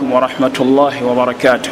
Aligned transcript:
عليكم 0.00 0.12
ورحمة 0.16 0.56
الله 0.60 1.04
وبركاته 1.04 1.70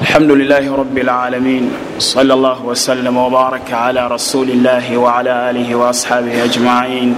الحمد 0.00 0.30
لله 0.30 0.74
رب 0.76 0.98
العالمين 0.98 1.70
صلى 1.98 2.34
الله 2.34 2.58
وسلم 2.64 3.16
وبارك 3.16 3.72
على 3.72 4.06
رسول 4.08 4.48
الله 4.50 4.96
وعلى 4.96 5.50
آله 5.50 5.74
وأصحابه 5.74 6.44
أجمعين 6.44 7.16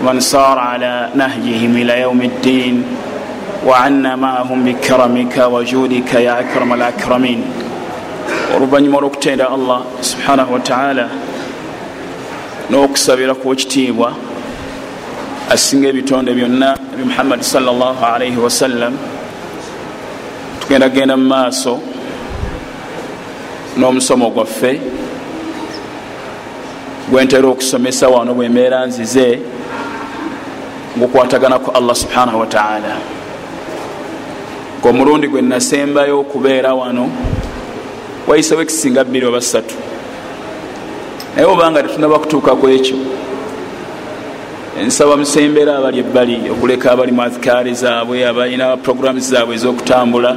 ومن 0.00 0.20
سار 0.20 0.58
على 0.58 1.08
نهجهم 1.14 1.72
إلى 1.76 2.00
يوم 2.00 2.20
الدين 2.22 2.84
وعنا 3.66 4.16
معهم 4.16 4.64
بكرمك 4.64 5.36
وجودك 5.38 6.14
يا 6.14 6.40
أكرم 6.40 6.72
الأكرمين 6.72 7.40
oluvannyuma 8.56 8.98
olw'okutenda 8.98 9.44
allah 9.56 9.80
subhanahu 10.10 10.52
wataala 10.54 11.06
n'okusabira 12.70 13.34
ku 13.40 13.46
ekitiibwa 13.54 14.08
asinga 15.50 15.88
ebitonde 15.88 16.30
byonna 16.34 16.76
ebi 16.94 17.04
muhammadi 17.10 17.44
salaalaihi 17.44 18.36
wasallam 18.36 18.94
tugenda 20.60 20.88
genda 20.88 21.16
mu 21.16 21.26
maaso 21.26 21.80
n'omusomo 23.76 24.30
gwaffe. 24.30 24.80
Gwentera 27.10 27.48
okusomesa 27.48 28.08
wano 28.08 28.34
bwembeera 28.34 28.86
nzize 28.86 29.40
gukwatagana 30.96 31.58
ku 31.58 31.70
allah 31.78 31.94
subhanahu 31.96 32.40
wataala 32.40 32.92
ngaomulundi 34.80 35.28
gwe 35.28 35.42
nasembayo 35.42 36.20
okubeera 36.20 36.74
wano 36.74 37.10
wayisewo 38.28 38.62
ekisinga 38.62 39.04
bbiri 39.04 39.26
oba 39.26 39.40
ssatu. 39.40 39.74
Naye 41.34 41.46
obanga 41.46 41.82
tetunaba 41.82 42.18
kutuuka 42.18 42.54
ku 42.54 42.68
ekyo 42.68 42.96
nsaba 44.86 45.16
musembera 45.16 45.76
abali 45.76 45.98
ebbali 45.98 46.50
okuleka 46.50 46.92
abali 46.92 47.12
mu 47.12 47.22
azikaari 47.22 47.74
zaabwe 47.74 48.26
abalina 48.26 48.76
programu 48.76 49.20
zaabwe 49.20 49.54
ez'okutambula. 49.54 50.32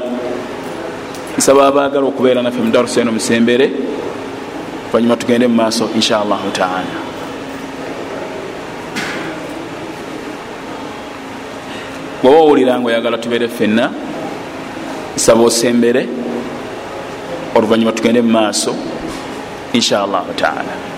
Nsaba 1.38 1.68
abaagala 1.68 2.06
okubeera 2.08 2.42
naffe 2.42 2.62
mudarusa 2.62 3.02
eno 3.02 3.12
musembere 3.12 3.72
oluvanyuma 4.86 5.16
tugende 5.16 5.48
mu 5.48 5.56
maaso 5.56 5.90
insha 5.96 6.20
allahu 6.22 6.52
taala. 6.52 6.96
Bwaba 12.22 12.38
owulira 12.38 12.80
nga 12.80 12.88
oyagala 12.88 13.18
tubeere 13.18 13.48
ffenna 13.48 13.92
nsaba 15.16 15.44
osembere 15.44 16.08
oluvanyuma 17.56 17.92
tugende 17.92 18.22
mu 18.22 18.32
maaso 18.32 18.76
insha 19.74 20.04
allahu 20.04 20.34
taala 20.34 20.93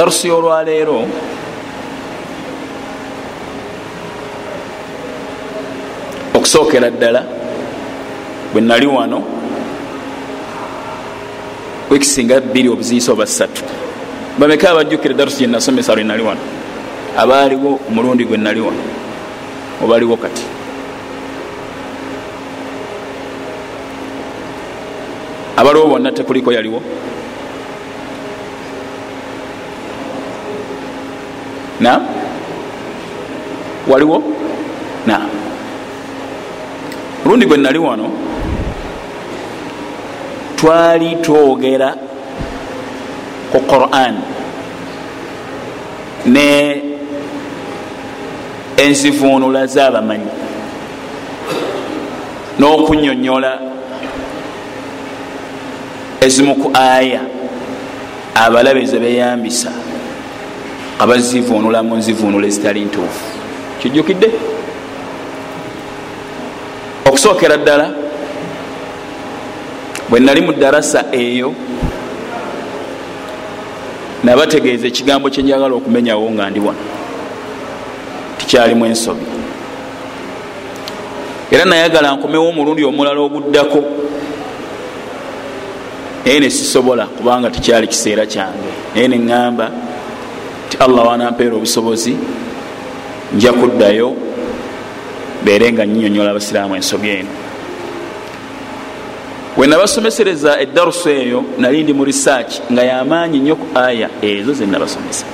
darusi 0.00 0.28
y'olwaleero 0.28 1.04
okusookera 6.34 6.88
ddala 6.90 7.22
bwe 8.52 8.60
nali 8.60 8.86
wano 8.86 9.18
wekisinga 11.90 12.40
bbiri 12.40 12.68
obuziisa 12.68 13.12
oba 13.12 13.26
ssatu. 13.26 13.62
Bameka 14.38 14.70
abajjukire 14.70 15.14
darusi 15.14 15.44
gyenasomesa 15.44 15.94
lwe 15.94 16.04
nali 16.04 16.22
wano. 16.22 16.40
Abaaliwo 17.18 17.80
omulundi 17.88 18.24
gwe 18.24 18.38
nali 18.38 18.60
wano 18.60 18.82
obaliwo 19.84 20.16
kati. 20.16 20.44
Abaliwo 25.56 25.86
bonna 25.86 26.12
tekuliko 26.12 26.52
yaliwo 26.52 26.80
na? 31.80 32.00
Waliwo? 33.88 34.22
Na. 35.06 35.20
Mulundi 37.24 37.46
gwe 37.46 37.56
nali 37.56 37.78
wano 37.78 38.10
twali 40.56 41.16
twogera 41.16 41.94
ku 43.52 43.60
quran 43.60 44.14
ne 46.26 46.82
enzivuunula 48.76 49.66
z'abamanyi 49.66 50.30
n'okunyonyola 52.58 53.52
ezimu 56.20 56.54
ku 56.54 56.68
aya 56.76 57.20
abalabe 58.34 58.84
ze 58.86 58.98
beyambisa 58.98 59.72
abazivuunulamu 61.00 61.96
nzivuunula 61.96 62.46
ezitali 62.46 62.84
ntuufu. 62.84 63.24
Kijjukidde? 63.82 64.30
Okusookera 67.08 67.56
ddala 67.56 67.86
bwe 70.08 70.20
nali 70.20 70.40
mu 70.40 70.52
darasa 70.52 71.04
eyo 71.12 71.54
nabategeeza 74.24 74.86
ekigambo 74.86 75.30
kyenjagala 75.30 75.74
okumenyawo 75.74 76.30
nga 76.30 76.50
ndi 76.50 76.60
wano. 76.60 76.84
Tikyalimu 78.38 78.86
ensobi. 78.86 79.26
Era 81.50 81.64
nayagala 81.64 82.12
nkomewo 82.12 82.48
omulundi 82.48 82.84
omulala 82.84 83.20
oguddako. 83.20 83.80
Naye 86.24 86.40
nesisobola 86.40 87.06
kubanga 87.06 87.50
tikyali 87.50 87.86
kiseera 87.86 88.26
kyange. 88.26 88.70
Naye 88.94 89.08
neŋŋamba 89.08 89.70
allah 90.80 91.06
wanampeera 91.08 91.56
obusobozi 91.56 92.16
nja 93.34 93.52
kuddayo 93.52 94.16
beere 95.44 95.72
nga 95.72 95.86
nyinyonyola 95.86 96.30
abasiraamu 96.30 96.76
ensobi 96.76 97.08
eno. 97.08 97.28
Wenabasomesereza 99.56 100.60
eddarusu 100.60 101.08
eyo 101.08 101.44
nali 101.58 101.82
ndi 101.82 101.92
mu 101.92 102.04
research 102.04 102.52
nga 102.72 102.82
yamaanyi 102.82 103.38
nnyo 103.38 103.56
ku 103.56 103.66
aya 103.78 104.08
ezo 104.22 104.52
zenabasomesa 104.52 105.24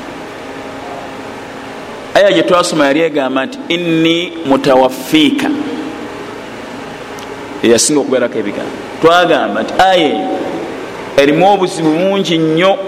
aya 2.15 2.33
gyetwasoma 2.33 2.87
yali 2.87 3.01
egamba 3.01 3.47
nti 3.47 3.59
inni 3.69 4.33
mutawaffiika. 4.47 5.51
Eyasinga 7.63 8.01
okubeerako 8.01 8.39
ebigambo. 8.39 8.77
Twagamba 9.03 9.63
nti 9.63 9.73
aya 9.78 10.07
eyo 10.07 10.28
erimu 11.17 11.53
obuzibu 11.53 11.91
bungi 11.91 12.39
nnyo 12.39 12.78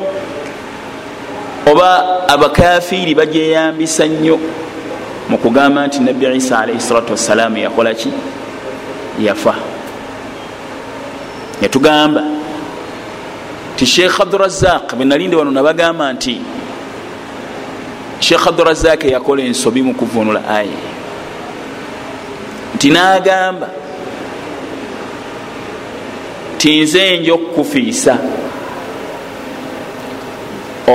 oba 1.70 2.28
abakafiiri 2.28 3.14
bagyeyambisa 3.14 4.06
nnyo 4.06 4.38
mu 5.28 5.38
kugamba 5.38 5.86
nti 5.86 6.00
nabbi 6.00 6.36
isa 6.36 6.58
alaihi 6.58 6.80
salatu 6.80 7.12
wassalaamu 7.12 7.58
yakola 7.58 7.94
ki? 7.94 8.12
Yafa. 9.20 9.54
Netugamba 11.60 12.22
ti 13.76 13.86
sheekh 13.86 14.20
abdurazaq 14.20 14.94
bwenalinde 14.96 15.36
wano 15.36 15.50
nabagamba 15.50 16.12
nti 16.12 16.40
sheekh 18.20 18.46
abdurazaq 18.46 19.04
yakola 19.04 19.42
ensobi 19.42 19.82
mu 19.82 19.94
kuvunula 19.94 20.48
aya. 20.48 20.78
Nti 22.74 22.90
nagamba 22.90 23.68
ti 26.58 26.80
nze 26.80 27.18
nja 27.18 27.34
okukufiisa 27.34 28.18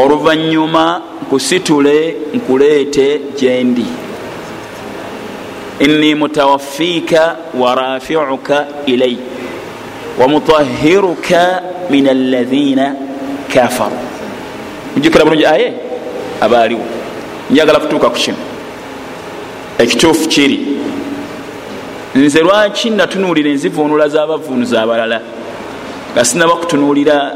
oluvanyuma 0.02 1.02
nkusitule 1.22 2.16
nkuleete 2.34 3.22
gyendi 3.40 3.86
inni 5.80 6.16
mutawaffiika 6.16 7.36
warafiuka 7.60 8.66
ilai 8.86 9.18
wamutahiruka 10.20 11.62
min 11.90 12.08
alaina 12.08 12.96
kafaru. 13.54 13.98
Mujukira 14.96 15.26
bulungi 15.26 15.46
aye? 15.46 15.74
Abaaliwo. 16.42 16.82
Njagala 17.52 17.80
kutuuka 17.80 18.10
ku 18.10 18.16
kino. 18.16 18.38
Ekituufu 19.78 20.30
kiri. 20.30 20.60
Nze 22.16 22.40
lwaki 22.40 22.90
natunuulira 22.90 23.50
enzivuunula 23.50 24.08
z'abavuunuzi 24.10 24.78
abalala 24.78 25.22
nga 26.14 26.26
sinaba 26.26 26.56
kutunuulira 26.56 27.34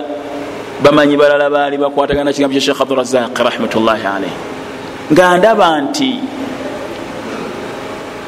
bamanyi 0.83 1.17
balala 1.17 1.49
baali 1.49 1.77
bakwatagana 1.77 2.33
kigambo 2.33 2.53
kya 2.53 2.61
shekh 2.61 2.81
abdurazaq 2.81 3.33
rahmatullahi 3.33 4.05
alaih 4.05 4.35
nga 5.11 5.37
ndaba 5.37 5.81
nti 5.81 6.19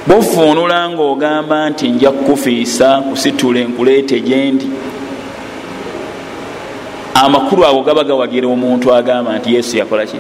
bovuunula 0.08 0.90
ngaogamba 0.90 1.70
nti 1.70 1.90
nja 1.90 2.12
kukufiisa 2.12 3.00
nkusitule 3.00 3.64
nkuleete 3.64 4.20
gyendi 4.20 4.70
amakulu 7.14 7.66
ago 7.66 7.84
gaba 7.84 8.04
gawagira 8.04 8.48
omuntu 8.48 8.94
agamba 8.96 9.38
nti 9.38 9.54
yesu 9.56 9.78
yakola 9.78 10.06
ki? 10.06 10.18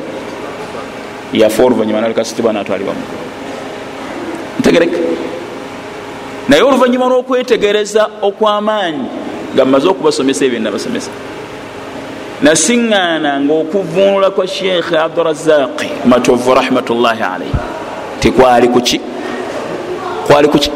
Yafa 1.33 1.63
oluvanyuma 1.63 2.01
nalikasitibwa 2.01 2.53
natwalibwamu 2.53 3.01
ntegereka 4.59 4.97
naye 6.47 6.61
oluvanyuma 6.61 7.05
lwokwetegereza 7.05 8.09
okwamaanyi 8.21 9.05
nga 9.53 9.65
mmaze 9.65 9.87
okubasomesa 9.87 10.45
ebyo 10.45 10.59
nabasomesa 12.41 12.43
nasiŋŋaana 12.43 13.39
ngaokuvunula 13.41 14.31
kwa 14.31 14.47
sheekh 14.47 14.93
abdurazaqi 14.93 15.89
matovu 16.05 16.53
rahmatullahi 16.53 17.23
alaihi 17.23 17.53
tikwali 18.19 18.67
kuki 18.67 19.01
kwali 20.27 20.47
kuki 20.47 20.71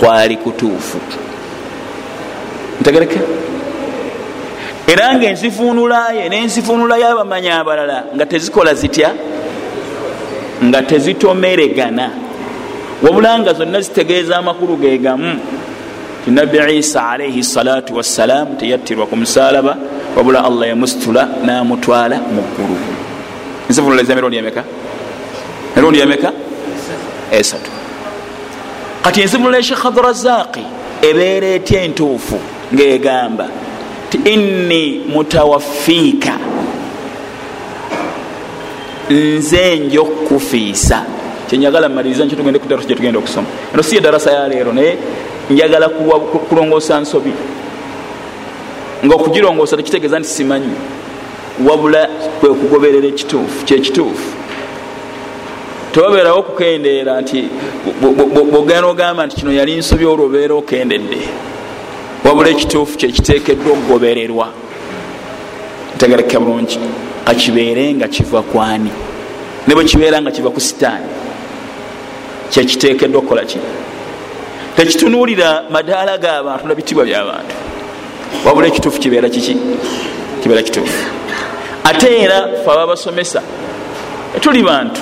kwali 0.00 0.36
kutuufu. 0.36 0.98
Ntegereke. 2.80 3.20
Era 4.86 5.14
nga 5.14 5.26
enzifunulaye 5.26 6.28
nenzifunula 6.28 6.96
yabamanyi 6.96 7.48
abalala 7.48 8.04
nga 8.14 8.26
tezikola 8.26 8.74
zitya? 8.74 9.14
Nga 10.64 10.82
tezitomeregana. 10.82 12.10
Wabula 13.02 13.38
nga 13.38 13.52
zonna 13.52 13.80
zitegeeza 13.80 14.36
amakulu 14.36 14.76
gegamu 14.76 15.40
nabbi 16.26 16.78
isa 16.78 17.08
alaihi 17.08 17.44
salatu 17.44 17.94
wassalamu 17.96 18.56
teyattirwa 18.56 19.06
ku 19.06 19.16
musalaba 19.16 19.76
wabula 20.16 20.44
allah 20.44 20.68
yamusitula 20.68 21.28
namutwala 21.44 22.16
mu 22.18 22.42
ggulu. 22.42 22.76
Nzifunula 23.70 24.02
za 24.04 24.14
mirundi 24.14 24.36
emeka? 24.36 24.64
Mirundi 25.76 26.00
emeka? 26.00 26.32
Esatu. 27.32 27.70
Kati 29.02 29.20
enzibunula 29.20 29.58
eshekh 29.58 29.86
abdurazaqi 29.86 30.64
ebeera 31.02 31.46
etya 31.46 31.82
entuufu 31.82 32.38
ngaegamba 32.74 33.46
ti 34.10 34.18
inni 34.24 35.02
mutawaffiika 35.08 36.34
nze 39.10 39.76
njokufiisa 39.76 41.02
kyenyagala 41.48 41.88
mmaliriza 41.88 42.24
nkyo 42.24 42.36
tugende 42.36 42.58
kudarasa 42.58 42.88
gyetugenda 42.88 43.18
okusoma. 43.18 43.46
Eno 43.74 43.82
si 43.82 43.96
edarasa 43.96 44.32
yaleero 44.32 44.72
naye 44.72 44.98
njagala 45.50 45.88
kulongoosa 46.48 47.00
nsobi. 47.00 47.32
Nga 49.04 49.14
okugirongoosa 49.14 49.76
tekitegeeza 49.76 50.18
nti 50.18 50.28
simanyi. 50.28 50.74
Wabula 51.68 52.08
kwe 52.40 52.48
kugoberera 52.48 53.06
ekituufu 53.06 53.64
kyekituufu 53.64 54.28
tewabeerawo 55.92 56.38
okukendeera 56.38 57.20
nti 57.20 57.48
bwogenda 58.52 58.86
ogamba 58.86 59.26
nti 59.26 59.36
kino 59.36 59.52
yali 59.52 59.76
nsobi 59.76 60.04
olwo 60.04 60.26
obeera 60.26 60.54
okendedde. 60.54 61.20
Wabula 62.24 62.48
ekituufu 62.48 62.98
kyekiteekeddwa 62.98 63.72
okugobererwa. 63.72 64.48
Ntegereka 65.94 66.40
bulungi. 66.40 66.78
Kakibeere 67.26 67.94
nga 67.94 68.08
kiva 68.08 68.42
kwani 68.42 68.90
ne 69.66 69.74
bwe 69.74 69.84
kibeera 69.84 70.22
nga 70.22 70.30
kiva 70.30 70.50
ku 70.50 70.60
sitaani 70.60 71.08
kyekiteekeddwa 72.50 73.18
okukolaki 73.18 73.58
tekitunuulira 74.76 75.64
madaala 75.70 76.18
g'abantu 76.18 76.68
nabitibwa 76.68 77.04
byabantu. 77.04 77.54
Wabula 78.44 78.66
ekituufu 78.66 79.00
kibeera 79.00 79.28
kiki? 79.28 79.56
Kibeera 80.42 80.62
kituufu. 80.62 81.04
Ate 81.84 82.08
era 82.22 82.48
fe 82.64 82.70
ababasomesa 82.70 83.42
tuli 84.40 84.62
bantu. 84.62 85.00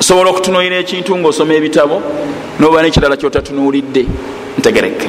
Osobola 0.00 0.30
okutunuulira 0.30 0.76
ekintu 0.76 1.18
ngaosoma 1.18 1.54
ebitabo 1.54 2.02
noba 2.60 2.82
nekirala 2.82 3.16
kyotatunuulidde 3.16 4.06
ntegereke. 4.58 5.08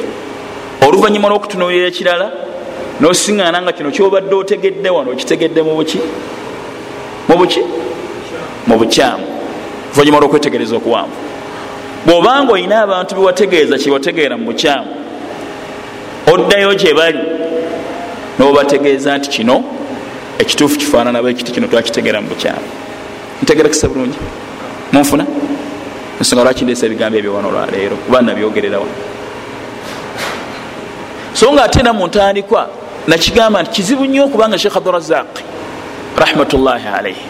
Oluvanyuma 0.86 1.28
lwokutunuulira 1.28 1.86
ekirala 1.88 2.26
nosiŋana 3.00 3.62
nga 3.62 3.72
kino 3.72 3.90
kyobadde 3.90 4.34
otegedde 4.34 4.90
wano 4.90 5.10
okitegedde 5.12 5.62
mubuki 5.62 6.00
mubuki 7.28 7.62
mu 8.66 8.76
bukyamu. 8.78 9.24
Oluvanyuma 9.90 10.20
lwokwetegereza 10.20 10.76
okuwanvu 10.76 11.29
bwobanga 12.06 12.52
olina 12.52 12.82
abantu 12.82 13.14
bewategeeza 13.14 13.78
kyewategeera 13.78 14.36
mu 14.36 14.44
bukyamu 14.44 14.90
oddayo 16.32 16.74
gye 16.74 16.94
bali 16.94 17.18
nobategeeza 18.38 19.18
nti 19.18 19.30
kino 19.30 19.64
ekituufu 20.38 20.78
kifaanana 20.78 21.22
bwekiti 21.22 21.52
kino 21.52 21.66
twakitegeera 21.66 22.20
mu 22.20 22.28
bukyamu. 22.28 22.68
Ntegerekesa 23.42 23.88
bulungi? 23.88 24.18
Munfuna? 24.92 25.26
Ensonga 26.18 26.44
lwaki 26.44 26.64
ndeesa 26.64 26.86
ebigambo 26.86 27.18
ebyo 27.18 27.34
wano 27.34 27.50
lwaleero 27.50 27.96
kuba 27.96 28.22
nabyogerera 28.22 28.78
wano. 28.78 28.96
So 31.32 31.52
nga 31.52 31.64
ate 31.64 31.80
era 31.80 31.92
muntandikwa 31.92 32.68
nakigamba 33.06 33.62
nti 33.62 33.70
kizibu 33.70 34.04
nnyo 34.04 34.24
okubanga 34.24 34.58
shekh 34.58 34.76
abdurazaq 34.76 35.30
rahmatullahi 36.18 36.88
alaihi 36.88 37.24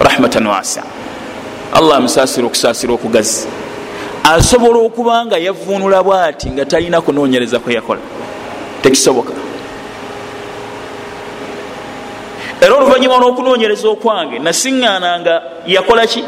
rahmatan 0.00 0.46
wasia 0.46 0.82
allah 1.72 1.96
amusaasira 1.96 2.46
okusaasira 2.46 2.92
okugazi 2.92 3.46
asobola 4.24 4.78
okuba 4.78 5.26
nga 5.26 5.38
yavunula 5.38 6.02
bwati 6.02 6.50
nga 6.50 6.64
talina 6.64 7.00
kunonyereza 7.00 7.58
kweyakola 7.58 8.00
tekisoboka. 8.82 9.32
Era 12.60 12.74
oluvanyuma 12.74 13.18
lwokunonyereza 13.18 13.88
okwange 13.88 14.38
nasiŋŋananga 14.38 15.42
yakola 15.66 16.06
ki? 16.06 16.24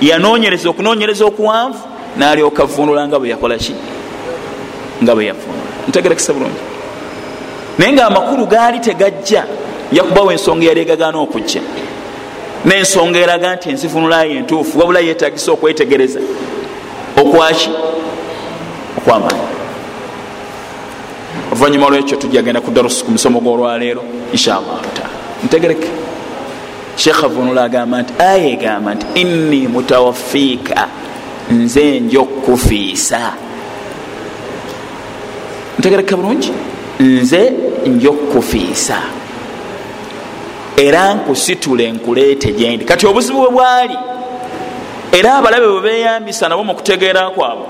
Yanonyereza 0.00 0.68
okunonyereza 0.68 1.24
okuwanvu 1.24 1.80
nalyoka 2.16 2.64
vunula 2.64 3.08
nga 3.08 3.18
bwe 3.18 3.28
yakola 3.28 3.56
ki? 3.56 3.74
Nga 5.02 5.14
bwe 5.14 5.26
yavunula 5.26 5.64
ntegerekesa 5.88 6.32
bulungi. 6.32 6.60
Naye 7.78 7.92
nga 7.92 8.06
amakulu 8.06 8.46
gaali 8.46 8.80
tegajja 8.80 9.44
njakubawo 9.92 10.32
ensonga 10.32 10.64
eyali 10.64 10.80
egagaana 10.80 11.18
okujja. 11.18 11.62
Nensonga 12.64 13.18
eraga 13.18 13.56
nti 13.56 13.70
enzivunulayo 13.70 14.32
entuufu 14.32 14.78
wabula 14.78 15.00
yetagisa 15.00 15.52
okwetegereza 15.52 16.20
okwaki? 17.20 17.70
Okwamaanyi 18.98 19.40
oluvanyuma 21.52 21.88
lwekyo 21.88 22.16
tujagenda 22.16 22.60
ku 22.60 22.70
darusi 22.70 23.04
ku 23.04 23.10
musomo 23.10 23.40
gwolwaleero 23.40 24.02
inshallahu 24.32 24.86
taala. 24.94 25.10
Ntegereke. 25.44 25.88
Sheekh 26.96 27.24
avunula 27.24 27.64
agamba 27.64 28.02
nti 28.02 28.12
aya 28.18 28.48
egamba 28.48 28.94
nti 28.94 29.06
inni 29.20 29.68
mutawaffiika 29.68 30.88
nze 31.50 32.00
njokufiisa 32.00 33.32
ntegereka 35.78 36.16
bulungi? 36.16 36.52
Nze 37.00 37.52
njokufiisa 37.86 38.98
era 40.76 41.14
nkusitule 41.14 41.92
nkuleete 41.92 42.52
gyendi 42.52 42.84
kati 42.84 43.06
obuzibu 43.06 43.40
bwe 43.40 43.50
bwali 43.50 43.96
era 45.12 45.34
abalabe 45.34 45.66
bwe 45.66 45.80
beyambisa 45.80 46.48
nabo 46.48 46.64
mukutegeera 46.64 47.30
kwabwe 47.30 47.66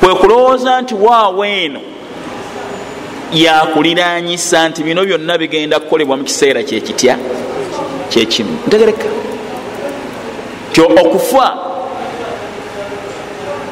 kwe 0.00 0.14
kulowooza 0.14 0.80
nti 0.80 0.94
waawe 0.94 1.64
eno 1.64 1.80
yakuliranyisa 3.32 4.68
nti 4.68 4.82
bino 4.82 5.04
byonna 5.04 5.38
bigenda 5.38 5.80
kukolebwa 5.80 6.16
mu 6.16 6.24
kiseera 6.24 6.62
kyekitya 6.62 7.18
kyekimu 8.08 8.58
ntegereka. 8.66 9.08
Ti 10.72 10.80
okufa 10.80 11.56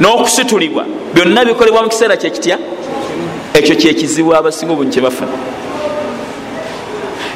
n'okusitulibwa 0.01 0.85
byonna 1.15 1.45
bikolebwa 1.45 1.83
mu 1.83 1.89
kiseera 1.89 2.17
kyekitya 2.17 2.59
ekyo 3.55 3.77
kyekizibu 3.77 4.35
abasinga 4.35 4.73
obungi 4.73 4.91
kyebafuna 4.91 5.33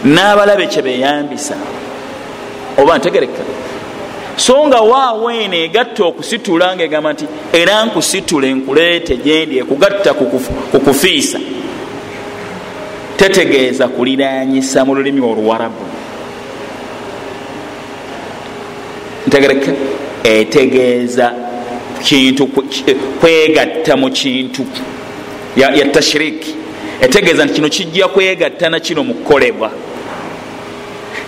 n'abalabe 0.05 0.67
kyebeyambisa 0.67 1.55
oba 2.79 2.99
ntegereka 2.99 3.43
so 4.39 4.67
nga 4.67 4.81
waaweeno 4.81 5.55
egatta 5.57 6.05
okusitula 6.05 6.77
ngaegamba 6.77 7.13
nti 7.13 7.25
era 7.53 7.85
nkusitule 7.85 8.55
nkuleete 8.55 9.17
gyendi 9.17 9.59
ekugatta 9.59 10.15
ku 10.15 10.81
kufiisa. 10.81 11.39
Tetegeeza 13.17 13.89
kuliranyisa 13.89 14.85
mu 14.85 14.95
lulimi 14.95 15.21
oluwarabu. 15.21 15.85
Ntegereka 19.27 19.73
etegeeza 20.25 21.33
kintu 22.03 22.47
kwegatta 23.21 23.97
mu 23.97 24.11
kintu 24.11 24.67
ya, 25.57 25.87
tashiriki 25.91 26.55
etegeeza 27.01 27.45
nti 27.45 27.55
kino 27.55 27.69
kijja 27.69 28.09
kwegatta 28.09 28.71
nakino 28.71 29.05
mu 29.05 29.15
kukolebwa. 29.15 29.71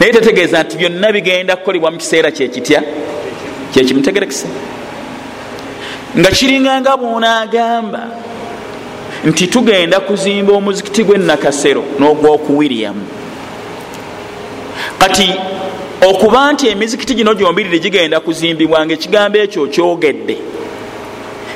Naye 0.01 0.13
tetegeeza 0.13 0.63
nti 0.63 0.77
byonna 0.77 1.13
bigenda 1.13 1.57
kukolebwa 1.57 1.91
mu 1.91 1.99
kiseera 1.99 2.31
kyekitya 2.31 2.83
kyekimutegerekise 3.73 4.47
nga 6.19 6.31
kiringa 6.31 6.81
nga 6.81 6.97
bwonaagamba 6.97 8.03
nti 9.25 9.47
tugenda 9.47 10.01
kuzimba 10.01 10.53
omuzikiti 10.53 11.05
gwenakasero 11.05 11.85
n'ogwokuwiriyamu 11.99 13.07
kati 14.99 15.29
okuba 16.09 16.53
nti 16.53 16.69
emizikiti 16.69 17.15
gino 17.15 17.35
gyombirire 17.35 17.79
gigenda 17.79 18.21
kuzimbibwa 18.21 18.87
nga 18.87 18.95
ekigambo 18.95 19.39
ekyo 19.39 19.67
kyogedde 19.67 20.37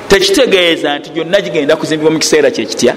tekitegeeza 0.08 0.98
nti 0.98 1.10
gyonna 1.10 1.40
gigenda 1.40 1.76
kuzimbibwa 1.76 2.12
mu 2.12 2.18
kiseera 2.18 2.50
kyekitya 2.50 2.94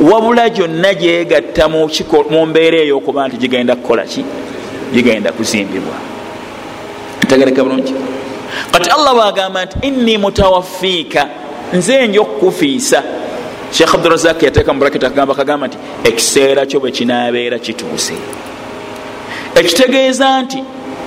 wabula 0.00 0.50
gyonna 0.50 0.94
gyegatta 0.94 1.68
mu 1.68 2.46
mbeera 2.46 2.78
ey'okuba 2.78 3.28
nti 3.28 3.36
gigenda 3.36 3.76
kukola 3.76 4.04
ki? 4.04 4.24
Gigenda 4.94 5.32
kuzimbibwa. 5.32 5.94
Ntegereka 7.24 7.64
bulungi 7.64 7.94
kati 8.70 8.90
allah 8.90 9.14
bwagamba 9.14 9.64
nti 9.64 9.76
inni 9.82 10.18
mutawaffiika 10.18 11.28
nze 11.72 12.06
nja 12.06 12.20
okukufiisa. 12.20 13.02
Sheekh 13.72 13.94
abdurazak 13.94 14.42
yateeka 14.42 14.72
mu 14.72 14.80
braket 14.80 15.04
akagamba 15.04 15.34
kagamba 15.34 15.66
nti 15.66 15.78
ekiseera 16.04 16.66
kyo 16.66 16.80
bwe 16.80 16.90
kinaabeera 16.90 17.58
kituuse. 17.58 18.14
Ekitegeeza 19.54 20.42
nti 20.42 20.64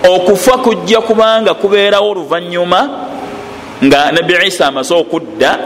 okufa 0.09 0.57
kujja 0.57 1.01
kubanga 1.01 1.53
kubeerawo 1.53 2.09
oluvanyuma 2.09 2.89
nga 3.83 4.11
nabbi 4.11 4.33
isa 4.47 4.67
amaze 4.67 4.93
okudda 4.93 5.59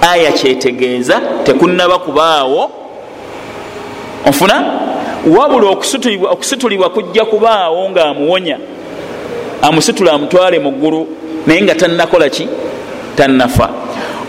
aya 0.00 0.32
kyetegeeza 0.32 1.20
tekunaba 1.44 1.98
kubaawo. 1.98 2.70
Onfuna? 4.26 4.64
Wabula 5.26 5.68
okusitulibwa 6.30 6.90
kujja 6.90 7.24
kubaawo 7.24 7.90
ngaamuwonya 7.90 8.58
amusitula 9.62 10.12
amutwale 10.12 10.58
mu 10.58 10.70
ggulu 10.72 11.06
naye 11.46 11.62
nga 11.62 11.74
tannakola 11.74 12.28
ki? 12.28 12.48
Tannafa. 13.16 13.70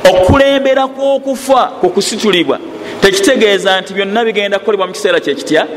Okulembera 0.10 0.88
kwokufa 0.88 1.64
kukusitulibwa 1.82 2.60
tekitegeeza 3.02 3.82
nti 3.82 3.94
byonna 3.94 4.26
bigenda 4.26 4.60
kukolebwa 4.60 4.88
mu 4.88 4.94
kiseera 4.94 5.20
kyekitya 5.20 5.68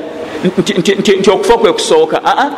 nti 1.19 1.31
okufa 1.31 1.59
kwe 1.59 1.73
kusooka 1.73 2.21
aa? 2.25 2.50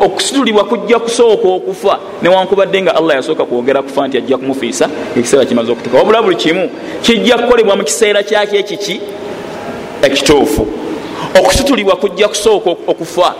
Okusitulibwa 0.00 0.64
kujja 0.64 0.98
kusooka 0.98 1.48
okufa. 1.48 1.98
Newankubadde 2.22 2.82
nga 2.82 2.96
allah 2.96 3.16
yasooka 3.16 3.44
kwogera 3.44 3.82
kufa 3.82 4.08
nti 4.08 4.18
ajja 4.18 4.36
kumufiisa 4.36 4.88
ekiseera 5.16 5.44
kimaze 5.44 5.72
okutuka 5.72 5.98
wabula 5.98 6.22
buli 6.22 6.36
kimu 6.36 6.70
kijja 7.02 7.38
kukolebwa 7.38 7.76
mu 7.76 7.84
kiseera 7.84 8.22
kyakyo 8.22 8.58
ekiki 8.58 9.00
ekituufu. 10.02 10.66
Okusitulibwa 11.40 11.96
kujja 11.96 12.28
kusooka 12.28 12.70
okufa. 12.70 13.34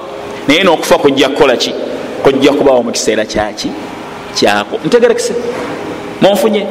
Naye 0.49 0.63
nokufa 0.63 0.99
kujja 0.99 1.29
kukola 1.29 1.57
ki 1.57 1.75
kujja 2.29 2.53
kubawo 2.53 2.83
mu 2.83 2.93
kiseera 2.93 3.25
kyaki 3.25 3.71
kyako. 4.35 4.79
Ntegerekese. 4.85 5.35
Munfunye 6.21 6.67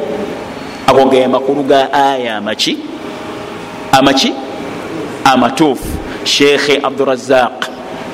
ago 0.86 1.04
ge 1.10 1.26
makulu 1.26 1.62
ga 1.62 1.92
aya 1.92 2.36
amaki? 2.36 2.78
Amaki? 3.92 4.32
Amatuufu. 5.24 5.86
Sheekhe 6.24 6.80
abdurazaq 6.82 7.66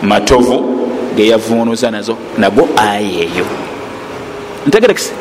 matovu 0.03 0.89
geyavunuza 1.17 1.91
nazo 1.91 2.17
nago 2.39 2.69
aya 2.77 3.01
eyo. 3.01 3.47
Ntegerekese. 4.67 5.13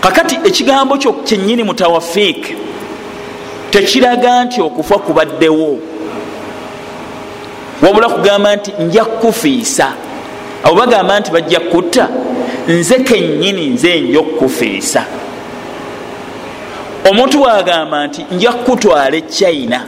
Kakati 0.00 0.38
ekigambo 0.44 0.96
kyo 0.96 1.12
kyenyini 1.12 1.62
mutawafiik 1.64 2.56
tekiraga 3.70 4.44
nti 4.44 4.60
okufa 4.62 4.98
kubaddewo. 4.98 5.78
Wabula 7.82 8.08
kugamba 8.08 8.56
nti 8.56 8.72
nja 8.80 9.04
kukufiisa 9.04 9.92
abo 10.64 10.74
bagamba 10.74 11.20
nti 11.20 11.30
bajja 11.30 11.60
kutta. 11.60 12.08
Nze 12.68 12.98
kenyini 12.98 13.66
nze 13.66 14.00
nja 14.00 14.18
okukufiisa. 14.20 15.04
Omuntu 17.10 17.42
wagamba 17.42 18.06
nti 18.06 18.26
nja 18.30 18.52
kukutwala 18.52 19.16
echina 19.16 19.86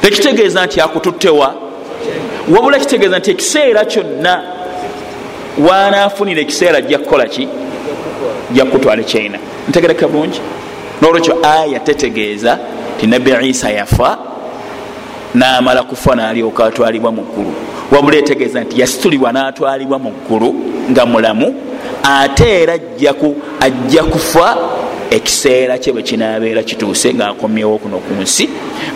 tekitegeeza 0.00 0.66
nti 0.66 0.80
akututtewa 0.80 1.54
wabula 2.48 2.78
kitegeeza 2.78 3.18
nti 3.18 3.30
ekiseera 3.30 3.84
kyonna 3.84 4.42
wanafunira 5.68 6.40
ekiseera 6.40 6.80
jja 6.80 6.98
kukola 6.98 7.26
ki? 7.26 7.48
Jja 8.52 8.64
kukutwala 8.64 9.02
echina 9.02 9.38
ntegereka 9.68 10.08
bulungi? 10.08 10.40
Nolwekyo 11.02 11.38
aya 11.42 11.80
tetegeeza 11.80 12.58
ti 13.00 13.06
nabbi 13.06 13.48
isa 13.48 13.70
yafa 13.70 14.18
namala 15.34 15.82
kufa 15.82 16.14
nalyoka 16.14 16.64
atwalibwa 16.64 17.12
mu 17.12 17.22
ggulu 17.22 17.54
wabula 17.94 18.16
etegeeza 18.16 18.60
nti 18.60 18.80
yasitulibwa 18.80 19.32
natwalibwa 19.32 19.98
mu 19.98 20.10
ggulu 20.10 20.54
nga 20.90 21.06
mulamu 21.06 21.54
ate 22.02 22.62
era 22.62 22.78
ajja 23.60 24.04
kufa 24.04 24.56
ekiseera 25.10 25.78
kye 25.78 25.92
bwe 25.92 26.02
kinabeera 26.02 26.62
kituuse 26.62 27.14
ngaakomyewo 27.14 27.78
kuno 27.78 27.98
ku 27.98 28.14
nsi 28.22 28.48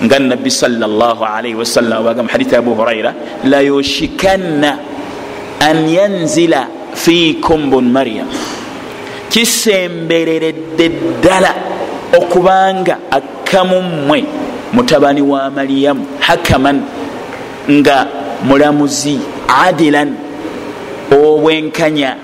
nga 0.04 0.18
nabbi 0.18 0.50
salaalii 0.50 1.54
wasallam 1.54 2.04
bagamba 2.04 2.32
hadithi 2.32 2.56
abu 2.56 2.74
huraira 2.74 3.14
layushikanna 3.44 4.78
an 5.60 5.88
yanzila 5.88 6.66
fiikum 6.94 7.70
bun 7.70 7.90
maryam. 7.90 8.26
Kisembereredde 9.30 10.88
ddala 10.88 11.54
okubanga 12.16 12.98
akamummwe 13.10 14.24
mutabani 14.72 15.22
wa 15.22 15.50
mariyamu 15.50 16.06
hakaman 16.20 16.82
nga 17.70 18.06
mulamuzi 18.44 19.20
adilan 19.48 20.14
obwenkanya 21.12 22.16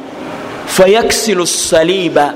fayaksiru 0.66 1.47
saliba 1.47 2.35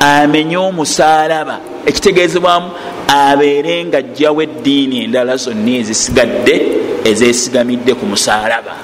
amenye 0.00 0.56
omusalaba. 0.56 1.58
Ekitegeezebwamu 1.86 2.70
abeere 3.08 3.84
nga 3.84 3.98
ajjawo 3.98 4.42
eddiini 4.42 5.04
endala 5.04 5.36
zonna 5.36 5.70
ezisigadde 5.70 6.62
ezesigamidde 7.04 7.94
ku 7.94 8.06
musalaba. 8.06 8.74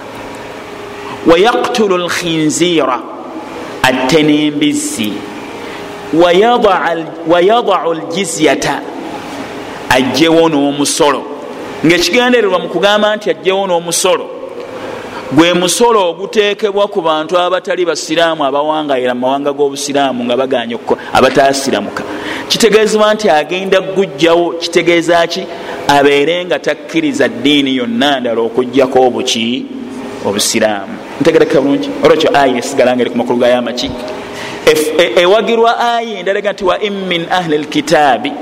Wayaktulu 1.27 1.99
lkhinziira 1.99 3.01
atte 3.83 4.23
n'embizzi. 4.23 5.13
Wayadau 7.29 7.95
ljizyata 7.95 8.81
ajjewo 9.91 10.49
n'omusolo 10.49 11.38
ngaekigendererwa 11.87 12.59
mu 12.59 12.69
kugamba 12.69 13.17
nti 13.17 13.31
ajjewo 13.31 13.67
n'omusolo 13.67 14.27
gwe 15.33 15.55
musolo 15.55 16.11
oguteekebwa 16.11 16.89
ku 16.89 17.01
bantu 17.03 17.39
abatali 17.39 17.85
basiraamu 17.85 18.45
abawangayira 18.45 19.15
mu 19.15 19.21
mawanga 19.21 19.53
g'obusiraamu 19.53 20.25
nga 20.25 20.37
baganya 20.37 20.77
abatasiramuka 21.13 22.03
kitegeezebwa 22.49 23.15
nti 23.15 23.31
agenda 23.31 23.81
gujjawo 23.81 24.53
kitegeeza 24.53 25.27
ki? 25.27 25.43
Abeere 25.89 26.45
nga 26.45 26.59
takkiriza 26.59 27.29
ddiini 27.29 27.77
yonna 27.77 28.21
ndala 28.21 28.41
okugjako 28.41 29.07
obuki 29.07 29.67
obusiraamu. 30.27 30.97
Ntegereka 31.21 31.61
bulungi. 31.61 31.89
Olwekyo 32.05 32.31
aya 32.37 32.57
esigala 32.57 32.95
nga 32.95 33.03
eri 33.03 33.11
ku 33.11 33.19
makulu 33.19 33.39
gayo 33.39 33.59
amaki 33.59 33.91
ewagirwa 35.17 35.79
aya 35.79 36.19
endalaga 36.19 36.53
nti 36.53 36.65
wa 36.65 36.81
in 36.81 36.93
min 37.07 37.27
ahli 37.31 37.59
lkitaabi 37.59 38.33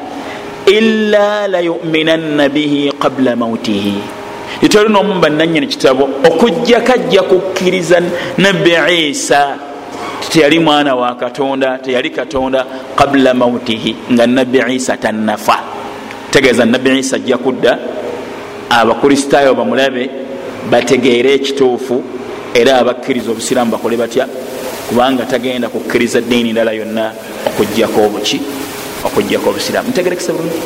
illa 0.66 1.48
layuminanna 1.48 2.48
bihi 2.48 2.92
qabla 2.98 3.36
mautihi 3.36 3.94
litwali 4.62 4.88
nomu 4.88 5.20
bananyini 5.20 5.66
kitabo 5.66 6.08
okujja 6.24 6.80
kajja 6.80 7.22
kukkiriza 7.22 8.02
nabbi 8.38 8.74
isa 9.10 9.58
teyali 10.28 10.58
mwana 10.58 10.94
wa 10.94 11.14
katonda 11.14 11.78
teyali 11.78 12.10
katonda 12.10 12.66
qabla 12.96 13.34
mautihi 13.34 13.96
nga 14.12 14.26
nabbi 14.26 14.74
isa 14.74 14.96
tannafa. 14.96 15.58
Tegeeza 16.30 16.64
nabbi 16.64 16.98
isa 16.98 17.16
ajja 17.16 17.38
kudda 17.38 17.78
abakristaayo 18.70 19.54
bamulabe 19.54 20.10
bategeere 20.70 21.34
ekituufu 21.34 22.02
era 22.54 22.78
abakkiriza 22.78 23.30
obusiraamu 23.30 23.70
bakole 23.70 23.96
batya? 23.96 24.26
Kubanga 24.88 25.24
tagenda 25.24 25.68
kukkiriza 25.68 26.20
ddiini 26.20 26.52
ndala 26.52 26.72
yonna 26.72 27.12
okugjako 27.46 28.00
obuki 28.04 28.40
okugjako 29.06 29.50
obusiraamu. 29.50 29.88
Ntegerekesa 29.88 30.32
bulungi? 30.32 30.60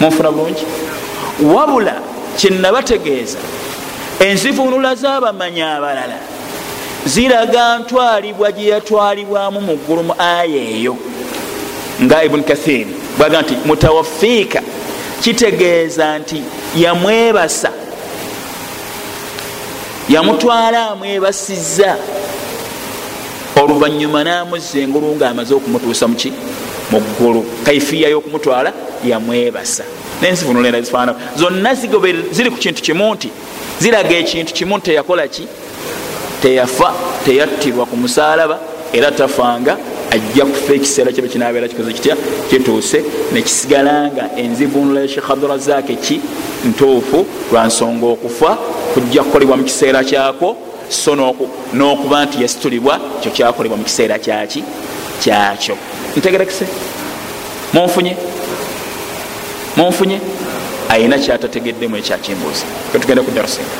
Munfuna 0.00 0.30
bulungi? 0.32 0.64
Wabula 1.54 1.94
kyenabategeeza 2.36 3.38
enzivunula 4.20 4.94
z'abamanyi 4.94 5.62
abalala 5.62 6.18
ziraga 7.06 7.78
ntwalibwa 7.78 8.52
gye 8.52 8.66
yatwalibwamu 8.72 9.60
mu 9.60 9.74
ggulu 9.76 10.02
mu 10.02 10.14
aya 10.18 10.62
eyo. 10.76 10.96
Nga 12.02 12.24
ibuni 12.24 12.42
kathiri 12.42 12.92
bwaga 13.18 13.42
nti 13.42 13.54
mutawafiika 13.64 14.62
kitegeeza 15.22 16.18
nti 16.18 16.42
yamwebasa 16.76 17.70
yamutwala 20.08 20.90
amwebasizza. 20.90 21.96
Oluvanyuma 23.62 24.24
namuzza 24.24 24.78
engulu 24.78 25.16
ngaamaze 25.16 25.54
okumutuusa 25.54 26.08
muki 26.08 26.32
mu 26.90 27.00
ggulu. 27.00 27.44
Kaifiya 27.64 28.08
y'okumutwala 28.08 28.72
yamwebasa. 29.04 29.84
Nensivunula 30.22 30.68
enazifaana 30.68 31.14
zonna 31.36 31.74
ziri 31.74 32.50
ku 32.50 32.56
kintu 32.56 32.82
kimu 32.82 33.14
nti 33.14 33.30
ziraga 33.80 34.16
ekintu 34.16 34.52
kimu 34.54 34.80
teyakola 34.80 35.28
ki? 35.28 35.46
Teyafa 36.42 36.94
teyattirwa 37.24 37.86
ku 37.86 37.96
musalaba 37.96 38.58
era 38.92 39.10
tafanga 39.10 39.76
ajja 40.10 40.44
kufa 40.44 40.74
ekiseera 40.74 41.12
kyebe 41.12 41.28
kinabeera 41.28 41.68
kikoze 41.68 41.92
kitya? 41.92 42.16
Kituuse 42.50 43.04
nekisigala 43.32 44.10
nga 44.12 44.30
enzivunula 44.36 45.00
ya 45.00 45.08
shekh 45.08 45.30
abdurazak 45.30 45.86
ki 46.00 46.20
ntuufu 46.64 47.26
lwansonga 47.52 48.06
okufa 48.06 48.58
kujja 48.94 49.22
kukolebwa 49.22 49.56
mu 49.56 49.64
kiseera 49.64 50.04
kyako 50.04 50.56
so 50.88 51.16
n'okuba 51.74 52.24
nti 52.24 52.42
yasitulibwa 52.42 53.00
kyo 53.20 53.30
kyakolebwa 53.30 53.76
mu 53.78 53.84
kiseera 53.84 54.18
kyaki? 54.18 54.64
Kyakyo 55.22 55.76
ntegerekese. 56.16 56.66
Munfunye 57.72 58.16
munfunye 59.76 60.20
ayina 60.88 61.18
kyatategeddemu 61.18 61.96
ekyakimbuuza 61.96 62.64
ketugenda 62.92 63.22
ku 63.22 63.30
darusinga 63.30 63.76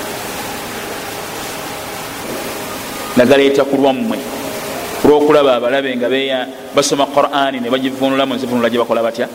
nagaleeta 3.16 3.64
ku 3.64 3.76
lwammwe? 3.76 4.18
Olwokulaba 5.04 5.56
abalabe 5.56 5.96
nga 5.96 6.08
basoma 6.74 7.06
qurani 7.06 7.60
nebagivunulamu 7.60 8.34
nzivunula 8.34 8.68
gye 8.70 8.78
bakola 8.78 9.02
batya? 9.02 9.28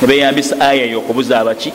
Nebeyambisa 0.00 0.56
aya 0.60 0.84
eyo 0.88 0.98
okubuza 0.98 1.40
abaki 1.40 1.70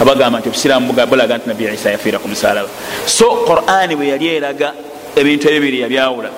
abagamba 0.00 0.38
nti 0.38 0.48
obusiraamu 0.48 0.92
bulaga 0.92 1.36
nti 1.36 1.48
nabi 1.48 1.64
isa 1.74 1.90
yafiira 1.90 2.18
ku 2.18 2.28
musalaba 2.28 2.68
so 3.04 3.44
qurani 3.44 3.96
bwe 3.96 4.08
yali 4.08 4.26
eraga 4.36 4.72
ebintu 5.16 5.48
ebibiri 5.48 5.80
yabyawula. 5.80 6.30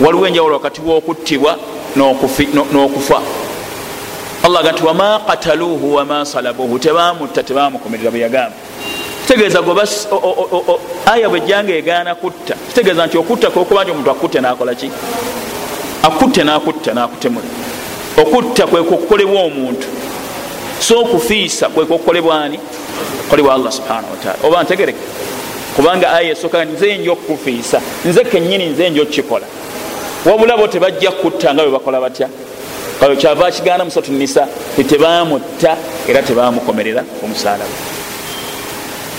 Waliwo 0.00 0.26
enjawulo 0.26 0.54
wakati 0.54 0.80
wokuttibwa 0.80 1.58
n'okufa. 1.96 3.20
Allah 4.44 4.62
ga 4.62 4.72
nti 4.72 4.84
wama 4.84 5.20
qataluuhu 5.26 5.94
wama 5.94 6.24
salabuuhu. 6.24 6.78
Tebamutta 6.78 7.42
tebamukomerera 7.42 8.10
bwe 8.10 8.20
yagamba. 8.20 8.56
Kitegeeza 9.26 9.62
gwe 9.62 9.84
aya 11.06 11.28
bwe 11.28 11.40
jjanga 11.40 11.72
egaana 11.72 12.14
kutta. 12.14 12.54
Kitegeeza 12.68 13.06
nti 13.06 13.18
okutta 13.18 13.50
kwokuba 13.50 13.82
nti 13.82 13.90
omuntu 13.90 14.10
akutte 14.10 14.40
nakolaki 14.40 14.90
akutte 16.02 16.44
nakutta 16.44 16.94
nakutemula. 16.94 17.46
Okutta 18.16 18.66
kwekukukolebwa 18.66 19.42
omuntu. 19.42 19.86
So 20.80 21.00
okufiisa 21.00 21.68
kwekukukolebwa 21.68 22.44
ani? 22.44 22.58
Kolebwa 23.30 23.54
allah 23.54 23.72
subhanahu 23.72 24.10
wataala 24.10 24.38
oba 24.48 24.62
ntegereke? 24.62 24.98
Kubanga 25.76 26.12
aya 26.12 26.30
esooka 26.30 26.64
nze 26.64 26.98
nja 26.98 27.12
okukufiisa 27.12 27.80
nze 28.04 28.24
kenyini 28.24 28.66
nze 28.66 28.90
nja 28.90 29.02
okukikola 29.02 29.46
wabula 30.24 30.56
bo 30.56 30.66
tebajja 30.66 31.10
kutta 31.10 31.54
nga 31.54 31.62
bwe 31.62 31.72
bakola 31.72 32.00
batya. 32.00 32.28
Kyava 33.18 33.50
kigaana 33.50 33.84
musatu 33.84 34.12
nisa 34.12 34.46
titebamutta 34.76 35.76
era 36.08 36.22
tebamukomerera 36.22 37.02
omusalaba 37.24 37.64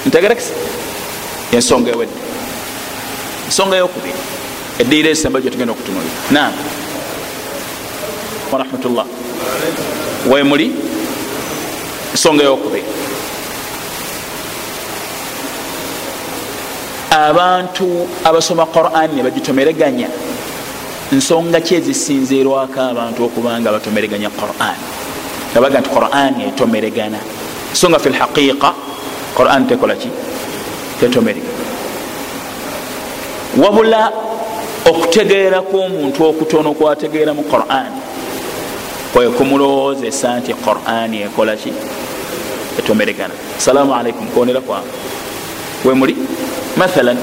ntegerekisa 0.06 0.54
ensonga 1.52 1.92
ewedde. 1.92 2.14
Ensonga 3.48 3.78
yokubiri 3.78 4.14
eddiira 4.80 5.10
esemba 5.10 5.42
gyetugenda 5.42 5.74
okutunulira 5.74 6.14
nam 6.32 6.54
warahmatullah 8.52 9.06
wemuli 10.30 10.72
ensonga 12.14 12.44
yokubiri 12.44 12.84
abantu 17.12 18.08
abasoma 18.24 18.66
quran 18.66 19.10
ne 19.16 19.24
bagitomereganya 19.24 20.08
nsonga 21.12 21.60
ki 21.60 21.76
ezisinzirwako 21.76 22.80
abantu 22.82 23.26
okubanga 23.26 23.72
batomereganya 23.72 24.30
quran? 24.30 24.78
Gabaga 25.54 25.80
nti 25.80 25.90
quran 25.90 26.34
etomeregana. 26.48 27.20
Ensonga 27.72 28.00
fi 28.00 28.10
lhaqiqa 28.10 28.74
quran 29.36 29.68
tekolaki 29.68 30.10
tetomeregana. 31.00 31.60
Wabula 33.58 34.12
okutegeera 34.86 35.62
kwomuntu 35.62 36.24
okutono 36.24 36.74
kwategeera 36.74 37.34
mu 37.34 37.44
quran 37.44 37.92
kwekumulowozesa 39.14 40.40
nti 40.40 40.54
quran 40.54 41.14
ekolaki 41.14 41.74
etomeregana. 42.80 43.34
Assalamu 43.58 43.94
alaikum 43.96 44.28
kwonera 44.28 44.62
kwange 44.62 44.88
wemuli? 45.86 46.16
Mathalan 46.78 47.18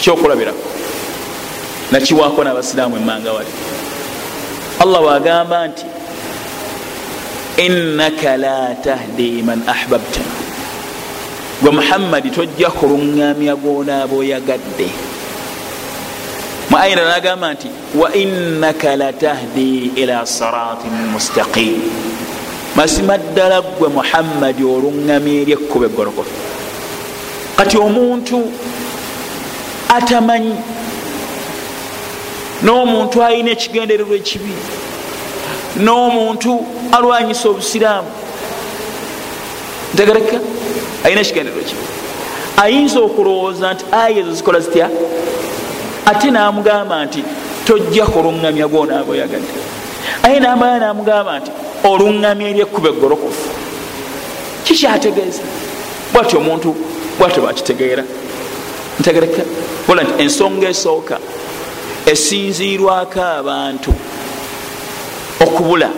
kyokulabirako 0.00 0.74
nakiwaako 1.94 2.44
nabasiraamu 2.44 2.96
emanga 2.96 3.32
wali. 3.32 3.48
Allah 4.82 5.00
wagamba 5.04 5.68
nti 5.68 5.86
innaka 7.66 8.36
la 8.36 8.74
tahdi 8.74 9.42
man 9.42 9.62
ahbabta. 9.68 10.20
Gwe 11.62 11.70
muhammadi 11.70 12.30
tojja 12.30 12.70
kuluŋŋamya 12.70 13.54
gwonaaba 13.56 14.14
oyagadde 14.16 14.88
mu 16.70 16.76
ayina 16.76 17.04
nagamba 17.06 17.54
nti 17.54 17.68
wa 17.94 18.10
innaka 18.14 18.96
latahdi 18.96 19.94
ila 19.94 20.26
siratin 20.26 20.94
mustaqim. 21.14 21.78
Masima 22.76 23.18
ddala 23.18 23.62
gwe 23.78 23.88
muhammadi 23.88 24.64
oluŋŋamya 24.64 25.40
eri 25.42 25.52
ekkuba 25.52 25.86
eggolokofu. 25.86 26.34
Kati 27.56 27.76
omuntu 27.78 28.50
atamanyi 29.88 30.54
n'omuntu 32.62 33.22
alina 33.22 33.50
ekigendererwa 33.50 34.16
ekibi. 34.16 34.52
N'omuntu 35.84 36.66
alwanyisa 36.92 37.48
obusiraamu. 37.48 38.10
Ntegereka 39.94 40.36
alina 41.04 41.20
ekigendererwa 41.20 41.62
ekibi. 41.62 41.84
Ayinza 42.62 43.00
okulowooza 43.00 43.74
nti 43.74 43.84
aya 43.92 44.18
ezo 44.20 44.32
zikola 44.32 44.60
zitya? 44.60 44.90
Ate 46.06 46.30
namugamba 46.30 47.04
nti 47.04 47.24
tojja 47.66 48.04
kuluŋŋamya 48.12 48.66
gwonaaba 48.68 49.12
oyagadde 49.12 49.54
aye 50.22 50.40
namala 50.40 50.78
namugamba 50.78 51.32
nti 51.40 51.50
oluŋŋamya 51.90 52.46
eri 52.50 52.60
ekkuba 52.64 52.88
eggolokofu 52.92 53.48
kikyategeeza 54.64 55.42
bwati 56.12 56.36
omuntu 56.36 56.68
bwatyo 57.18 57.40
bakitegeera 57.46 58.04
ntegereka 59.00 59.42
bola 59.86 60.02
nti 60.04 60.12
ensonga 60.22 60.68
esooka 60.74 61.16
esinzirwako 62.06 63.20
abantu 63.20 63.92
okubula 65.40 65.90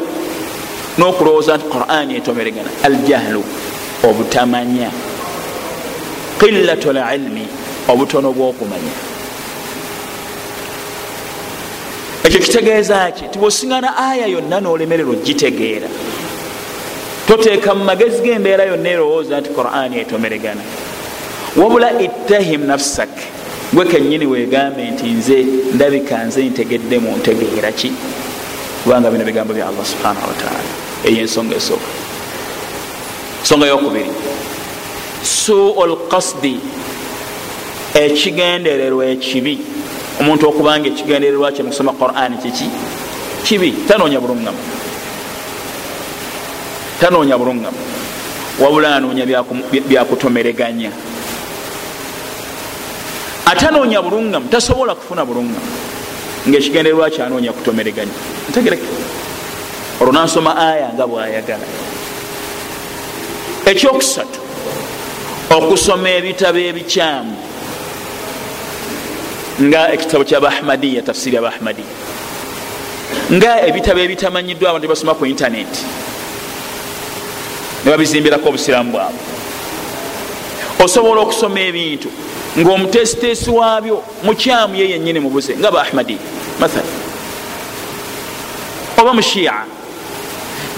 n'okulowooza 0.98 1.56
nti 1.56 1.66
qurani 1.72 2.12
etomeregana. 2.16 2.70
Aljahlu 2.86 3.42
obutamanya. 4.08 4.90
Qillatu 6.38 6.92
lilmi 6.92 7.44
obutono 7.88 8.32
bwokumanya. 8.32 8.94
Ekyo 12.24 12.40
kitegeeza 12.40 13.10
ki? 13.10 13.24
Tibwosiŋana 13.32 13.96
aya 13.96 14.26
yonna 14.26 14.60
n'olemererwa 14.60 15.12
ogitegeera. 15.12 15.88
Toteeka 17.28 17.74
mu 17.74 17.84
magezi 17.84 18.22
gembeera 18.22 18.64
yonna 18.64 18.88
erowooza 18.88 19.40
nti 19.40 19.50
qurani 19.50 19.98
etomeregana. 20.00 20.62
Wabula 21.56 21.88
ittahim 22.00 22.66
nafsak 22.66 23.08
gwe 23.72 23.84
kenyini 23.84 24.26
wegambe 24.26 24.90
nti 24.90 25.06
nze 25.06 25.46
ndabika 25.74 26.24
nze 26.24 26.44
ntegedde 26.44 26.98
mu 26.98 27.16
ntegeera 27.16 27.72
ki? 27.72 27.92
Kubanga 28.82 29.10
bino 29.10 29.24
bigambo 29.24 29.54
bya 29.54 29.68
allah 29.68 29.84
subhanahu 29.84 30.28
wataala 30.28 30.70
eyo 31.04 31.20
ensonga 31.20 31.56
esooka. 31.56 31.90
Ensonga 33.40 33.66
yokubiri. 33.66 34.10
Suu 35.22 35.86
lkasdi 35.86 36.60
ekigendererwa 37.94 39.06
ekibi. 39.06 39.58
Omuntu 40.20 40.48
okubanga 40.48 40.88
ekigendererwa 40.88 41.52
kye 41.52 41.62
mukusoma 41.62 41.92
qurani 41.92 42.36
kiki 42.42 42.68
kibi. 43.44 43.70
Tanoonya 43.88 44.20
buluŋgamu 44.20 44.76
tanoonya 47.00 47.38
buluŋgamu 47.38 47.78
wabula 48.60 48.96
anoonya 48.96 49.26
byakutomereganya 49.88 50.90
atanoonya 53.46 54.02
buluŋgamu 54.02 54.48
tasobola 54.50 54.94
kufuna 54.94 55.24
buluŋgamu 55.24 55.70
ngaekigendererwa 56.48 57.10
kyanoonya 57.10 57.52
kutomereganya. 57.52 58.12
Ntegereke. 58.50 58.86
Olwo 60.00 60.12
nansoma 60.12 60.56
aya 60.56 60.90
nga 60.94 61.06
bwayagala. 61.06 61.66
Ekyokusatu 63.66 64.40
okusoma 65.50 66.10
ebitabo 66.10 66.58
ebikyamu. 66.58 67.36
Nga 69.62 69.92
ekitabo 69.94 70.24
kyabahmadiya 70.24 71.02
tafsiri 71.02 71.36
abahmadiya 71.38 71.94
nga 73.32 73.66
ebitabo 73.66 74.00
ebitamanyiddwa 74.00 74.70
abantu 74.70 74.88
basoma 74.88 75.14
ku 75.14 75.26
intaneti. 75.26 75.82
Nebabizimbirako 77.84 78.48
obusiramu 78.48 78.92
bwabwe. 78.92 79.22
Osobola 80.84 81.20
okusoma 81.26 81.60
ebintu 81.60 82.10
ngaomutesitesi 82.58 83.50
waabyo 83.50 84.02
mukyamu 84.24 84.74
ye 84.76 84.90
yenyini 84.90 85.20
mubuze 85.20 85.56
nga 85.56 85.70
bahmadiya 85.70 86.18
mathala 86.60 86.86
oba 88.98 89.14
mushiya 89.14 89.54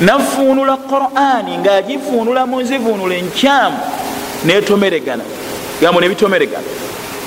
nafunula 0.01 0.77
qurani 0.77 1.59
ngaagifunula 1.59 2.47
muzivunula 2.47 3.15
enkyamu 3.15 3.79
netomeregana. 4.45 5.25
Gambo 5.81 6.01
nebitomeregana. 6.01 6.67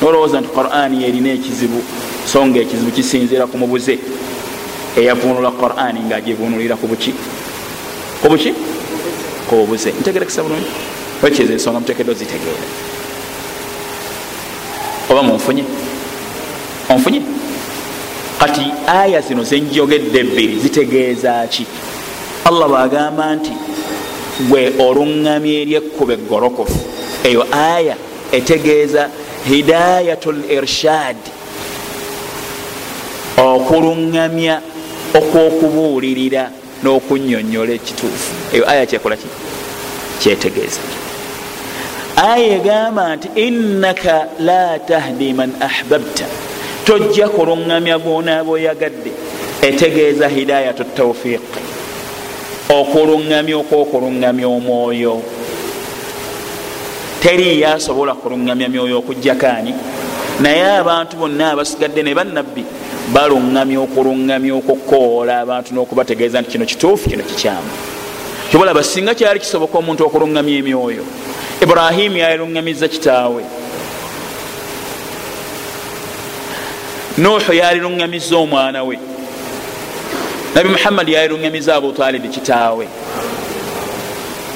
Nolowooza 0.01 0.41
nti 0.41 0.49
qurani 0.49 1.03
yerina 1.03 1.29
ekizibu 1.31 1.83
so 2.25 2.45
nga 2.45 2.59
ekizibu 2.59 2.91
kisinzira 2.91 3.47
ku 3.47 3.57
mubuze 3.57 3.99
eyavunula 4.97 5.51
qurani 5.51 5.99
ngaagivunulira 5.99 6.75
kubuki 6.75 7.13
kubuki 8.21 8.53
kububuze 9.49 9.91
ntegerekesa 9.91 10.43
bulungi. 10.43 10.71
Wekiza 11.23 11.53
ensonga 11.53 11.79
mutekedde 11.79 12.11
ozitegeera 12.11 12.63
oba 15.11 15.23
munfunye? 15.23 15.63
Onfunye 16.89 17.21
kati 18.39 18.61
aya 18.87 19.21
zino 19.21 19.43
zenjogedde 19.43 20.19
ebbiri 20.19 20.59
zitegeeza 20.59 21.47
ki? 21.49 21.65
Allah 22.45 22.67
bwagamba 22.69 23.35
nti 23.35 23.53
gwe 24.49 24.73
oluŋŋamya 24.85 25.53
eri 25.61 25.73
ekkuba 25.75 26.13
eggolokofu. 26.13 26.79
Eyo 27.23 27.43
aya 27.51 27.95
etegeeza 28.31 29.09
hidayatu 29.49 30.29
l 30.31 30.41
irshad 30.57 31.19
okuluŋŋamya 33.37 34.55
okwokubuulirira 35.19 36.43
n'okunyonyola 36.83 37.71
ekituufu. 37.79 38.31
Eyo 38.53 38.63
aya 38.71 38.85
kyekola 38.85 39.15
ki? 39.15 39.27
Kyetegeeza 40.21 40.81
aya 42.21 42.55
egamba 42.57 43.15
nti 43.15 43.27
innaka 43.35 44.27
la 44.39 44.79
tahdi 44.79 45.33
man 45.33 45.51
ahbabta. 45.59 46.25
Tojja 46.85 47.27
kuluŋŋamya 47.29 47.97
gwonaaba 47.99 48.51
oyagadde 48.51 49.11
etegeeza 49.67 50.27
hidayatu 50.27 50.83
tawfiq 50.97 51.41
okuluŋŋamya 52.69 53.55
okwokuluŋŋamya 53.61 54.47
omwoyo. 54.47 55.15
Teriyo 57.21 57.67
asobola 57.73 58.13
kuluŋŋamya 58.13 58.67
myoyo 58.69 58.97
okujjakaani 59.01 59.73
naye 60.41 60.65
abantu 60.81 61.17
bonna 61.17 61.51
abasigadde 61.51 62.03
ne 62.03 62.13
bannabbi 62.13 62.63
baluŋŋamya 63.13 63.79
okuluŋŋamya 63.85 64.53
okukoola 64.59 65.33
abantu 65.41 65.73
n'okubategeeza 65.73 66.41
nti 66.41 66.51
kino 66.51 66.65
kituufu 66.65 67.09
kino 67.09 67.23
kikyamu 67.23 67.90
kyobalaba 68.51 68.83
singa 68.83 69.15
kyali 69.15 69.39
kisoboka 69.39 69.77
omuntu 69.79 70.03
okuluŋŋamya 70.03 70.55
emyoyo 70.59 71.03
iburahimu 71.63 72.17
yaliluŋŋamiza 72.17 72.87
kitaawe. 72.91 73.43
Nuuhu 77.17 77.53
yaliluŋŋamiza 77.53 78.35
omwana 78.35 78.83
we. 78.83 78.99
Nabi 80.55 80.69
muhammadi 80.69 81.11
yaliluŋŋamiza 81.13 81.75
abutalibi 81.75 82.27
kitaawe. 82.27 82.87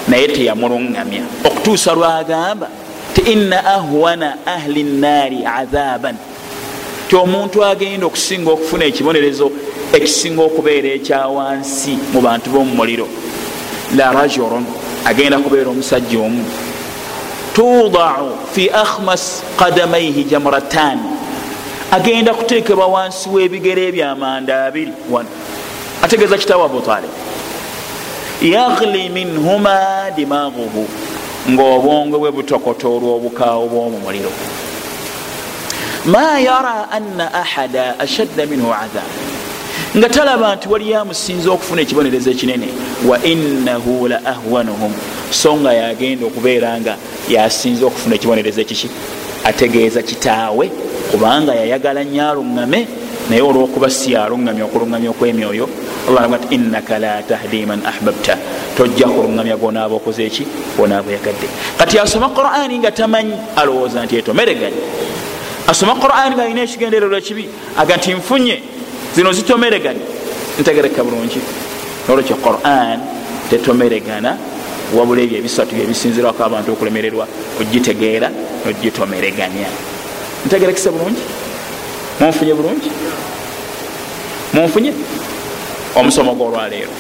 Naye 0.08 0.28
teyamuluŋŋamya 0.28 1.24
okutuusa 1.48 1.96
lwagamba 1.96 2.68
ti 3.14 3.22
inna 3.32 3.64
ahwana 3.66 4.38
ahli 4.46 4.84
nnaari 4.84 5.40
azaban 5.48 6.18
ti 7.08 7.16
omuntu 7.16 7.64
agenda 7.64 8.06
okusinga 8.06 8.52
okufuna 8.52 8.86
ekibonerezo 8.86 9.52
ekisinga 9.96 10.42
okubeera 10.44 10.90
ekyawansi 11.00 11.94
mu 12.14 12.20
bantu 12.22 12.52
b'omumuliro 12.52 13.08
la 13.96 14.12
rajulun 14.12 14.66
agenda 15.06 15.38
kubeera 15.40 15.70
omusajja 15.70 16.20
omu 16.20 16.46
tudau 17.54 18.38
fi 18.54 18.70
akhmas 18.70 19.44
kadamaihi 19.58 20.24
jamratan 20.24 21.00
agenda 21.92 22.34
kuteekebwa 22.34 22.88
wansi 22.88 23.30
w'ebigere 23.30 23.88
ebyamanda 23.88 24.66
abiri 24.66 24.94
ategeeza 26.04 26.38
kitaawe 26.38 26.66
abutalib 26.66 27.10
yagli 28.42 29.10
minhuma 29.10 30.12
dimaguhu 30.16 30.88
ngaobwongo 31.50 32.20
bwe 32.20 32.32
butokota 32.32 32.88
olw'obukaawo 32.88 33.64
bw'omumuliro 33.72 34.32
ma 36.06 36.40
yara 36.40 36.92
anna 36.92 37.34
ahada 37.34 38.00
ashadda 38.00 38.46
minhu 38.46 38.74
adhab 38.74 39.10
nga 39.98 40.10
talaba 40.10 40.56
nti 40.56 40.68
waliyo 40.70 41.00
amusinza 41.00 41.52
okufuna 41.52 41.82
ekibonerezo 41.82 42.32
ekinene 42.32 42.68
wa 43.08 43.18
innahu 43.24 44.08
la 44.08 44.20
ahwanuhum. 44.26 44.92
So 45.32 45.56
nga 45.56 45.74
yagenda 45.74 46.26
okubeera 46.26 46.80
nga 46.82 46.98
yasinza 47.30 47.86
okufuna 47.86 48.16
ekibonerezo 48.16 48.62
ekiki. 48.62 48.90
Ategeeza 49.44 50.02
kitaawe 50.02 50.66
kubanga 51.12 51.56
yayagala 51.56 52.04
nnyo 52.04 52.30
aluŋŋame 52.30 52.80
naye 53.30 53.42
olwokuba 53.42 53.90
si 53.90 54.12
yaluŋŋamya 54.12 54.66
okuluŋŋamya 54.68 55.10
okwemyoyo 55.10 55.70
allah 56.08 56.40
ti 56.44 56.56
innaka 56.56 57.00
la 57.00 57.24
tahdi 57.24 57.66
man 57.66 57.80
ahbabta. 57.86 58.36
Tojja 58.76 59.08
kuluŋŋamya 59.08 59.56
gonaaba 59.56 59.96
okoze 59.96 60.26
eki 60.28 60.44
gonaaba 60.78 61.12
yagadde 61.12 61.48
kati 61.80 62.00
asoma 62.00 62.30
qurani 62.36 62.80
nga 62.80 62.92
tamanyi 62.92 63.36
alowooza 63.56 64.04
nti 64.04 64.18
etomereganye 64.20 64.82
asoma 65.68 65.96
quran 65.96 66.34
ngaalina 66.36 66.62
ekigendererwa 66.62 67.22
kibi 67.22 67.50
aga 67.78 67.98
nti 67.98 68.14
nfunye 68.14 68.75
zino 69.16 69.32
zitomereganye 69.32 70.02
ntegereka 70.60 71.04
bulungi. 71.04 71.40
Nolwekyo 72.08 72.36
quran 72.36 73.00
tetomeregana 73.50 74.38
wabula 74.96 75.22
ebyo 75.22 75.38
ebisatu 75.38 75.76
byebisinzirwako 75.76 76.44
abantu 76.44 76.72
okulemererwa 76.72 77.26
ogitegeera 77.62 78.30
nogitomereganya. 78.66 79.70
Ntegerekesa 80.46 80.92
bulungi? 80.92 81.24
Munfunye 82.20 82.54
bulungi? 82.54 82.92
Munfunye? 84.54 84.92
Omusomo 85.96 86.36
gwolwaleero. 86.36 86.92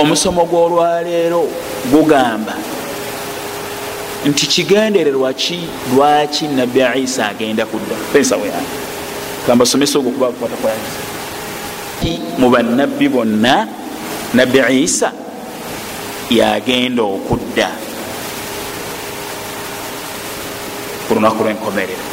Omusomo 0.00 0.44
gwolwaleero 0.44 1.48
gugamba 1.92 2.54
nti 4.26 4.46
kigendererwa 4.46 5.32
ki 5.32 5.60
lwaki 5.94 6.44
nabbi 6.48 6.80
isa 7.02 7.28
agenda 7.28 7.66
kudda? 7.66 7.96
Ensawo 8.14 8.44
yange 8.44 8.79
kambasomesa 9.46 9.98
ogwo 9.98 10.10
kuba 10.12 10.26
kukwata 10.26 10.56
kwayanisa 10.56 11.00
mu 12.38 12.50
bannabbi 12.50 13.08
bonna 13.08 13.68
nabbi 14.34 14.58
isa 14.84 15.12
yagenda 16.30 17.02
okudda 17.02 17.68
ku 21.08 21.14
lunaku 21.14 21.42
lwenkomerero. 21.44 22.06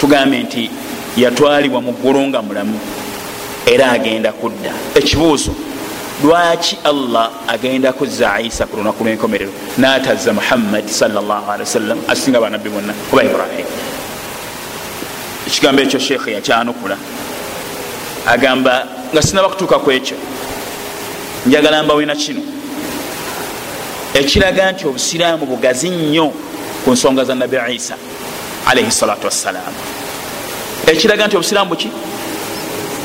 Tugambye 0.00 0.42
nti 0.42 0.70
yatwalibwa 1.16 1.80
mu 1.82 1.92
ggulu 1.92 2.20
nga 2.30 2.42
mulamu 2.42 2.78
era 3.66 3.90
agenda 3.90 4.32
kudda. 4.32 4.72
Ekibuuzo 4.94 5.50
lwaki 6.22 6.78
allah 6.84 7.30
agenda 7.48 7.92
kuzza 7.92 8.40
isa 8.40 8.66
ku 8.66 8.76
lunaku 8.76 9.04
lwenkomerero 9.04 9.50
natazza 9.78 10.32
muhammadi 10.32 10.92
sawasalam 10.92 11.98
asinga 12.08 12.40
banabbi 12.40 12.70
bonna? 12.70 12.94
Oba 13.12 13.24
ibrahim 13.24 13.66
ekigambo 15.48 15.82
ekyo 15.82 16.00
sheekhe 16.00 16.32
yakyanukula. 16.32 16.96
Agamba 18.26 18.86
nga 19.12 19.22
sinaba 19.22 19.48
kutuuka 19.48 19.78
ku 19.78 19.90
ekyo 19.90 20.16
njagala 21.46 21.82
mbawena 21.82 22.14
kino. 22.16 22.42
Ekiraga 24.14 24.72
nti 24.72 24.86
obusiraamu 24.86 25.46
bugazi 25.46 25.90
nnyo 25.90 26.32
ku 26.84 26.90
nsonga 26.92 27.24
za 27.24 27.34
nabbi 27.34 27.56
isa 27.74 27.96
alaihi 28.66 28.90
salatu 28.90 29.24
wassalam 29.26 29.74
ekiraga 30.86 31.26
nti 31.26 31.36
obusiraamu 31.36 31.70
buki? 31.70 31.90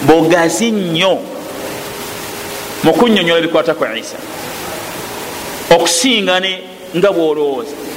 Bugazi 0.08 0.72
nnyo 0.72 1.20
mukunyonyola 2.84 3.40
ebikwata 3.40 3.74
ku 3.74 3.86
isa. 3.96 4.18
Okusingane 5.76 6.62
nga 6.98 7.12
bwolowooza 7.12 7.93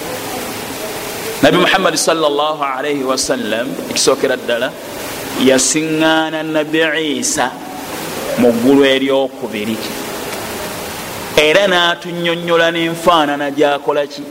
nabi 1.42 1.58
muhammadi 1.58 1.98
salaalaihi 1.98 3.04
wasallam 3.04 3.66
ekisookera 3.90 4.36
ddala 4.36 4.72
yasiŋŋaana 5.44 6.42
nabi 6.42 6.80
isa 7.20 7.50
mu 8.38 8.52
ggulu 8.52 8.84
eryokubiri. 8.84 9.76
Era 11.36 11.66
n'atunyonyola 11.68 12.72
n'enfaanana 12.72 13.50
gyakolaki 13.50 14.22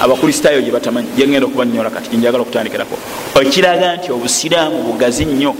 abakristaayo 0.00 0.60
gye 0.64 0.72
batamanyi 0.72 1.08
gyengenda 1.16 1.46
okubanyonyola 1.46 1.90
kati 1.90 2.08
gyenjagala 2.10 2.42
okutandikirako. 2.42 2.96
Ekiraga 3.40 3.96
nti 3.96 4.08
obusiraamu 4.12 4.80
bugazi 4.88 5.24
nnyo 5.24 5.52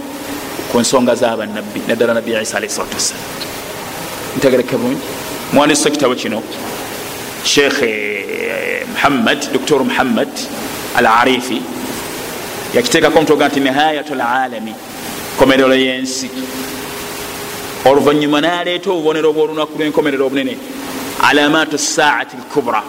ku 0.71 0.79
nsonga 0.81 1.13
z'abannabbi 1.15 1.79
naddala 1.87 2.13
nabbi 2.13 2.31
isa 2.41 2.57
alaihi 2.57 2.73
salatu 2.73 2.97
wassalam 2.97 3.23
ntegereke 4.37 4.75
bulungi. 4.77 5.05
Muwandisa 5.53 5.89
ekitabo 5.89 6.15
kino 6.15 6.41
sheekh 7.45 7.79
muhammad 8.93 9.39
doktor 9.53 9.79
muhammad 9.89 10.29
al 10.97 11.05
arifi 11.05 11.61
yakiteekako 12.75 13.19
mutoga 13.21 13.47
nti 13.49 13.59
nihayat 13.59 14.09
lalami 14.09 14.73
komerero 15.39 15.75
yensi 15.75 16.29
oluvanyuma 17.85 18.41
naleeta 18.41 18.89
obubonero 18.91 19.29
bwolunaku 19.33 19.73
lwenkomerero 19.79 20.25
obunene 20.25 20.57
alamatu 21.29 21.77
saati 21.77 22.35
lkubra 22.41 22.81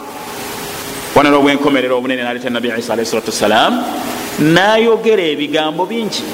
bubonero 1.14 1.42
bwenkomerero 1.42 1.99
obunene 1.99 2.23
naleeta 2.23 2.51
nabi 2.51 2.69
isa 2.79 2.92
alahi 2.92 3.09
salatu 3.09 3.31
wassalam 3.31 3.73
nayogera 4.38 5.23
ebigambo 5.33 5.87
bingi 5.87 6.25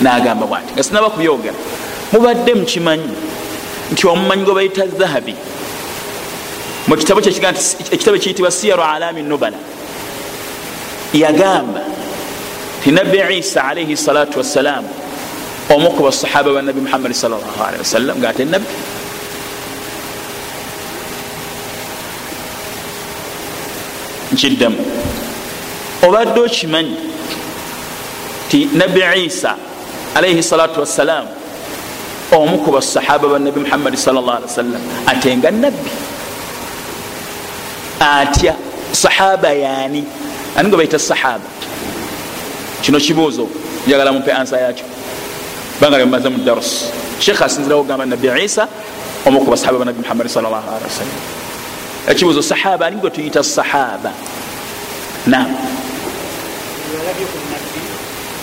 nagamba 0.00 0.46
bwati 0.46 0.72
nga 0.74 0.82
sinaba 0.82 1.10
kubyogera 1.10 1.56
mubadde 2.12 2.54
mukimanyi 2.54 3.14
nti 3.92 4.02
omumanyi 4.06 4.44
gwe 4.44 4.54
bayita 4.54 4.86
zahabi 4.98 5.34
mukitabo 6.86 7.20
ekitabo 7.20 8.16
ekiyitibwa 8.16 8.50
siyaru 8.50 8.82
alami 8.82 9.22
nubala. 9.22 9.58
Yagamba 11.12 11.82
ti 12.82 12.90
nabbi 12.92 13.18
isa 13.38 13.64
alaihi 13.64 13.96
salatu 13.96 14.38
wassalam 14.38 14.84
omu 15.70 15.90
ku 15.90 16.02
basahaba 16.02 16.52
ba 16.54 16.62
nabi 16.62 16.80
muhammadi 16.80 17.14
salllahalihi 17.14 17.82
wasallam 17.82 18.18
ngaate 18.18 18.44
nabbi 18.44 18.74
nkiddamu. 24.32 24.78
Obadde 26.06 26.40
okimanyi 26.40 26.96
ti 28.48 28.70
nabbi 28.72 29.02
isa 29.26 29.56
alaihi 30.14 30.42
salatu 30.42 30.80
wassalam 30.80 31.26
omu 32.30 32.58
ku 32.62 32.70
basahaba 32.70 33.28
ba 33.28 33.38
nabi 33.38 33.60
muhammadi 33.60 33.96
sawasalam 33.96 34.82
ate 35.06 35.34
nga 35.38 35.50
nabbi 35.50 35.90
atya 38.00 38.54
sahaba 38.92 39.52
yaani? 39.52 40.04
Ani 40.56 40.68
nga 40.68 40.76
baita 40.76 40.98
sahaba? 40.98 41.44
Kino 42.82 42.98
kibuuzo 42.98 43.48
njagala 43.86 44.12
mumpe 44.12 44.32
ansa 44.32 44.58
yakyo 44.58 44.84
banga 45.80 45.96
lyomumaze 45.98 46.28
mu 46.28 46.38
darus 46.44 46.90
sheekh 47.20 47.42
asinzirawo 47.42 47.80
ogamba 47.80 48.06
nabi 48.06 48.28
isa 48.44 48.68
omu 49.26 49.40
ku 49.40 49.50
basahaba 49.50 49.78
banabi 49.78 50.00
muhammadi 50.00 50.28
sawasalam 50.28 51.08
ekibuzo 52.08 52.42
sahaba 52.42 52.86
ani 52.86 52.96
gwe 52.96 53.10
tuyita 53.10 53.42
sahaba? 53.42 54.12
Nam 55.26 55.46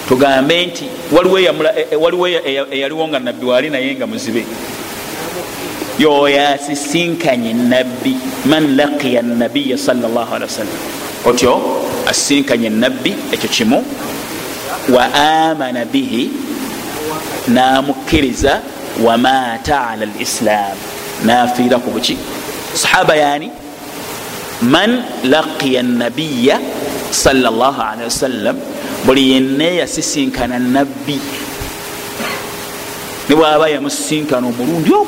tugambe 0.07 0.65
nti 0.65 0.85
waliwo 1.11 2.27
eyaliwo 2.71 3.07
nga 3.07 3.19
nabbi 3.19 3.45
waali 3.45 3.69
naye 3.69 3.95
nga 3.95 4.07
muzibe 4.07 4.45
yoyasisinkanye 5.99 7.53
nabbi 7.53 8.17
man 8.45 8.75
laqiya 8.75 9.21
nabiya 9.21 9.77
sawasalam 9.77 10.77
otyo 11.25 11.61
asisinkanye 12.07 12.69
nabbi 12.69 13.15
ekyo 13.31 13.49
kimu 13.49 13.83
wa 14.89 15.13
amana 15.13 15.85
bihi 15.85 16.29
namukkiriza 17.47 18.61
wamaata 19.05 19.87
ala 19.89 20.05
lislam 20.05 20.77
nafiira 21.25 21.77
ku 21.79 21.91
buki 21.91 22.17
sahaba 22.73 23.15
yani 23.15 23.51
man 24.61 25.03
laqiya 25.23 25.83
nabiya 25.83 26.59
wasallam 28.03 28.57
buli 29.05 29.31
yenna 29.31 29.63
yasisinkana 29.63 30.59
nabbi 30.59 31.19
ne 33.29 33.35
bwaba 33.35 33.69
yamusisinkana 33.69 34.47
omulundi 34.47 34.91
ogwo 34.93 35.07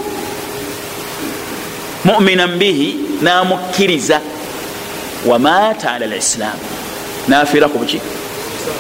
muminan 2.05 2.57
bihi 2.59 2.95
namukkiriza. 3.21 4.21
Wamaata 5.25 5.91
ala 5.91 6.05
lislam 6.05 6.57
nafiira 7.27 7.67
ku 7.67 7.77
buki? 7.79 8.01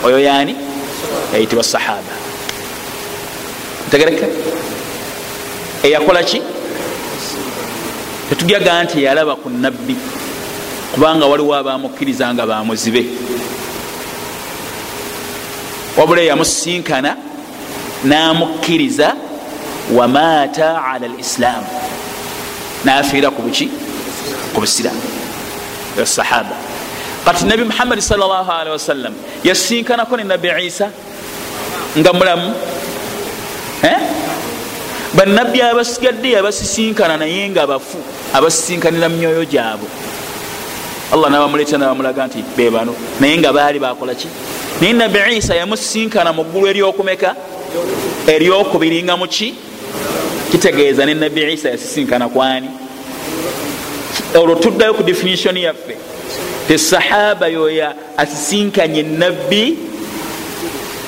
Oyo 0.03 0.19
yani 0.19 0.55
yayitibwa 1.33 1.63
sahaba. 1.63 2.13
Ntegereka 3.87 4.27
eyakola 5.83 6.23
ki? 6.23 6.41
Tetugyaga 8.29 8.83
nti 8.83 9.03
yalaba 9.03 9.35
ku 9.35 9.49
nabbi 9.49 9.95
kubanga 10.93 11.25
waliwo 11.25 11.55
abamukkiriza 11.55 12.33
nga 12.33 12.45
bamuzibe 12.45 13.05
wabula 15.97 16.21
eyamusinkana 16.21 17.15
namukkiriza 18.03 19.15
wamaata 19.97 20.83
ala 20.83 21.07
lislaamu 21.07 21.67
nafiira 22.85 23.29
ku 23.33 23.41
buki? 23.41 23.67
Ku 24.53 24.61
busiraamu 24.61 25.01
sahaba. 26.05 26.55
Kati 27.25 27.45
nabi 27.45 27.63
muhammadi 27.65 28.01
salli 28.01 28.21
wasallam 28.21 29.13
yasinkanako 29.43 30.17
ne 30.17 30.23
nabi 30.23 30.49
isa? 30.65 30.91
Nga 31.97 32.13
mulamu? 32.13 32.53
Banabbi 35.15 35.61
abasigadde 35.61 36.29
yabasisinkana 36.31 37.17
naye 37.17 37.49
nga 37.49 37.65
bafu 37.67 37.97
abasisinkanira 38.33 39.09
mu 39.09 39.17
myoyo 39.17 39.45
gyabwe. 39.45 39.87
Allah 41.13 41.29
nabamuleeta 41.31 41.77
nabamulaga 41.77 42.27
nti 42.27 42.43
bebano 42.57 42.93
naye 43.19 43.37
nga 43.37 43.53
baali 43.53 43.79
bakolaki 43.79 44.27
naye 44.81 44.93
nabi 44.93 45.37
isa 45.37 45.55
yamusisinkana 45.55 46.33
mu 46.33 46.43
ggulu 46.43 46.67
eryokumeka? 46.67 47.35
Eryokubiringa 48.27 49.17
muki 49.17 49.55
kitegeeza 50.51 51.05
ne 51.05 51.13
nabi 51.13 51.53
isa 51.53 51.69
yasisinkana 51.69 52.29
kwani? 52.29 52.69
Olwo 54.35 54.55
tuddayo 54.55 54.93
ku 54.93 55.03
definition 55.03 55.57
yaffe. 55.57 55.95
Tesahaba 56.67 57.47
yoya 57.47 57.93
asisinkanye 58.17 59.03
nabbi 59.03 59.77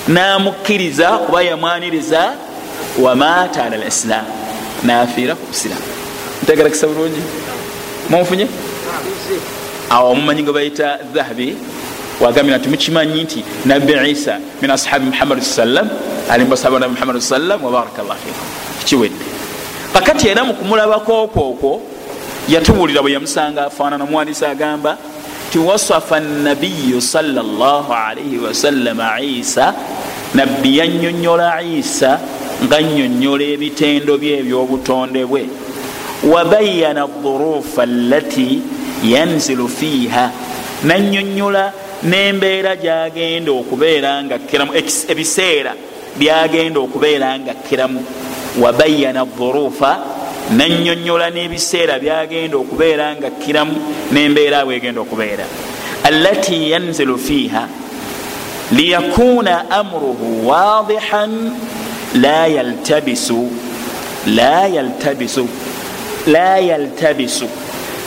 namukkiriza 0.08 1.08
kuba 1.10 1.42
yamwaniriza 1.44 2.34
wamaata 3.02 3.64
ala 3.64 3.78
lislam 3.78 4.26
nafiira 4.84 5.36
ku 5.36 5.46
busiramu 5.48 5.82
ntegerakisa 6.44 6.88
bulungi? 6.88 7.22
Munfunye? 8.10 8.48
Awo 9.90 10.16
mumanyi 10.16 10.44
nga 10.44 10.54
bayita 10.54 10.98
dhahabi 11.14 11.58
wagambye 12.22 12.58
nti 12.58 12.70
mukimanyi 12.70 13.24
nti 13.24 13.44
nabbi 13.66 13.94
isa 14.12 14.40
min 14.62 14.72
ashabi 14.72 15.06
muhammadi 15.06 15.42
sallam 15.42 15.90
ali 16.30 16.44
mubasaba 16.44 16.80
nabi 16.80 16.94
muhammadi 16.94 17.22
sallam 17.22 17.64
wabaraka 17.64 18.04
llah 18.04 18.18
fikum 18.18 18.48
kikiwedde 18.80 19.26
kakati 19.94 20.28
era 20.28 20.44
mukumulabako 20.44 21.24
okwo 21.24 21.50
okwo 21.50 21.82
yatubuulira 22.50 23.02
bwe 23.02 23.12
yamusanga 23.12 23.66
afaanana 23.66 24.06
muwandiisi 24.06 24.46
agamba 24.46 24.98
ti 25.52 25.60
wasafa 25.60 26.20
nabiyu 26.20 27.02
salaalaihi 27.02 28.38
wasallama 28.38 29.22
isa. 29.22 29.74
Nabbi 30.34 30.78
yanyonyola 30.78 31.62
isa 31.62 32.20
nga 32.64 32.82
nyonyola 32.84 33.44
ebitendo 33.44 34.18
bye 34.18 34.40
ebyobutonde 34.40 35.26
bwe. 35.26 35.50
Wabayana 36.24 37.08
dhurufa 37.08 37.84
allati 37.84 38.62
yanzilu 39.04 39.70
fiiha. 39.70 40.32
Nanyonyola 40.84 41.74
nembeera 42.04 42.76
gyagenda 42.76 43.52
okubeera 43.52 44.24
nga 44.24 44.38
kiramu 44.38 44.72
ebiseera 45.08 45.74
byagenda 46.20 46.80
okubeera 46.80 47.40
nga 47.40 47.54
kiramu 47.54 48.02
wabayana 48.62 49.26
dhurufa 49.26 49.92
nanyonyola 50.58 51.30
n'ebiseera 51.30 52.00
byagenda 52.00 52.58
okubeera 52.58 53.16
nga 53.16 53.30
kiramu 53.42 53.76
nembeera 54.12 54.66
bwegenda 54.66 55.02
okubeera. 55.02 55.46
Allati 56.04 56.72
yanzilu 56.72 57.18
fiiha 57.18 57.68
liyakuna 58.72 59.70
amuruhu 59.70 60.48
wadihan 60.48 61.52
la 62.16 62.48
yaltabisu 62.48 63.50
la 64.28 64.68
yaltabisu 64.68 65.48
la 66.28 66.58
yaltabisu. 66.60 67.48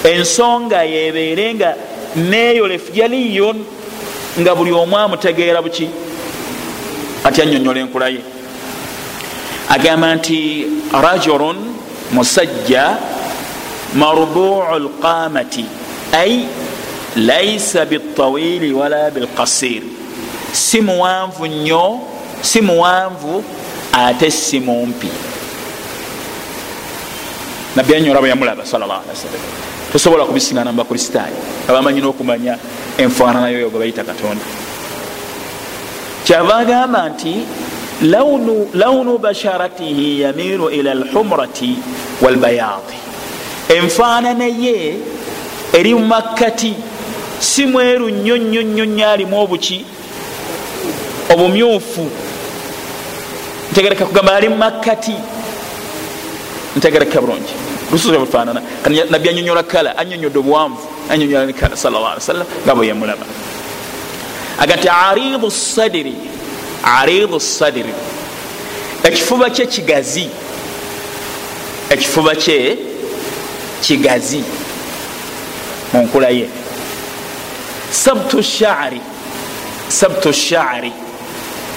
Ensonga 0.05 0.85
yebeere 0.85 1.55
nga 1.55 1.75
neyolefu 2.17 2.93
yaliyo 2.95 3.55
nga 4.41 4.55
buli 4.55 4.73
omu 4.73 4.97
amutegeera 4.97 5.63
buki? 5.63 5.89
Ati 7.25 7.43
anyonyola 7.43 7.81
enkulaye 7.81 8.21
agamba 9.71 10.15
nti 10.15 10.67
rajulun 10.93 11.57
musajja 12.13 12.97
marbuu 13.95 14.63
lqamati 14.79 15.65
ay 16.13 16.45
laisa 17.17 17.85
bitawili 17.87 18.73
wala 18.73 19.11
bilkasir 19.11 19.83
si 20.53 20.81
muwanvu 20.81 21.47
nnyo 21.47 22.01
si 22.43 22.61
muwanvu 22.61 23.45
ate 23.93 24.31
si 24.31 24.61
mumpi. 24.61 25.09
Nabbi 27.77 27.95
anyola 27.95 28.21
bwe 28.21 28.29
yamulaba 28.29 28.67
sawasalam 28.67 29.03
tosobola 29.93 30.25
kubisingana 30.25 30.73
mubakristaayo 30.73 31.37
abamanyi 31.69 32.01
n'okumanya 32.01 32.59
enfaananayo 32.99 33.59
yo 33.59 33.71
gwe 33.71 33.79
bayita 33.79 34.05
katonda. 34.05 34.45
Kyava 36.25 36.57
agamba 36.57 37.09
nti 37.09 37.35
launu 38.75 39.19
basharatihi 39.19 40.21
yamiru 40.21 40.71
ila 40.71 40.95
lhumrati 40.95 41.79
walbayaadi 42.23 42.99
enfaanana 43.69 44.45
ye 44.47 44.97
eri 45.73 45.95
mumakkati 45.95 46.75
si 47.39 47.67
mweru 47.67 48.09
nnyo 48.11 48.37
nnyo 48.37 48.63
nnyo 48.63 48.85
nnyo 48.85 49.11
alimu 49.11 49.41
obuki 49.41 49.85
obumyufu. 51.33 52.11
Ntegereka 53.73 54.07
kugamba 54.07 54.35
ali 54.35 54.49
mumakkati 54.49 55.15
ntegereka 56.77 57.21
bulungi 57.21 57.55
lusuza 57.93 58.19
bufaanana 58.19 58.63
nabbi 59.11 59.29
anyonyola 59.29 59.63
kala 59.63 59.99
anyonyodde 59.99 60.39
obuwanvu 60.39 60.79
anyonyola 61.11 61.47
ne 61.47 61.53
kala 61.53 61.77
salla 61.77 62.21
sallam 62.21 62.47
nga 62.65 62.75
bwe 62.75 62.87
yamulaba 62.87 63.27
aga 64.59 64.77
nti 64.77 64.89
aridu 64.89 65.51
sadiri 65.51 66.15
aridu 66.85 67.41
sadiri 67.41 67.95
ekifuba 69.05 69.51
kye 69.51 69.67
kigazi. 69.67 70.29
Ekifuba 71.91 72.35
kye 72.35 72.79
kigazi. 73.83 74.45
Munkula 75.93 76.29
ye. 76.29 76.49
Sabtu 77.91 78.43
shaari 78.43 79.01
sabtu 79.89 80.33
shaari 80.33 80.93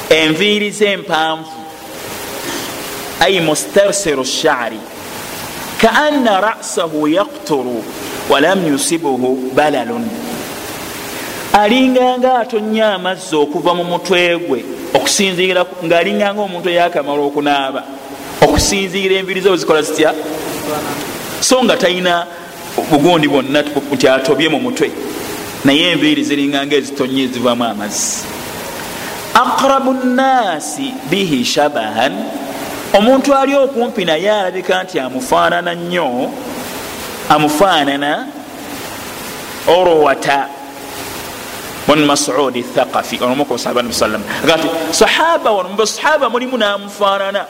enviiri 0.09 0.71
z'empanvu. 0.71 1.51
Ay 3.19 3.39
mustarsiru 3.39 4.25
shaari 4.25 4.79
kaana 5.83 6.41
rasahu 6.41 7.07
yakturu 7.07 7.83
walam 8.29 8.67
yusibuhu 8.67 9.51
balalun 9.55 10.09
alinganga 11.53 12.39
atonya 12.39 12.93
amazzi 12.93 13.35
okuva 13.35 13.73
mu 13.73 13.83
mutwe 13.83 14.37
gwe 14.37 14.65
okusinziira 14.93 15.65
ngaalinganga 15.85 16.41
omuntu 16.41 16.69
eyakamala 16.69 17.21
okunaaba 17.29 17.83
okusinziira 18.41 19.15
enviri 19.15 19.41
ze 19.41 19.49
wezikola 19.49 19.81
zitya 19.81 20.13
so 21.39 21.63
nga 21.63 21.75
talina 21.77 22.27
bugundi 22.91 23.27
bwonna 23.27 23.63
nti 23.93 24.07
atobye 24.07 24.49
mu 24.49 24.59
mutwe 24.59 24.87
naye 25.65 25.91
enviiri 25.91 26.23
ziringanga 26.23 26.75
ezitonye 26.75 27.23
ezivamu 27.23 27.63
amazzi 27.63 28.23
aqrabu 29.43 29.93
nnasi 29.93 30.87
bihi 31.09 31.45
shabahan 31.45 32.13
omuntu 32.93 33.35
ali 33.35 33.55
okumpi 33.55 34.05
naye 34.05 34.31
alabika 34.31 34.83
nti 34.83 34.99
amufaanana 34.99 35.75
nnyo 35.75 36.31
amufaanana 37.29 38.27
orowata 39.67 40.47
bun 41.87 42.05
masudi 42.05 42.63
thaqafi 42.63 43.19
onomukosabanbisalati 43.23 44.67
sahaba 44.91 45.51
wonmusahaba 45.51 46.29
mulimu 46.29 46.57
namufaanana. 46.57 47.45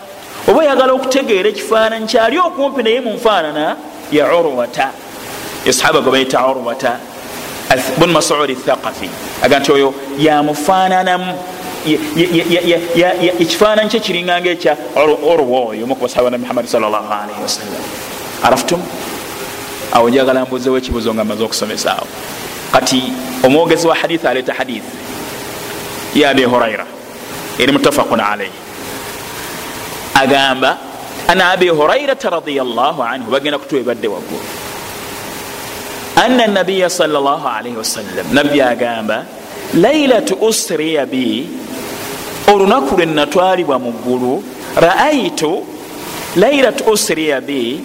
Oba 0.48 0.60
oyagala 0.60 0.94
okutegeera 0.94 1.50
ekifaananyi 1.50 2.08
kyali 2.08 2.38
okumpi 2.38 2.84
naye 2.84 3.00
munfaanana 3.02 3.76
ya 4.12 4.26
urwata 4.36 4.92
esahaba 5.66 6.02
gwe 6.02 6.12
bayita 6.12 6.48
urwata 6.48 7.00
bun 7.98 8.12
masudi 8.12 8.56
thaqafi 8.56 9.10
aga 9.44 9.60
nti 9.60 9.72
oyo 9.72 9.94
yamufaananamu 10.18 11.34
ekifaananyi 13.40 13.90
kye 13.90 14.00
kiringanga 14.00 14.50
ekya 14.50 14.78
orwa 14.96 15.60
oyo 15.70 15.84
omukubasahaba 15.84 16.30
nabi 16.30 16.44
muhammadi 16.44 16.68
salllahalaihi 16.68 17.42
wasallam 17.42 17.84
araftum? 18.44 18.82
Awo 19.94 20.10
njagala 20.10 20.46
mbuzewo 20.46 20.78
ekibuzo 20.78 21.14
nga 21.14 21.24
maze 21.24 21.44
okusomesaawo 21.44 22.08
kati 22.72 23.04
omwogezi 23.44 23.88
wa 23.88 23.96
hadith 23.96 24.26
aleeta 24.26 24.54
hadith 24.54 24.84
ya 26.16 26.30
abi 26.30 26.44
huraira 26.44 26.86
eri 27.60 27.72
mutafaqun 27.72 28.20
alaihi 28.20 28.52
agamba 30.14 30.78
ana 31.28 31.52
abi 31.52 31.70
hurairata 31.70 32.30
radiallah 32.30 32.96
anhu 33.12 33.32
bagenda 33.32 33.58
kutuwa 33.58 33.82
ebadde 33.82 34.08
waggulu. 34.08 34.46
Ana 36.16 36.48
nabiya 36.48 36.90
salaalaihi 36.90 37.78
wasallam 37.78 38.26
nabbi 38.34 38.62
agamba 38.62 39.26
lailatu 39.76 40.36
usriya 40.36 41.06
bi 41.06 41.48
olunaku 42.54 42.96
lwe 42.96 43.06
natwalibwa 43.06 43.80
mu 43.80 43.92
ggulu 43.92 44.44
raaitu 44.76 45.66
lailatu 46.36 46.84
usriya 46.92 47.42
bi 47.42 47.80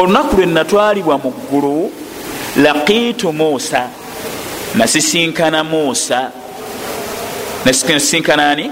olunaku 0.00 0.36
lwe 0.36 0.46
natwalibwa 0.46 1.18
mu 1.18 1.30
ggulu 1.30 1.90
laqiitu 2.56 3.32
muusa. 3.32 3.88
Nasisinkana 4.74 5.64
muusa. 5.64 6.30
Nasisinkana 7.64 8.50
ani? 8.50 8.70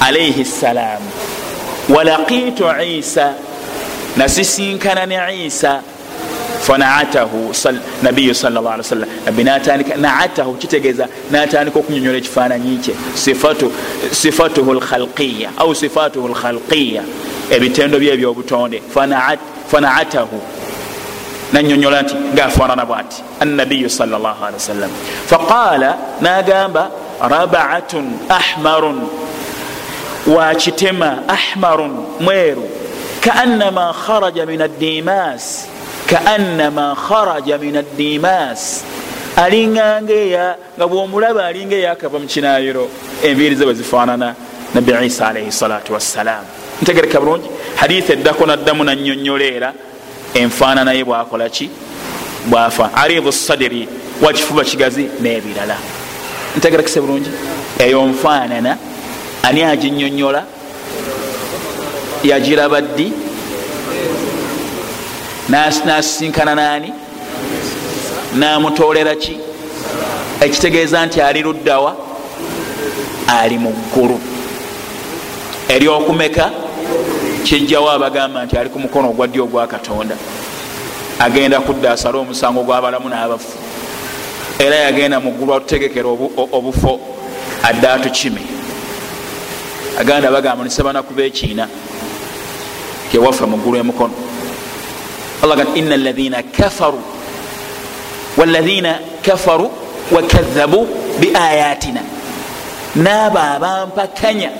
Alaihi 0.00 0.44
ssalaamu 0.44 1.10
walaqitu 1.88 2.64
isa 2.98 3.34
nasisinkana 4.16 5.06
ne 5.06 5.46
isa 5.46 5.82
fanaatahu 6.66 7.54
nabiyu 8.02 8.34
sawasalam 8.34 9.08
nabi 9.26 9.44
natandika 9.44 9.96
naatahu 9.96 10.54
kitegeeza 10.54 11.08
natandika 11.30 11.78
okunyonyola 11.78 12.18
ekifaananyi 12.18 12.76
kye. 12.78 12.94
Sifatuhu 14.10 14.74
lkhalqiya 14.74 15.50
au 15.56 15.74
sifatuhu 15.74 16.28
lkhalqiya 16.28 17.02
ebitendo 17.50 17.98
bye 17.98 18.12
ebyobutonde. 18.12 18.82
Fanaatahu. 19.70 20.40
Nanyonyola 21.52 22.02
nti 22.02 22.14
ngaafaanana 22.34 22.86
bwati. 22.86 23.22
Annabiyu 23.40 23.90
sawasalam 23.90 24.90
faqaala 25.26 25.98
nagamba 26.20 26.90
rabaatun 27.20 28.04
ahmarun. 28.28 29.08
Wakitema 30.26 31.22
ahmarun 31.28 32.06
mweru. 32.20 32.68
Kaannama 33.20 33.94
kharaja 34.06 34.46
min 34.46 34.62
addimas 34.62 35.66
kaannama 36.06 36.94
kharaja 36.94 37.58
min 37.58 37.76
addimas 37.76 38.84
alinganga 39.36 40.56
nga 40.76 40.86
bwomulaba 40.86 41.46
alinga 41.46 41.76
eyakava 41.76 42.18
mukinayiro 42.18 42.88
enviiri 43.22 43.56
ze 43.56 43.64
bwe 43.64 43.74
zifaanana 43.74 44.34
nabi 44.74 44.92
isa 45.06 45.28
alaihi 45.28 45.52
salatu 45.52 45.92
wassalam 45.92 46.44
ntegereka 46.82 47.20
bulungi. 47.20 47.48
Haditha 47.76 48.12
eddako 48.12 48.46
naddamu 48.46 48.84
nanyonyoleera 48.84 49.72
enfaanana 50.34 50.92
ye 50.92 51.04
bwakolaki 51.04 51.70
bwafa. 52.46 52.90
Aridu 52.94 53.32
sadiri 53.32 53.88
wakifuba 54.22 54.64
kigazi 54.64 55.08
nebirala. 55.20 55.76
Ntegerekese 56.56 57.00
bulungi. 57.00 57.30
Eyo 57.78 58.06
nfaanana 58.06 58.76
ani 59.42 59.62
aginyonyola 59.62 60.44
yagiraba 62.24 62.80
ddi 62.80 63.12
nasisinkana 65.48 66.54
nani? 66.54 66.92
Namutolera 68.34 69.14
ki? 69.14 69.38
Ekitegeeza 70.40 71.06
nti 71.06 71.20
ali 71.20 71.42
luddawa 71.42 71.96
ali 73.28 73.58
mu 73.58 73.70
ggulu. 73.72 74.20
Eryokumeka 75.68 76.50
kijjawo 77.44 77.90
abagamba 77.90 78.44
nti 78.44 78.56
ali 78.56 78.70
ku 78.70 78.78
mukono 78.78 79.08
ogwa 79.10 79.26
ddyo 79.26 79.44
ogwa 79.44 79.66
katonda. 79.66 80.16
Agenda 81.18 81.60
kudda 81.60 81.92
asale 81.92 82.18
omusango 82.18 82.62
gwabalamu 82.62 83.08
n'abafu. 83.08 83.58
Era 84.58 84.76
yagenda 84.76 85.20
mu 85.20 85.30
ggulu 85.30 85.54
atutegekera 85.54 86.08
obufo 86.52 87.00
adde 87.62 87.88
atukime. 87.88 88.40
Aganda 89.98 90.30
bagamba 90.30 90.64
nisebanakuba 90.64 91.22
ekiina 91.22 91.68
kewaffe 93.10 93.46
mu 93.46 93.56
ggulu 93.56 93.78
emukono 93.78 94.14
allah 95.42 95.56
gat 95.56 95.76
ina 95.76 95.94
alaina 95.94 96.42
kafaru 96.42 97.00
walaina 98.36 98.98
kafaru 99.22 99.70
wakadhabu 100.12 100.88
biayatina 101.20 102.00
naabo 102.96 103.38
abampakanya 103.38 104.50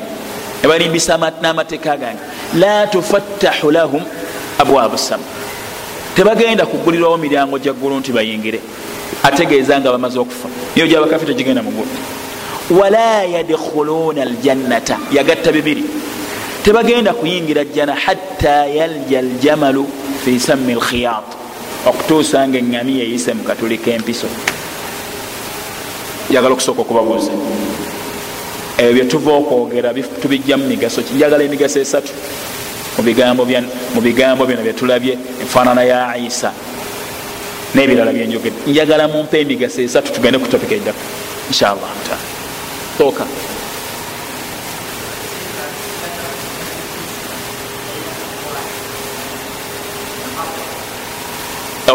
nebalimbisa 0.63 1.19
n'amateeka 1.43 1.97
gange 1.97 2.21
la 2.55 2.87
tufattahu 2.87 3.71
lahum 3.71 4.03
abwabu 4.59 4.99
sama 4.99 5.25
tebagenda 6.17 6.67
kugulirwawo 6.67 7.17
miryango 7.17 7.59
gya 7.59 7.73
ggulu 7.73 7.99
nti 8.01 8.13
bayingire 8.13 8.61
ategeeza 9.23 9.81
nga 9.81 9.93
bamaze 9.93 10.19
okufa 10.19 10.49
niyo 10.75 10.87
gyabakafe 10.89 11.27
tegigenda 11.27 11.63
muggulu 11.63 11.89
wala 12.71 13.23
yadkhuluna 13.25 14.23
aljannata 14.23 14.99
yagatta 15.13 15.53
bibiri 15.53 15.85
tebagenda 16.67 17.15
kuyingira 17.15 17.65
jjana 17.65 17.95
hatta 17.95 18.67
yalja 18.67 19.19
aljamalu 19.19 19.87
fi 20.25 20.41
sami 20.41 20.75
lkhiyat 20.75 21.29
okutuusa 21.87 22.49
nga 22.49 22.59
eŋŋami 22.59 22.99
yeyise 22.99 23.35
mu 23.35 23.45
katuli 23.45 23.79
k'empiso 23.79 24.27
njagala 26.31 26.55
okusooka 26.55 26.81
okubabuuza. 26.83 27.31
Ebyo 28.79 28.93
byetuva 28.95 29.33
okwogera 29.33 29.95
tubijja 30.23 30.57
mu 30.57 30.67
migaso 30.67 31.03
kinjagala 31.03 31.45
emigaso 31.45 31.79
esatu. 31.81 32.13
Mu 32.99 33.03
bigambo 34.03 34.47
bino 34.47 34.63
byetulabye 34.67 35.15
enfaanana 35.43 35.83
ya 35.85 36.17
isa 36.19 36.51
n'ebirala 37.75 38.11
byenjogedde 38.13 38.59
njagala 38.67 39.09
mumpa 39.09 39.39
emigaso 39.39 39.83
esatu 39.83 40.13
tugende 40.13 40.39
ku 40.39 40.49
topika 40.51 40.75
eddako. 40.75 40.99
Inshallah 41.47 41.91
taala 42.07 42.27
sooka 42.99 43.25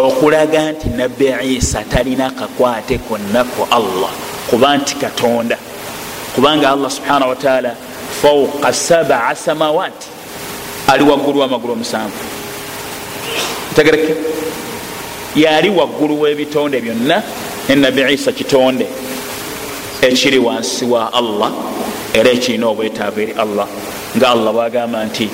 okulaga 0.02 0.72
nti 0.72 0.90
nabbi 0.90 1.56
isa 1.56 1.84
talina 1.84 2.32
kakwate 2.32 2.98
konna 2.98 3.44
ku 3.44 3.68
allah. 3.72 4.10
Kuba 4.50 4.78
nti 4.78 4.96
katonda. 4.96 5.58
Kubanga 6.36 6.70
allah 6.72 6.90
subhanahu 6.90 7.30
wataala 7.30 7.76
fauqa 8.22 8.74
sabaa 8.74 9.36
samawati. 9.36 10.08
Ali 10.88 11.04
waggulu 11.04 11.40
wamagulu 11.40 11.74
omusanvu. 11.74 12.24
Ntegereke 13.72 14.16
yali 15.36 15.70
waggulu 15.70 16.22
w'ebitonde 16.22 16.82
byonna 16.82 17.24
ne 17.70 17.76
nabbi 17.76 18.14
isa 18.14 18.32
kitonde 18.32 18.88
ekiri 20.02 20.40
wansi 20.40 20.86
wa 20.86 21.14
allah 21.14 21.52
era 22.14 22.30
ekirina 22.32 22.68
obwetaavu 22.68 23.22
eri 23.22 23.34
allah. 23.34 23.68
Nga 24.18 24.30
allah 24.30 24.54
bwagamba 24.54 25.06
nti 25.06 25.30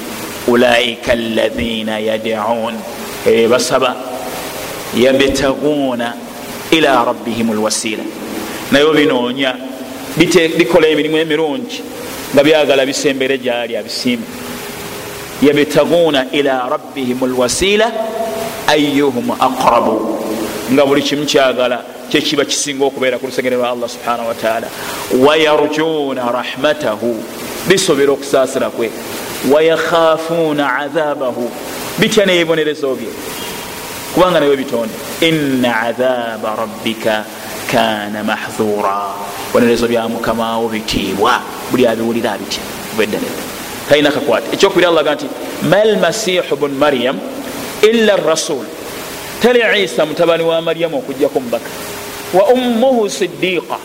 ulaika 0.47 1.11
alaina 1.11 1.99
yadun 1.99 2.75
basaba 3.49 3.95
yabtaguuna 4.95 6.13
ila 6.71 7.05
rabbihim 7.05 7.53
lwasila 7.53 8.03
naye 8.71 8.85
obinoonya 8.85 9.55
bikola 10.57 10.87
emirimu 10.87 11.17
emirungi 11.17 11.81
nga 12.33 12.43
byagala 12.43 12.85
bisembere 12.85 13.37
gyali 13.37 13.77
abisiime 13.77 14.23
yabtaguuna 15.41 16.31
ila 16.31 16.69
rabbihim 16.69 17.19
lwasila 17.25 17.91
ayuhum 18.67 19.31
aqrabu 19.31 20.19
nga 20.73 20.85
buli 20.85 21.01
kimu 21.01 21.25
kyagala 21.25 21.83
kyekiba 22.09 22.45
kisinga 22.45 22.85
okubeera 22.85 23.19
ku 23.19 23.25
lusegere 23.25 23.55
lwa 23.55 23.69
allah 23.69 23.89
subhanahu 23.89 24.27
wataala 24.27 24.67
wayarjuuna 25.25 26.31
rahmatahu 26.31 27.15
bisobera 27.67 28.11
okusaasira 28.11 28.69
kwe. 28.69 28.91
Wayakhafuuna 29.51 30.75
adhabahu 30.75 31.51
bitya 31.99 32.25
nebibonerezo 32.25 32.95
bye 32.95 33.11
kubanga 34.17 34.39
naye 34.39 34.57
bitonde. 34.57 34.89
Ina 35.21 35.93
adhaba 35.93 36.57
rabbika 36.57 37.23
kana 37.69 38.23
mahdhura 38.23 39.13
bonerezo 39.53 39.87
bya 39.87 40.09
mukamawo 40.09 40.69
bitiibwa 40.69 41.37
buli 41.69 41.85
abiwulira 41.85 42.33
abitya 42.33 42.61
bweddalera 42.95 43.43
talina 43.89 44.11
kakwata 44.11 44.49
ekyokubiri 44.53 44.87
allaga 44.87 45.15
nti 45.15 45.27
malmasihu 45.69 46.55
bun 46.55 46.71
maryam 46.71 47.19
illa 47.83 48.15
rasul 48.17 48.65
tali 49.41 49.61
isa 49.83 50.05
mutabani 50.05 50.43
wa 50.43 50.61
maryamu 50.61 50.97
okujjako 50.97 51.39
mubaka. 51.39 51.69
Wa 52.33 52.47
ummuhu 52.49 53.09
sidiqa 53.09 53.77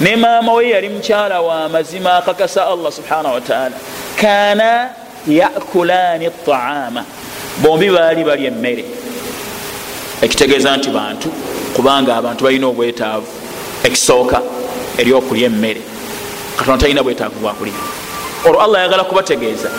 ne 0.00 0.16
maama 0.16 0.54
we 0.54 0.70
yali 0.70 0.88
mukyala 0.88 1.40
wa 1.40 1.68
mazima 1.68 2.16
akakasa 2.16 2.66
allah 2.66 2.92
subhanahu 2.92 3.34
wataala 3.34 3.76
kana 4.16 4.88
yakulani 5.28 6.30
taama 6.46 7.04
bombi 7.62 7.90
baali 7.90 8.24
bali 8.24 8.46
emmere 8.46 8.84
ekitegeeza 10.22 10.76
nti 10.76 10.90
bantu 10.90 11.28
kubanga 11.76 12.16
abantu 12.16 12.44
balina 12.44 12.66
obwetaavu 12.66 13.26
ekisooka 13.84 14.42
eri 14.98 15.12
okulya 15.12 15.46
emmere. 15.46 15.80
Katonda 16.56 16.80
talina 16.80 17.02
bwetaavu 17.02 17.40
bwakulya 17.40 17.72
olwo 18.44 18.60
allah 18.62 18.80
ayagala 18.80 19.04
kubategeeza. 19.04 19.70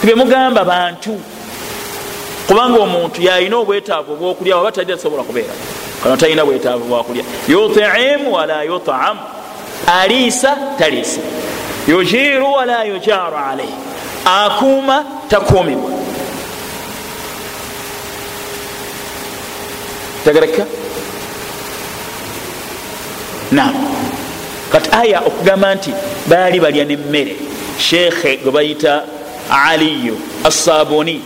Tibemugamba 0.00 0.64
bantu 0.64 1.20
kubanga 2.48 2.78
omuntu 2.78 3.22
yalina 3.22 3.56
obwetaavu 3.56 4.12
obwokulya 4.12 4.56
waba 4.56 4.72
talina 4.72 4.96
tasobola 4.96 5.22
kubeera 5.22 5.54
katonda 6.02 6.16
talina 6.16 6.44
bwetaavu 6.44 6.84
bwakulya 6.84 7.24
yutimu 7.48 8.34
wala 8.34 8.62
yutamu 8.62 9.20
aliisa 9.86 10.56
taliisa. 10.78 11.20
Yujiru 11.88 12.52
wala 12.52 12.84
yujaru 12.84 13.36
alaihi 13.36 13.74
akuuma 14.24 15.04
takuumibwa 15.28 15.90
tegereka 20.24 20.66
nam 23.52 23.74
kati 24.72 24.90
aya 24.92 25.20
okugamba 25.20 25.74
nti 25.74 25.90
baali 26.26 26.60
balya 26.60 26.84
nemmere. 26.84 27.36
Sheekhe 27.78 28.36
gwe 28.36 28.52
bayita 28.52 29.02
aliyu 29.50 30.16
assabuni 30.44 31.22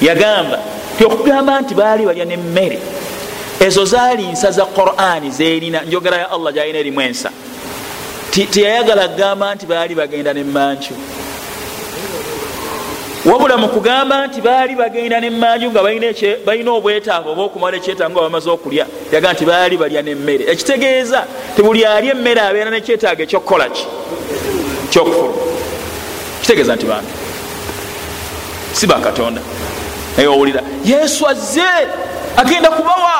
yagamba 0.00 0.58
ti 0.98 1.04
okugamba 1.04 1.60
nti 1.60 1.74
baali 1.74 2.06
balya 2.06 2.24
nemmere. 2.24 2.78
Ezo 3.60 3.84
zaali 3.84 4.26
nsa 4.26 4.50
za 4.50 4.64
qurani 4.64 5.30
zerina 5.30 5.82
njogera 5.82 6.16
ya 6.16 6.30
allah 6.30 6.52
gyalina 6.54 6.78
erimu 6.78 7.00
ensa. 7.00 7.30
Tiyayagala 8.30 9.08
kugamba 9.08 9.54
nti 9.54 9.66
baali 9.66 9.94
bagenda 9.94 10.32
nemanju 10.34 10.94
wabula 13.32 13.56
mu 13.56 13.68
kugamba 13.68 14.26
nti 14.26 14.40
baali 14.40 14.74
bagenda 14.74 15.20
nemanju 15.20 15.70
nga 15.70 15.82
balina 16.46 16.72
obwetaavu 16.72 17.28
oba 17.30 17.42
okumala 17.42 17.76
ekyetaago 17.76 18.12
nga 18.12 18.20
bamaze 18.20 18.50
okulya 18.50 18.86
yaga 19.12 19.32
nti 19.32 19.44
baali 19.44 19.76
balya 19.76 20.02
nemmere. 20.02 20.44
Ekitegeeza 20.52 21.26
ti 21.56 21.62
buli 21.62 21.84
ali 21.84 22.08
emmere 22.08 22.40
abeera 22.40 22.70
nekyetaago 22.70 23.22
ekyokukolaki 23.22 23.86
kyokufuluma 24.90 25.42
kitegeeza 26.40 26.76
nti 26.76 26.86
bantu. 26.86 27.12
Si 28.72 28.86
bakatonda 28.86 29.40
naye 30.16 30.28
owulira 30.28 30.62
yesu 30.84 31.28
azze 31.28 31.68
agenda 32.36 32.70
kubawa. 32.70 33.16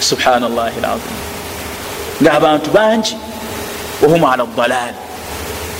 Subhanallahi 0.00 0.80
lazim 0.80 1.16
ngaabantu 2.22 2.70
bangi 2.70 3.16
wahum 4.02 4.24
ala 4.24 4.46
dalal 4.56 4.94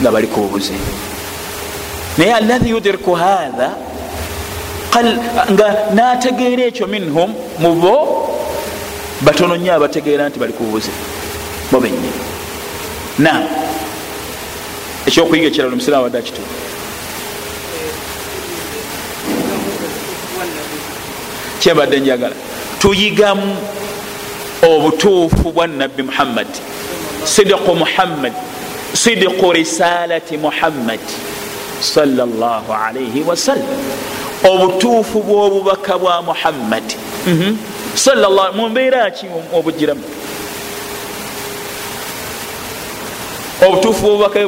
nga 0.01 0.11
bali 0.11 0.26
kububuze 0.26 0.72
naye 2.18 2.34
alahi 2.34 2.70
yudiriku 2.70 3.14
hatha 3.14 3.70
nga 5.52 5.66
nategeera 5.94 6.62
ekyo 6.62 6.86
minhum 6.86 7.34
mubo 7.58 7.94
batono 9.20 9.56
nnyo 9.56 9.74
abategeera 9.74 10.28
nti 10.28 10.38
bali 10.38 10.52
kububuze 10.52 10.90
bo 11.70 11.80
benyini 11.80 12.10
nam 13.18 13.44
ekyokuyiga 15.06 15.46
ekirala 15.48 15.72
omusiraamu 15.72 16.04
wadde 16.04 16.18
akituufu 16.18 16.54
kyembadde 21.60 22.00
njagala 22.00 22.36
tuyigamu 22.78 23.56
obutuufu 24.62 25.52
bwa 25.52 25.66
nabbi 25.66 26.02
muhammad 26.02 26.46
sidiku 27.24 27.74
muhammad 27.74 28.32
sidiku 28.92 29.52
risalati 29.52 30.36
muhammad 30.36 31.00
salllah 31.80 32.62
alaihi 32.70 33.22
wasallam 33.22 33.66
obutuufu 34.44 35.22
bwobubaka 35.22 35.98
bwa 35.98 36.22
muhammad. 36.22 36.82
Mumbeera 38.54 39.10
ki 39.10 39.26
obugiramu? 39.54 40.02
Obutuufu 43.66 44.02
bwobubaka 44.02 44.40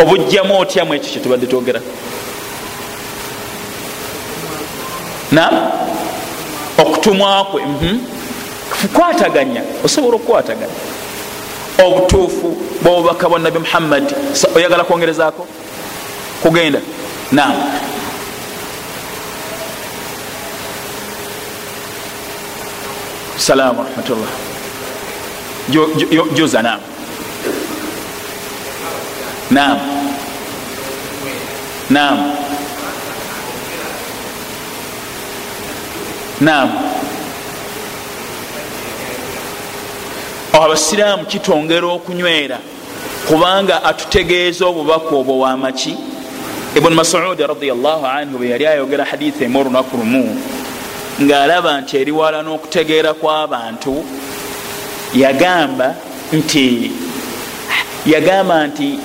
obujjamu 0.00 0.60
otyamu 0.60 0.94
ekyo 0.94 1.10
kyetubadde 1.10 1.46
twogera? 1.46 1.80
Nam 5.32 5.70
okutumwa 6.78 7.44
kwe. 7.44 7.62
Kwataganya 8.92 9.62
osobola 9.84 10.16
okukwataganya. 10.16 10.74
Obutuufu 11.84 12.56
bwobubaka 12.82 13.28
bwa 13.28 13.38
nabi 13.38 13.58
muhammad. 13.58 14.14
Oyagala 14.54 14.84
kwongerezaako 14.84 15.46
kugenda 16.44 16.80
nam 17.32 17.52
salaamu 23.36 23.82
rahmatullah 23.82 24.28
juza 26.34 26.62
nam 26.62 26.80
nam 29.50 29.78
nam 31.90 32.32
nam 36.40 36.68
abasiraamu 40.52 41.24
kitongera 41.26 41.86
okunywera 41.86 42.58
kubanga 43.28 43.84
atutegeeza 43.84 44.66
obubaka 44.66 45.16
obwo 45.16 45.38
wamaki 45.38 45.96
ibuni 46.76 46.94
masudi 46.96 47.42
radiallahu 47.46 48.06
anhu 48.06 48.38
bwe 48.38 48.48
yali 48.48 48.66
ayogera 48.66 49.04
haditha 49.04 49.44
emu 49.44 49.60
olunaku 49.60 49.96
lumu 49.96 50.36
ngaalaba 51.22 51.80
nti 51.80 51.96
eriwala 52.02 52.42
n'okutegeera 52.42 53.14
kw'abantu 53.14 53.94
yagamba 55.14 55.94
nti 56.32 56.90
yagamba 58.06 58.66
nti 58.66 58.98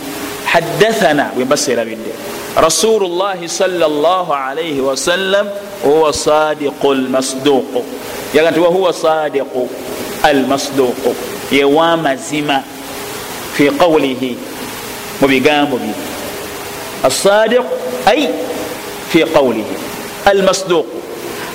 haddathana 0.52 1.26
bwe 1.36 1.46
mbaseerabidde 1.46 2.12
rasulu 2.58 3.08
llahi 3.08 3.50
salllah 3.50 4.28
alaihi 4.50 4.82
wasallam 4.82 5.48
huwa 5.84 6.14
sadiqu 6.14 6.94
lmasduqu 6.94 7.82
yaga 8.34 8.52
nti 8.52 8.60
wahuwa 8.60 8.94
sadiqu 8.94 9.70
almasduqu 10.24 11.16
yewamazima 11.52 12.64
fi 13.54 13.70
qawlihi 13.72 14.38
mu 15.22 15.28
bigambo 15.28 15.78
bye 15.78 16.09
asadiq 17.04 17.66
ay 18.06 18.30
fi 19.10 19.24
qawlihi 19.24 19.76
almasduqu 20.26 20.98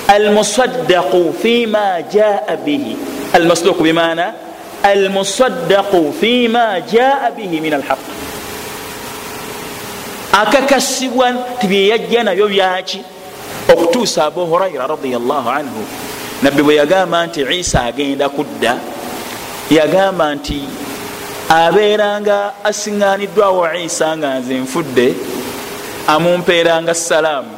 almusaddaqu 0.07 1.33
fima 1.41 2.01
jaa 2.13 2.55
bihi 2.65 2.97
almasduqu 3.33 3.83
bimana 3.83 4.33
almusaddaqu 4.83 6.13
fima 6.19 6.79
jaa 6.93 7.31
bihi 7.37 7.61
min 7.61 7.73
alhaq 7.73 7.99
akakasibwa 10.33 11.57
ti 11.59 11.67
byeyajja 11.67 12.23
nabyo 12.23 12.47
byaki 12.47 13.01
okutuusa 13.73 14.25
abu 14.25 14.45
huraira 14.45 14.87
radiallahu 14.87 15.49
anhu 15.49 15.81
nabbi 16.43 16.61
bwe 16.61 16.75
yagamba 16.75 17.25
nti 17.27 17.41
isa 17.59 17.83
agenda 17.83 18.29
kudda 18.29 18.77
yagamba 19.71 20.35
nti 20.35 20.61
abeeranga 21.49 22.53
asiŋganiddwawo 22.63 23.73
isa 23.85 24.17
nga 24.17 24.39
nze 24.39 24.53
nfudde 24.59 25.07
amumpeeranga 26.07 26.93
salaamu. 26.93 27.49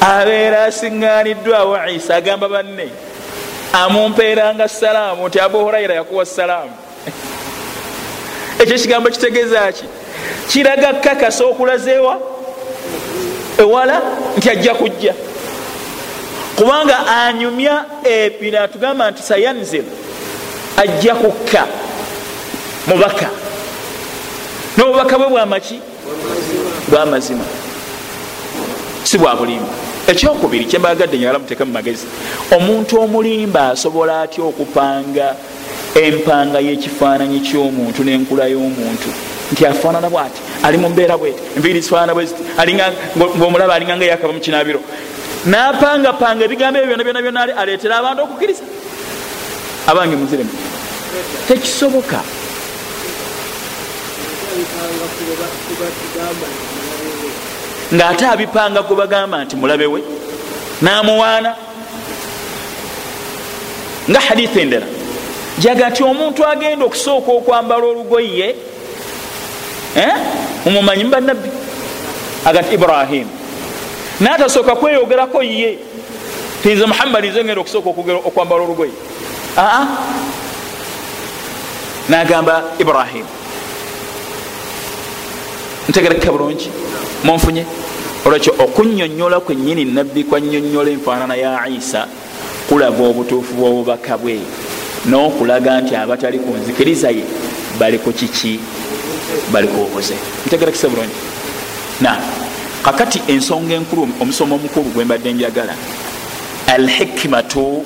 Abeera 0.00 0.64
asiŋŋaniddwawo 0.64 1.76
isa 1.96 2.16
agamba 2.16 2.48
banne 2.48 2.88
amumpeeranga 3.72 4.68
salaamu 4.68 5.28
nti 5.28 5.40
abu 5.40 5.58
huraira 5.58 5.94
yakuwa 5.94 6.26
salaamu. 6.26 6.72
Ekyo 8.58 8.74
ekigambo 8.74 9.10
kitegeeza 9.10 9.72
ki? 9.72 9.84
Kiraga 10.48 10.92
kakasa 10.94 11.44
okulazeewa 11.44 12.20
ewala 13.58 14.02
nti 14.36 14.50
ajja 14.50 14.74
kujja. 14.74 15.14
Kubanga 16.56 17.06
anyumya 17.06 17.84
ebino 18.04 18.62
atugamba 18.62 19.10
nti 19.10 19.22
sayanzil 19.22 19.84
ajja 20.76 21.14
kukka 21.14 21.66
mubaka 22.86 23.30
n'obubaka 24.76 25.18
bwe 25.18 25.28
bwamaki? 25.28 25.80
Bwamazima. 26.88 27.44
Si 29.04 29.18
bwa 29.18 29.36
bulimba. 29.36 29.72
Ekyokubiri 30.06 30.64
kyembagadde 30.64 31.18
nyagala 31.18 31.38
muteeka 31.38 31.64
mu 31.64 31.72
magezi. 31.72 32.06
Omuntu 32.56 33.00
omulimba 33.00 33.70
asobola 33.72 34.22
atya 34.22 34.44
okupanga 34.44 35.36
empanga 35.94 36.58
y'ekifaananyi 36.60 37.40
ky'omuntu 37.40 38.00
n'enkula 38.04 38.48
y'omuntu? 38.48 39.08
Nti 39.52 39.66
afaanana 39.66 40.10
bwati? 40.10 40.40
Ali 40.62 40.78
mu 40.78 40.88
mbeera 40.88 41.16
bweti? 41.16 41.40
Enviiri 41.56 41.80
zifaanana 41.80 42.14
bweziti 42.14 42.42
ngaomulaba 43.36 43.74
alinga 43.74 43.96
nga 43.96 44.04
yakava 44.04 44.32
mu 44.32 44.40
kinabiro 44.40 44.80
napangapanga 45.46 46.44
ebigambo 46.44 46.78
ebyo 46.78 46.88
byona 46.88 47.04
byona 47.04 47.22
byona 47.22 47.40
aleetera 47.60 47.94
abantu 48.00 48.20
okukkiriza 48.24 48.64
abange 49.86 50.16
muziremu 50.16 50.52
tekisoboka 51.48 52.20
ng'ate 57.92 58.26
abipanga 58.26 58.82
gwe 58.82 58.96
bagamba 58.96 59.44
nti 59.44 59.56
mulabe 59.56 59.86
we 59.86 60.00
n'amuwaana. 60.82 61.54
Nga 64.10 64.20
haditha 64.20 64.60
endala 64.60 64.86
jaga 65.58 65.90
nti 65.90 66.02
omuntu 66.02 66.46
agenda 66.46 66.84
okusooka 66.84 67.32
okwambala 67.32 67.84
olugoye 67.86 68.54
mumumanyi 70.64 71.04
mubanabbi 71.04 71.50
agati 72.44 72.74
ibrahimu 72.74 73.30
natasooka 74.20 74.74
kweyogerako 74.76 75.42
ye. 75.42 75.78
Tinze 76.62 76.86
muhammadi 76.86 77.28
nze 77.28 77.44
ngenda 77.44 77.60
okusooka 77.60 77.88
okwambala 78.28 78.62
olugoye? 78.62 78.92
Aa 79.58 79.86
nagamba 82.08 82.62
ibrahimu 82.78 83.28
ntegerekeka 85.88 86.32
bulungi. 86.32 86.68
Munfunye. 87.24 87.64
Olwekyo 88.24 88.54
okunyonyola 88.58 89.40
kwenyini 89.40 89.84
nabbi 89.84 90.24
kwanyonyola 90.24 90.90
enfaanana 90.90 91.34
ya 91.36 91.68
isa 91.68 92.06
kulaga 92.68 93.02
obutuufu 93.04 93.54
bwobubaka 93.54 94.16
bwe 94.18 94.40
n'okulaga 95.08 95.80
nti 95.80 95.92
abatali 95.96 96.38
ku 96.38 96.56
nzikiriza 96.56 97.10
ye 97.10 97.24
bali 97.78 97.98
ku 97.98 98.12
kiki? 98.12 98.60
Bali 99.52 99.68
ku 99.68 99.76
bubuze 99.76 100.16
ntegerekisa 100.46 100.88
bulungi. 100.88 101.16
Na 102.00 102.16
kakati 102.82 103.20
ensonga 103.28 103.74
enkulu 103.74 104.08
omusomo 104.20 104.54
omukulu 104.54 104.90
gwembadde 104.94 105.32
njagala. 105.32 105.74
Alhikimatu 106.66 107.84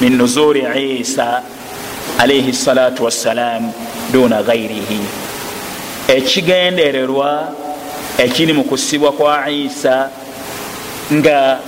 min 0.00 0.16
nuzuri 0.16 0.62
isa 1.00 1.42
alaihi 2.18 2.52
salatu 2.52 3.04
wassalam 3.04 3.72
duna 4.12 4.42
gairihi 4.42 5.00
ekigendererwa 6.08 7.52
ekiri 8.18 8.52
mu 8.52 8.64
kusibwa 8.64 9.12
kwa 9.12 9.50
isa 9.50 10.10
nga 11.12 11.58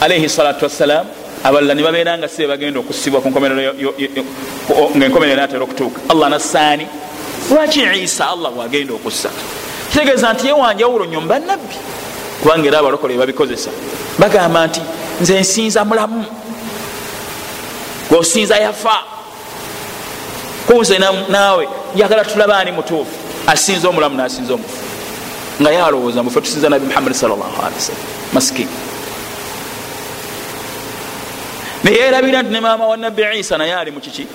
alaihi 0.00 0.28
salatu 0.28 0.64
wassalam 0.64 1.06
abalala 1.44 1.74
nibabeera 1.74 2.18
nga 2.18 2.28
sibe 2.28 2.48
bagenda 2.48 2.80
okusibwa 2.80 3.20
nga 3.20 5.06
enkomerero 5.06 5.36
natera 5.36 5.62
okutuuka. 5.62 6.00
Allah 6.08 6.30
nassaani 6.30 6.86
lwaki 7.50 7.80
isa 8.02 8.30
allah 8.30 8.56
wagenda 8.56 8.94
okussa? 8.94 9.30
Kitegeeza 9.90 10.32
nti 10.32 10.46
yewanjawulo 10.46 11.04
nyo 11.04 11.20
mubannabbi 11.20 11.76
kubanga 12.42 12.68
era 12.68 12.78
abalokole 12.78 13.16
babikozesa. 13.16 13.70
Bagamba 14.18 14.66
nti 14.66 14.80
nze 15.20 15.40
nsinza 15.40 15.84
mulamu. 15.84 16.24
Gweosinza 18.08 18.56
yafa. 18.56 18.98
Kunze 20.66 20.98
naawe 21.28 21.68
njagala 21.94 22.24
tulabaani 22.24 22.72
mutuufu 22.72 23.27
asinza 23.52 23.88
omulamu 23.88 24.16
nasinza 24.16 24.54
omufu. 24.54 24.82
Nga 25.60 25.70
yalowooza 25.72 26.22
mufe 26.22 26.40
tusinza 26.40 26.68
nabi 26.68 26.86
muhammadi 26.86 27.14
salllahalwasallam 27.14 28.02
masikini 28.32 28.74
neyerabira 31.84 32.42
nti 32.42 32.52
ne 32.52 32.60
maama 32.60 32.86
wa 32.86 32.96
nabbi 32.96 33.22
isa 33.38 33.58
naye 33.58 33.74
ali 33.74 33.90
mukiki 33.90 34.26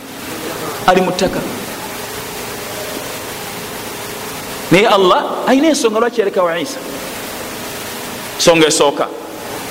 ali 0.87 1.01
mu 1.01 1.11
ttaka. 1.11 1.39
Naye 4.71 4.87
allah 4.87 5.21
ayina 5.47 5.67
ensonga 5.67 5.99
lwaki 5.99 6.19
yarekawo 6.21 6.57
isa? 6.57 6.79
Songa 8.37 8.67
esooka. 8.67 9.07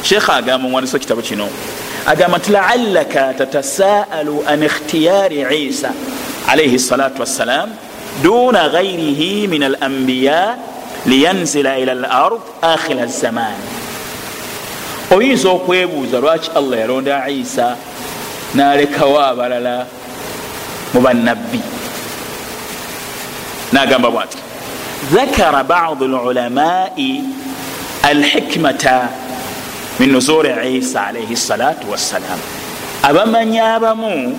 Sheekha 0.02 0.34
agamba 0.34 0.68
muwandiso 0.68 0.98
kitabo 0.98 1.22
kino 1.22 1.48
agamba 2.06 2.38
nti 2.38 2.50
laallaka 2.52 3.34
tatasaalu 3.34 4.44
an 4.46 4.62
ikhtiyari 4.62 5.66
isa 5.68 5.92
alaihi 6.48 6.78
salatu 6.78 7.20
wassalam 7.20 7.70
duna 8.22 8.68
gairihi 8.68 9.48
min 9.48 9.62
al 9.62 9.76
ambiya 9.80 10.56
liyanzila 11.06 11.78
ila 11.78 11.92
al 11.92 12.04
ard 12.04 12.42
akhira 12.62 13.06
zamaani 13.06 13.64
oyinza 15.10 15.48
okwebuuza 15.48 16.20
lwaki 16.20 16.50
allah 16.54 16.78
yalonda 16.80 17.28
isa 17.30 17.76
nalekawo 18.54 19.16
abalala 19.20 19.86
mu 20.94 21.00
bannabbi? 21.00 21.60
Nagamba 23.72 24.10
bwati 24.10 24.38
ذكر 25.12 25.62
بعض 25.62 26.02
العلماء 26.02 27.22
الحكمة 28.10 29.08
من 30.00 30.16
نزول 30.16 30.46
عيسى 30.46 30.98
عليه 30.98 31.32
الصلاة 31.32 31.76
والسلام 31.90 32.38
أبمن 33.04 33.54
يابمو 33.54 34.32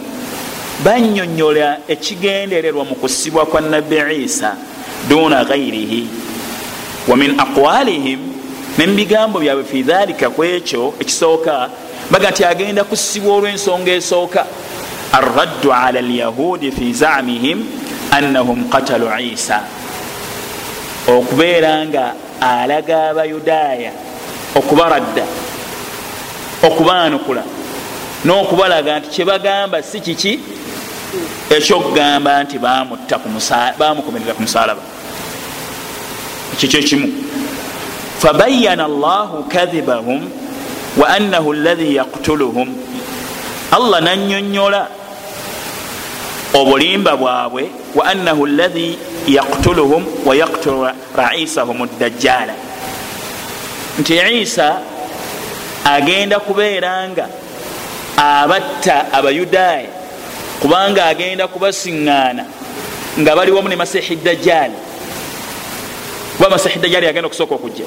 banyonyola 0.83 1.77
ekigendererwa 1.87 2.85
mu 2.85 2.95
kusibwa 2.95 3.45
kwa 3.45 3.61
nabbi 3.61 4.23
isa 4.23 4.55
duna 5.09 5.45
gairihi 5.45 6.07
wa 7.07 7.15
min 7.17 7.39
aqwalihim 7.39 8.19
nemubigambo 8.77 9.39
byabwe 9.39 9.63
fi 9.63 9.83
dhalika 9.83 10.29
kwekyo 10.29 10.93
ekisooka 10.99 11.69
baga 12.11 12.31
nti 12.31 12.45
agenda 12.45 12.83
kusibwa 12.83 13.35
olw'ensonga 13.35 13.91
esooka. 13.91 14.45
Arraddu 15.11 15.73
ala 15.73 16.01
lyahudi 16.01 16.71
fi 16.71 16.93
zamihim 16.93 17.65
annahum 18.11 18.69
qatalu 18.69 19.07
isa. 19.33 19.61
Okubeera 21.07 21.85
nga 21.85 22.13
alaga 22.41 23.09
abayudaaya 23.09 23.91
okubaradda 24.55 25.25
okubaanukula 26.63 27.43
n'okubalaga 28.25 28.99
nti 28.99 29.09
kyebagamba 29.09 29.83
si 29.83 29.99
kiki 29.99 30.39
ekyokugamba 31.49 32.43
nti 32.43 32.57
bamukomerera 33.79 34.33
ku 34.33 34.41
musalaba 34.41 34.81
ekyo 36.53 36.67
kyekimu 36.69 37.07
fabayana 38.19 38.85
allahu 38.85 39.43
kadhibahum 39.49 40.21
wa 40.97 41.05
annahu 41.09 41.53
allahi 41.53 41.95
yaktuluhum 41.95 42.69
allah 43.71 44.01
nanyonyola 44.01 44.87
obulimba 46.53 47.17
bwabwe 47.17 47.63
wa 47.95 48.03
annahu 48.05 48.45
allahi 48.45 48.97
yaktuluhum 49.27 50.05
wa 50.25 50.35
yaktulu 50.35 50.87
raisahum 51.17 51.87
dajjala 51.99 52.53
nti 53.99 54.13
isa 54.41 54.81
agenda 55.85 56.39
kubeera 56.39 57.09
nga 57.09 57.25
abatta 58.17 59.13
abayudaaya 59.13 60.02
kubanga 60.63 61.05
agenda 61.11 61.47
kubasiŋŋaana 61.47 62.43
nga 63.19 63.35
bali 63.35 63.51
wamu 63.51 63.67
ne 63.67 63.75
masihi 63.75 64.15
dajjali 64.15 64.79
kuba 66.37 66.49
masihi 66.49 66.79
dajjali 66.79 67.07
agenda 67.07 67.27
okusooka 67.27 67.55
okujja. 67.55 67.83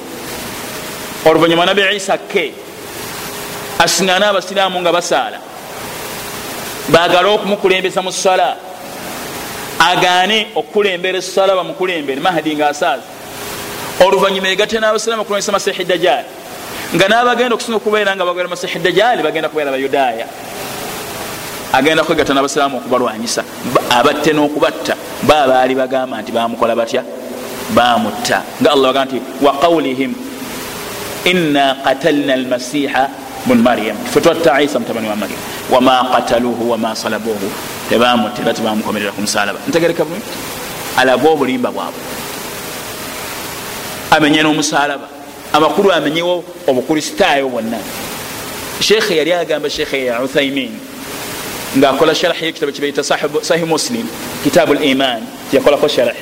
Oluvanyuma 1.25 1.65
nabi 1.65 1.81
isa 1.95 2.17
ke 2.17 2.53
asiŋŋaane 3.81 4.25
abasiraamu 4.29 4.77
nga 4.81 4.91
basaala. 4.93 5.39
Bagale 6.93 7.27
okumukulembesa 7.33 8.01
mu 8.01 8.11
sala 8.11 8.55
agaane 9.79 10.47
okukulembera 10.55 11.17
esala 11.17 11.55
bamukulembere 11.55 12.21
mahadi 12.21 12.55
nga 12.55 12.69
asaaza 12.69 13.03
oluvanyuma 14.05 14.53
egate 14.53 14.77
n'abasiraamu 14.79 15.21
okulembesa 15.25 15.51
masihi 15.51 15.83
dajjali 15.83 16.29
nga 16.93 17.07
nabagenda 17.09 17.55
okusinga 17.55 17.77
okubeera 17.77 18.15
nga 18.15 18.25
bagera 18.25 18.47
masihi 18.47 18.79
dajjali 18.79 19.23
bagenda 19.23 19.49
kubeera 19.49 19.71
bayudaaya 19.71 20.27
agenda 21.77 22.03
kwegata 22.03 22.33
nabasiraamu 22.33 22.77
okubalwanyisa. 22.77 23.43
Abatte 23.89 24.33
n'okubatta. 24.33 24.95
Ba 25.23 25.47
baali 25.47 25.75
bagamba 25.75 26.21
nti 26.21 26.31
bamukola 26.31 26.75
batya? 26.75 27.03
Bamutta 27.69 28.41
nga 28.61 28.71
allah 28.71 28.93
baga 28.93 29.05
nti 29.05 29.21
waqaulihim 29.41 30.13
ina 31.25 31.75
qatalna 31.85 32.33
almasiha 32.33 33.09
bun 33.45 33.61
maryam. 33.61 33.97
Fe 34.11 34.21
twatta 34.21 34.61
isa 34.61 34.79
mutabani 34.79 35.07
wa 35.07 35.15
maryam. 35.15 35.39
Wama 35.69 36.09
qataluhu 36.13 36.71
wama 36.71 36.95
salabuhu. 36.95 37.51
Tebamutte 37.89 38.41
era 38.41 38.53
tebamukomerera 38.53 39.11
ku 39.11 39.21
musalaba 39.21 39.59
ntegereka 39.67 40.03
bulungi 40.03 40.25
alaga 40.97 41.29
obulimba 41.29 41.71
bwabwe. 41.71 42.01
Amenye 44.11 44.41
n'omusalaba 44.43 45.07
amakulu 45.53 45.91
amenyewo 45.93 46.43
obukristaayo 46.67 47.49
bwonna. 47.49 47.77
Sheekhe 48.79 49.17
yali 49.17 49.33
agamba 49.33 49.69
sheekhe 49.69 50.05
ya 50.05 50.21
uthaimin 50.21 50.86
ngaakola 51.75 52.15
sharahi 52.15 52.45
yekitabo 52.45 52.71
kibaita 52.71 53.03
sahi 53.41 53.65
muslim 53.65 54.07
kitabu 54.43 54.73
liman 54.73 55.23
yakolako 55.51 55.87
sharahi 55.87 56.19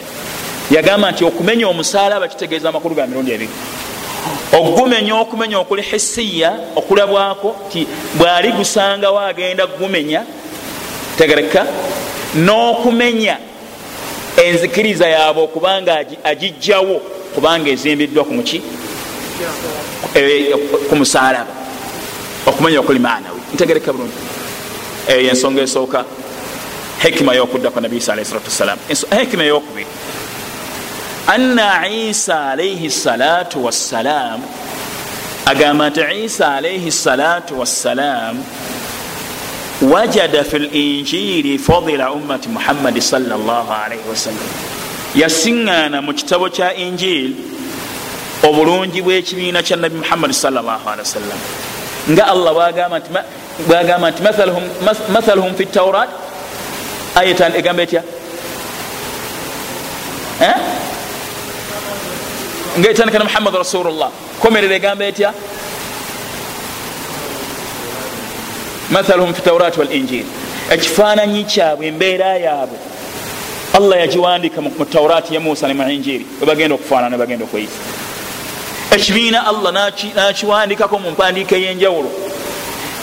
yagamba 0.71 1.11
nti 1.11 1.25
okumenya 1.25 1.67
omusalaba 1.67 2.27
kitegeeza 2.27 2.69
amakulu 2.69 2.95
ga 2.95 3.07
mirundi 3.07 3.31
ebiri. 3.31 3.49
Ogumenya 4.53 5.15
okumenya 5.15 5.59
okuli 5.59 5.81
hisiya 5.81 6.59
okulabwako 6.75 7.55
ti 7.71 7.87
bwali 8.17 8.51
gusangawo 8.51 9.19
agenda 9.19 9.67
gumenya 9.67 10.23
tegereka 11.17 11.65
n'okumenya 12.35 13.37
enzikiriza 14.45 15.07
yaabwe 15.07 15.43
okubanga 15.43 16.05
agijjawo 16.23 16.99
kubanga 17.35 17.69
ezimbiddwa 17.69 18.23
ku 18.23 18.33
muki 18.33 18.61
ku 20.89 20.95
musalaba 20.95 21.53
okumenya 22.45 22.79
okuli 22.79 22.99
maanawi. 22.99 23.39
Ntegereka 23.53 23.93
bulungi 23.93 24.34
eyo 25.07 25.21
yensonga 25.21 25.61
esooka. 25.61 26.05
Hekima 26.99 27.33
yokuddako 27.35 27.81
nabi 27.81 27.97
isa 27.97 28.13
alahi 28.13 28.25
salatu 28.25 28.49
wassalam 28.49 28.77
hekima 29.11 29.43
eyokubiri. 29.43 29.87
Anna 31.27 31.87
isa 31.87 32.49
alaihi 32.51 32.91
salatu 32.91 33.65
wassalam 33.65 34.41
agamba 35.45 35.89
nti 35.89 36.01
isa 36.25 36.55
alaihi 36.55 36.91
salatu 36.91 37.59
wassalam 37.59 38.37
wajada 39.81 40.43
fi 40.43 40.59
linjiri 40.59 41.57
fadila 41.57 42.11
ummati 42.11 42.49
muhammadi 42.49 43.01
salllah 43.01 43.85
alaihi 43.85 44.05
wasallam. 44.09 44.49
Yasiŋŋaana 45.15 46.01
mu 46.01 46.13
kitabo 46.13 46.49
kya 46.49 46.73
injiri 46.73 47.35
obulungi 48.43 49.01
bw'ekibiina 49.01 49.63
kya 49.63 49.77
nabi 49.77 49.97
muhammadi 49.97 50.33
salllah 50.33 50.77
alihi 50.85 51.05
wasallam. 51.09 51.39
Nga 52.09 52.23
allah 52.27 52.53
bwagamba 52.53 52.99
nti 52.99 53.09
mathaluhum 55.09 55.55
fi 55.55 55.65
taurat 55.65 56.09
ayatan 57.15 57.55
egamba 57.55 57.83
etya? 57.83 58.03
Ngaetandika 62.79 63.19
na 63.19 63.25
muhammadu 63.25 63.57
rasulullah. 63.57 64.11
Komerera 64.41 64.75
egamba 64.75 65.05
etya? 65.05 65.33
Mathaluhum 68.91 69.33
fi 69.33 69.41
taurati 69.41 69.79
walinjiri 69.79 70.25
ekifaananyi 70.71 71.43
kyabwe 71.43 71.87
embeera 71.87 72.37
yaabwe 72.37 72.77
allah 73.73 73.99
yagiwandika 73.99 74.61
mu 74.61 74.85
taurati 74.85 75.33
ya 75.33 75.39
musa 75.39 75.67
ne 75.67 75.73
mu 75.73 75.89
injiri 75.89 76.25
webagenda 76.41 76.75
okufaanana 76.75 77.15
webagenda 77.15 77.45
okweyisa 77.45 77.79
ekibiina 78.91 79.47
allah 79.47 79.73
nakiwandikako 80.15 80.99
mu 80.99 81.11
mpandiika 81.11 81.55
ey'enjawulo 81.55 82.24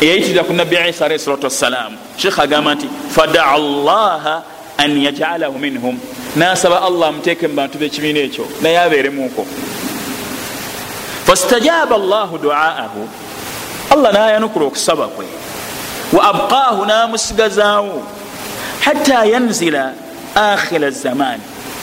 eyayitirira 0.02 0.42
ku 0.44 0.52
nabbi 0.52 0.76
isa 0.90 1.06
alahi 1.06 1.18
salatu 1.18 1.46
wassalaamu 1.46 1.96
sheekh 2.16 2.38
agamba 2.38 2.74
nti 2.74 2.88
fadaa 3.10 3.58
llaha 3.58 4.42
an 4.78 4.90
yajalahu 4.98 5.58
minhum. 5.58 5.98
Nasaba 6.36 6.82
allah 6.82 7.08
amuteeke 7.08 7.46
mu 7.48 7.54
bantu 7.54 7.78
bekibiina 7.78 8.20
ekyo 8.20 8.44
naye 8.60 8.78
abeeremuko 8.78 9.46
fastajaba 11.24 11.98
llahu 11.98 12.38
duaahu. 12.38 13.08
Allah 13.90 14.12
nayanukula 14.12 14.66
okusaba 14.66 15.06
kwe. 15.08 15.26
Wa 16.12 16.22
abqaahu 16.32 16.86
namusigazaawo. 16.86 18.02
Hatta 18.80 19.24
yanzila 19.24 19.92
akhira 20.34 20.90
zamaani 20.90 21.42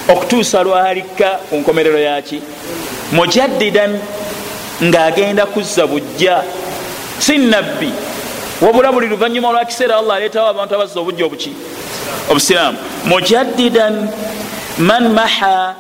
okutuusa 0.10 0.64
lwalikka 0.64 1.40
ku 1.50 1.56
nkomerero 1.56 2.00
yaki 2.00 2.42
mujaddidan 3.12 4.00
ng'agenda 4.84 5.46
kuzza 5.46 5.88
bujja 5.88 6.44
si 7.20 7.38
nabbi 7.38 7.94
wabula 8.62 8.92
buli 8.92 9.08
luvanyuma 9.08 9.52
lwakiseera 9.52 9.98
allah 9.98 10.16
aleetawo 10.16 10.48
abantu 10.48 10.76
abazza 10.76 11.00
obujja 11.00 11.26
obuki? 11.26 11.54
Obusiraamu. 12.30 12.78
Mujaddidan 13.06 14.10
man 14.78 15.14
maha 15.14 15.76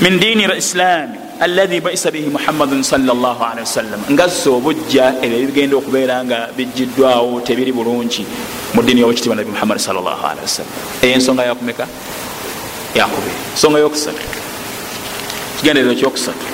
min 0.00 0.18
diini 0.18 0.46
lislaami 0.46 1.18
alahi 1.40 1.80
baisa 1.80 2.10
bihi 2.10 2.30
muhammadun 2.30 2.82
salllah 2.82 3.38
wasallam 3.58 4.00
ngazza 4.10 4.50
obujja 4.50 5.14
ebyo 5.22 5.38
ebigenda 5.38 5.76
okubeera 5.76 6.24
nga 6.24 6.48
bijiddwawo 6.56 7.40
tebiri 7.40 7.72
bulungi 7.72 8.26
mu 8.74 8.82
ddiini 8.82 9.00
yobukitiibwa 9.00 9.36
nabi 9.36 9.50
muhammadi 9.50 9.80
salllah 9.80 10.18
wasallam 10.42 10.72
eyo 11.02 11.14
ensonga 11.14 11.44
yakumeka 11.44 11.86
yakubiri 12.94 13.34
ensonga 13.54 13.78
yokusatu. 13.78 14.22
Kigenderero 15.58 15.94
kyokusatu 15.94 16.46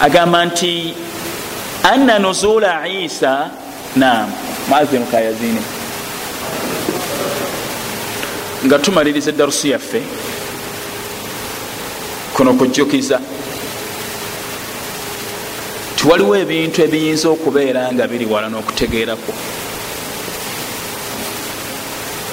agamba 0.00 0.44
nti 0.44 0.94
anna 1.82 2.18
nuzula 2.18 2.88
isa 2.88 3.50
nam 3.96 4.32
muazinu 4.68 5.06
kayazini 5.06 5.62
nga 8.66 8.78
tumaliriza 8.78 9.30
edarusi 9.30 9.70
yaffe. 9.70 10.02
Kuno 12.34 12.54
kujjukiza. 12.54 13.20
Tiwaliwo 15.96 16.36
ebintu 16.36 16.82
ebiyinza 16.82 17.28
okubeera 17.28 17.92
nga 17.92 18.06
biri 18.06 18.26
wala 18.26 18.48
n'okutegeerako. 18.48 19.32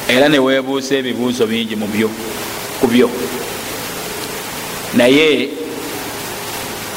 Era 0.10 0.30
neweebuuza 0.30 0.96
ebibuuzo 0.96 1.48
bingi 1.48 1.76
mubyo 1.76 2.10
ku 2.80 2.88
byo. 2.88 3.10
Naye 4.94 5.50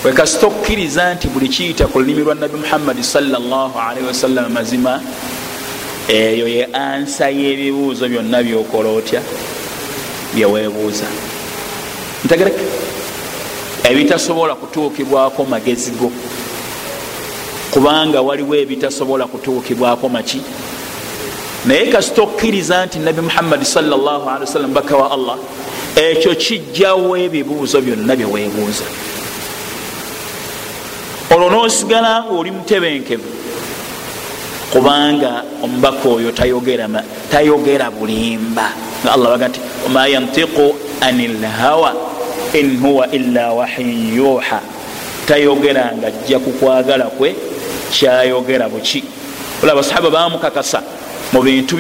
wekasita 0.05 0.47
okukkiriza 0.47 1.15
nti 1.15 1.29
buli 1.29 1.49
kiyita 1.49 1.87
ku 1.87 1.99
lulimi 1.99 2.23
lwa 2.23 2.35
nabi 2.35 2.57
muhammadi 2.57 3.03
salllahalihi 3.03 4.07
wasallam 4.07 4.53
mazima 4.53 5.01
eyo 6.09 6.49
ye 6.49 6.65
ansa 6.73 7.31
y'ebibuuzo 7.31 8.09
byonna 8.09 8.43
byokola 8.43 8.89
otya? 8.89 9.21
Byeweebuuza 10.35 11.05
ntegereke. 12.25 12.65
Ebitasobola 13.85 14.55
kutuukibwako 14.55 15.45
magezi 15.45 15.91
go. 15.91 16.13
Kubanga 17.71 18.23
waliwo 18.23 18.55
ebitasobola 18.55 19.27
kutuukibwako 19.27 20.09
maki. 20.09 20.41
Naye 21.67 21.87
kasita 21.87 22.23
okukkiriza 22.23 22.87
nti 22.87 22.99
nabi 22.99 23.21
muhammadi 23.21 23.65
sawasalam 23.65 24.75
baka 24.75 24.97
wa 24.97 25.11
allah 25.11 25.37
ekyo 25.97 26.35
kijjawo 26.35 27.17
ebibuuzo 27.17 27.81
byonna 27.81 28.17
byeweebuuza 28.17 28.85
olwo 31.31 31.51
nosigala 31.51 32.25
nga 32.25 32.33
oli 32.33 32.51
mutebenkevu 32.51 33.29
kubanga 34.73 35.43
omubaka 35.63 36.09
oyo 36.09 36.33
tayogera 36.33 37.91
bulimba. 37.91 38.69
Nga 39.05 39.13
allah 39.13 39.29
baga 39.31 39.49
nti 39.49 39.61
wama 39.85 40.09
yantiqu 40.09 40.75
ani 41.01 41.29
lhawa 41.29 41.93
in 42.55 42.81
huwa 42.81 43.09
illa 43.13 43.53
wahyin 43.53 44.17
yuha. 44.17 44.61
Tayogera 45.27 45.93
nga 45.97 46.07
ajja 46.07 46.39
kukwagala 46.39 47.05
kwe 47.05 47.37
kyayogera 47.93 48.69
buki 48.69 49.05
olaba 49.63 49.81
basahaba 49.81 50.11
bamukakasa 50.11 50.83
mu 51.33 51.43
bintu 51.43 51.77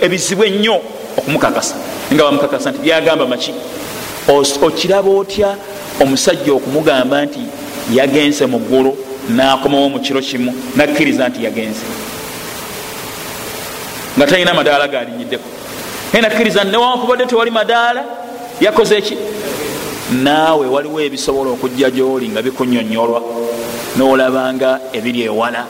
ebizibu 0.00 0.44
ennyo 0.44 0.80
okumukakasa. 1.18 1.74
Nga 2.12 2.24
bamukakasa 2.24 2.70
nti 2.70 2.78
byagamba 2.78 3.26
maki? 3.26 3.54
Okiraba 4.62 5.10
otya 5.10 5.56
omusajja 6.00 6.52
okumugamba 6.52 7.24
nti 7.24 7.40
yagenze 7.92 8.46
mu 8.46 8.58
ggulu 8.58 8.96
nakomawo 9.28 9.88
mu 9.88 10.00
kiro 10.00 10.20
kimu 10.20 10.54
nakkiriza 10.76 11.28
nti 11.28 11.44
yagenze 11.44 11.84
nga 14.16 14.26
talina 14.26 14.54
madaala 14.54 14.88
galinyiddeko 14.88 15.48
naye 16.12 16.22
nakkiriza 16.22 16.64
newakubadde 16.64 17.26
tewali 17.26 17.50
madaala 17.50 18.04
yakoze 18.60 18.96
eki 18.98 19.16
naawe 20.22 20.66
waliwo 20.66 21.00
ebisobola 21.00 21.50
okujja 21.50 21.90
gyoli 21.90 22.28
nga 22.28 22.42
bikunyonyolwa 22.42 23.20
nolabanga 23.96 24.80
ebiri 24.92 25.22
ewala 25.22 25.64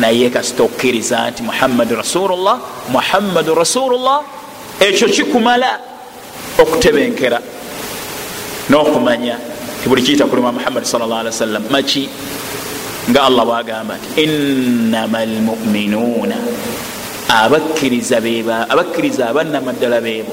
naye 0.00 0.30
kasita 0.30 0.62
okukkiriza 0.62 1.30
nti 1.30 1.42
muhammadu 1.42 1.96
rasulullah 1.96 2.58
muhammadu 2.88 3.54
rasulullah 3.54 4.20
ekyo 4.80 5.08
kikumala 5.08 5.78
okutebenkera 6.58 7.38
n'okumanya 8.70 9.36
tibuli 9.82 10.02
kiyita 10.02 10.26
kulima 10.26 10.48
ali 10.50 11.28
wasallam 11.28 11.62
maki? 11.70 12.08
Nga 13.10 13.22
allah 13.22 13.44
bwagamba 13.46 13.94
nti 13.96 14.22
innama 14.24 15.24
lmuminuuna 15.24 16.36
abakkiriza 17.28 18.20
abannamaddala 19.28 20.00
beebo 20.00 20.32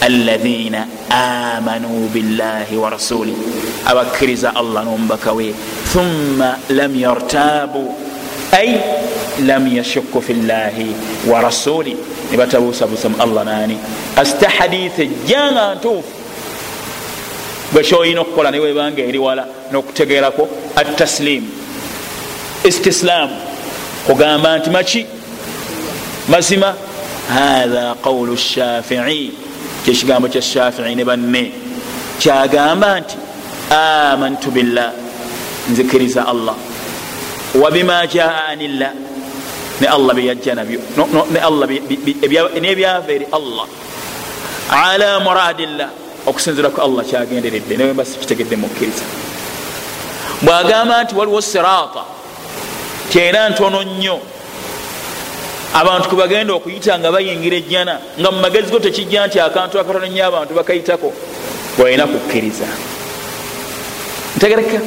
alaina 0.00 0.86
amanuu 1.10 2.08
billahi 2.12 2.76
wa 2.76 2.90
rasuli 2.90 3.32
abakkiriza 3.86 4.52
allah 4.56 4.84
n'omubaka 4.84 5.32
we 5.32 5.54
thumma 5.92 6.58
lam 6.68 6.92
yartabu 6.96 7.94
ay 8.52 8.76
lam 9.46 9.66
yashukku 9.68 10.20
fi 10.22 10.34
llahi 10.34 10.92
wa 11.30 11.40
rasuli 11.40 11.96
ne 12.30 12.36
batabuusabuusa 12.36 13.08
mu 13.08 13.16
allah 13.20 13.44
nani 13.44 13.76
kasita 14.16 14.48
haditha 14.48 15.02
ejjanga 15.08 15.74
ntuufu 15.80 16.21
bwekyoyina 17.72 18.20
okukola 18.20 18.50
newebanga 18.50 19.02
eri 19.02 19.18
wala 19.18 19.46
n'okutegeerako 19.72 20.48
ataslimu 20.76 21.48
istislaamu 22.64 23.36
kugamba 24.06 24.58
nti 24.58 24.70
maki? 24.70 25.06
Mazima? 26.28 26.74
Hatha 27.28 27.94
qawlu 28.04 28.36
shafii 28.36 29.30
kyekigambo 29.84 30.28
kya 30.28 30.42
shafii 30.42 30.94
ne 30.94 31.04
banne. 31.04 31.52
Kyagamba 32.18 33.00
nti 33.00 33.16
amantu 33.70 34.50
billah 34.50 34.92
nzikiriza 35.70 36.26
allah. 36.26 36.54
Wabima 37.54 38.06
jaa 38.06 38.44
anillah 38.48 38.92
ne 39.80 39.86
allah 39.86 40.14
byeyajja 40.14 40.54
nabyo. 40.54 40.80
Nebyava 42.60 43.12
eri 43.12 43.26
allah. 43.32 43.66
Ala 44.70 45.20
muradillah 45.20 45.88
okusinzira 46.26 46.70
ku 46.70 46.80
allah 46.80 47.04
kyagenderedde 47.04 47.76
newemba 47.76 48.04
sikitegedde 48.04 48.56
mukkiriza 48.56 49.04
bwagamba 50.42 51.04
nti 51.04 51.14
waliwo 51.14 51.40
sirata 51.40 52.02
kyera 53.12 53.48
ntono 53.48 53.82
nnyo. 53.82 54.18
Abantu 55.74 56.08
kwebagenda 56.08 56.52
okuyita 56.54 56.98
nga 56.98 57.12
bayingira 57.12 57.56
ejjana 57.56 57.94
nga 58.18 58.30
mu 58.30 58.40
magezi 58.40 58.70
go 58.72 58.78
tekijja 58.78 59.26
nti 59.26 59.40
akantu 59.40 59.80
akatono 59.80 60.06
nnyo 60.06 60.22
abantu 60.26 60.52
bakayitako 60.54 61.12
bwalina 61.76 62.06
kukkiriza. 62.06 62.68
Ntegereka 64.36 64.80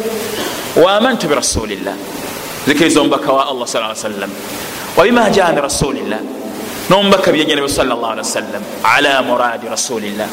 wamantu 0.83 1.27
birasulillah 1.27 1.95
zikiriza 2.67 3.01
omubaka 3.01 3.31
wa 3.31 3.43
allah 3.51 3.67
sa 3.67 3.95
sallam. 3.95 4.31
Wabima 4.97 5.29
jaa 5.29 5.51
bi 5.53 5.61
rasulillah? 5.61 6.19
Nomubaka 6.89 7.31
byejja 7.31 7.55
nabi 7.55 7.69
salllah 7.69 8.09
ali 8.11 8.21
wasallam 8.21 8.63
ala 8.83 9.21
muradi 9.21 9.65
rasulillah 9.69 10.29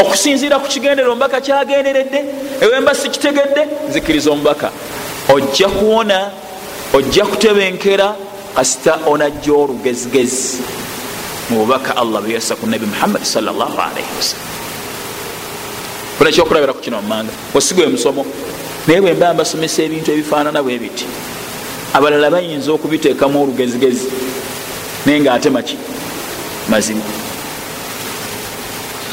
okusinziira 0.00 0.58
ku 0.58 0.68
kigendera 0.68 1.08
omubaka 1.10 1.40
kyagenderedde 1.40 2.20
ewemba 2.60 2.94
sikitegedde 2.94 3.62
zikiriza 3.92 4.30
omubaka. 4.30 4.70
Ojja 5.28 5.68
kuwona 5.68 6.30
ojja 6.94 7.24
kutebenkera 7.24 8.14
kasita 8.56 8.98
onajja 9.06 9.52
olugezigezi. 9.52 10.58
Mububaka 11.50 11.96
allah 11.96 12.22
bweyasa 12.22 12.56
ku 12.56 12.66
nabi 12.66 12.86
muhammadi 12.86 13.24
salllah 13.24 13.70
alaihi 13.88 14.12
wasallam 14.18 14.52
kuna 16.18 16.30
ekyokulabira 16.30 16.72
ku 16.72 16.80
kino 16.80 17.02
mumanga 17.02 17.32
osigwe 17.54 17.86
musomo. 17.86 18.26
Naye 18.86 19.00
bwemba 19.00 19.34
mbasomesa 19.34 19.82
ebintu 19.82 20.12
ebifaanana 20.12 20.62
bwe 20.62 20.78
biti. 20.78 21.06
Abalala 21.94 22.30
bayinza 22.30 22.72
okubiteekamu 22.72 23.42
olugezigezi. 23.42 24.06
Naye 25.06 25.20
nga 25.20 25.32
ate 25.34 25.50
maki? 25.50 25.76
Mazima 26.68 27.02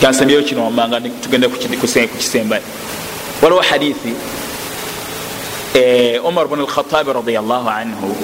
kansembyeyo 0.02 0.44
kino 0.44 0.64
wamanga 0.64 1.02
tugende 1.02 1.48
kukisembayo 1.48 2.64
waliwo 3.42 3.62
hadithi 3.62 4.14
omar 6.24 6.48
bn 6.48 6.60
alkhatabi 6.60 7.14
radiallah 7.14 7.78
anhu 7.78 8.16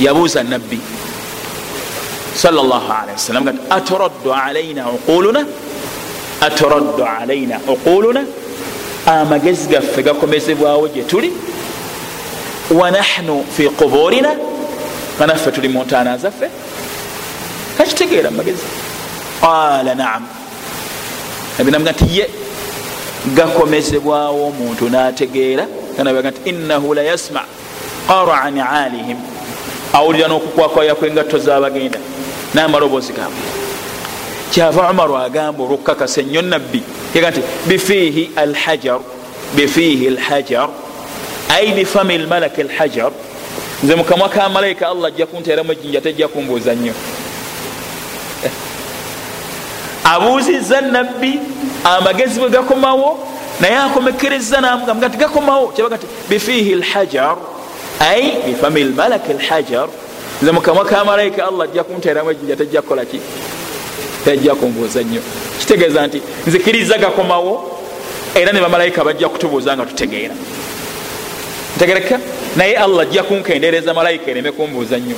yabuuza 0.00 0.42
nabbi 0.42 0.80
wasalam 2.34 3.48
ati 3.48 3.58
aturaddu 3.70 4.32
alaina 4.32 4.90
uquluna? 4.90 5.46
Aturaddu 6.40 7.04
alaina 7.04 7.60
uquluna? 7.68 8.24
Amagezi 9.06 9.68
gaffe 9.68 10.02
gakomezebwawo 10.02 10.88
gye 10.88 11.02
tuli? 11.02 11.32
Wanahnu 12.70 13.44
fi 13.56 13.68
quburina? 13.68 14.34
Nga 15.16 15.26
naffe 15.26 15.50
tuli 15.52 15.68
mu 15.68 15.82
ntaana 15.84 16.18
zaffe? 16.18 16.48
Kakitegeera 17.78 18.30
mumagezi 18.30 18.62
qala 19.40 19.94
naam 19.94 20.22
nabinaga 21.58 21.92
nti 21.92 22.18
ye 22.18 22.28
gakomezebwawo 23.36 24.46
omuntu 24.48 24.88
nategeera 24.88 25.66
ganabaga 25.96 26.30
nti 26.30 26.50
innahu 26.50 26.94
la 26.94 27.02
yasma 27.02 27.42
qara 28.08 28.50
nialihim 28.50 29.18
awulira 29.92 30.28
n'okukwakwaya 30.28 30.94
kwengatto 30.94 31.38
zabagenda 31.38 31.98
n'amaloboozi 32.54 33.12
gaabwe. 33.12 33.42
Kyava 34.50 34.90
umaru 34.90 35.16
agamba 35.16 35.64
olwokukakasa 35.64 36.20
ennyo 36.20 36.42
nabbi 36.42 36.82
yega 37.14 37.30
nti 37.30 37.40
bifiihi 37.68 38.30
alhajar 38.36 39.00
bifiihi 39.56 40.08
alhajar 40.08 40.68
ai 41.48 41.72
bifami 41.72 42.18
lmalaki 42.18 42.60
alhajar. 42.60 43.12
Nze 43.82 43.94
mukamwa 43.94 44.28
ka 44.28 44.48
malayika 44.48 44.88
allah 44.88 45.08
ajja 45.08 45.26
kunteeramu 45.26 45.72
ejjinja 45.72 46.00
tejja 46.00 46.28
kumbuuza 46.28 46.74
nnyo 46.74 46.92
abuuzizza 50.04 50.80
nabbi 50.80 51.38
amagezi 51.84 52.40
bwe 52.40 52.48
gakomawo 52.50 53.18
naye 53.60 53.76
akomekereza 53.76 54.60
namuga 54.60 54.94
nti 55.08 55.16
gakomawo 55.16 55.68
kyabaga 55.68 55.96
nti 55.96 56.06
bifiihi 56.28 56.74
lhajar 56.74 57.36
ai 58.00 58.36
bifami 58.46 58.84
lmalaki 58.84 59.32
lhajar. 59.32 59.88
Nze 60.42 60.52
mukamwa 60.52 60.84
ka 60.84 61.04
malayika 61.04 61.46
allah 61.48 61.64
ajja 61.64 61.84
kunteeramu 61.84 62.30
ejjinja 62.30 62.56
tejja 62.56 62.82
kukolaki 62.82 63.20
tejja 64.24 64.54
kumbuuza 64.54 65.02
nnyo. 65.02 65.20
Kitegeeza 65.60 66.06
nti 66.06 66.22
nzikiriza 66.46 66.98
gakomawo 66.98 67.80
era 68.34 68.52
ne 68.52 68.60
bamalayika 68.60 69.04
bajja 69.04 69.28
kutubuuza 69.28 69.76
nga 69.76 69.86
tutegeera. 69.86 70.34
Ntegereka? 71.76 72.18
Naye 72.56 72.76
allah 72.76 73.02
ajja 73.02 73.22
kunkendereza 73.22 73.94
malayika 73.94 74.30
ereme 74.30 74.52
kumbuuza 74.52 74.98
nnyo. 74.98 75.16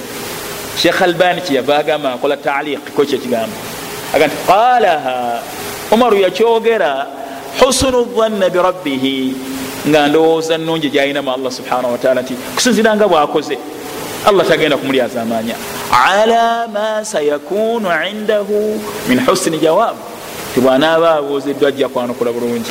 Shekh 0.82 1.02
albani 1.02 1.40
kyeyava 1.40 1.78
agamba 1.78 2.12
akola 2.12 2.36
taliq 2.36 2.80
ko 2.96 3.04
kyekigambo 3.04 3.56
aga 4.14 4.26
nti 4.26 4.36
qalaha 4.46 5.42
omaru 5.90 6.16
yakyogera 6.16 7.06
husunu 7.60 8.04
dhanna 8.16 8.50
birabbihi 8.50 9.36
nga 9.88 10.08
ndowooza 10.08 10.58
nungi 10.58 10.90
gyalinamu 10.90 11.30
allah 11.32 11.52
subhanahu 11.52 11.92
wataala 11.92 12.22
nti 12.22 12.34
kusinziranga 12.54 13.08
bwakoze 13.08 13.58
allah 14.28 14.46
tagenda 14.48 14.76
kumulyaza 14.76 15.22
amaanya 15.22 15.54
ala 15.90 16.68
ma 16.68 17.04
sayakunu 17.04 17.88
indahu 18.10 18.80
min 19.08 19.20
husini 19.26 19.58
jawab. 19.58 19.96
Tibwanaaba 20.54 21.14
abuuziddwa 21.14 21.68
ajja 21.68 21.88
kwanukula 21.88 22.32
bulungi 22.32 22.70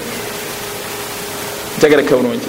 ntegereka 1.77 2.15
bulungi 2.15 2.47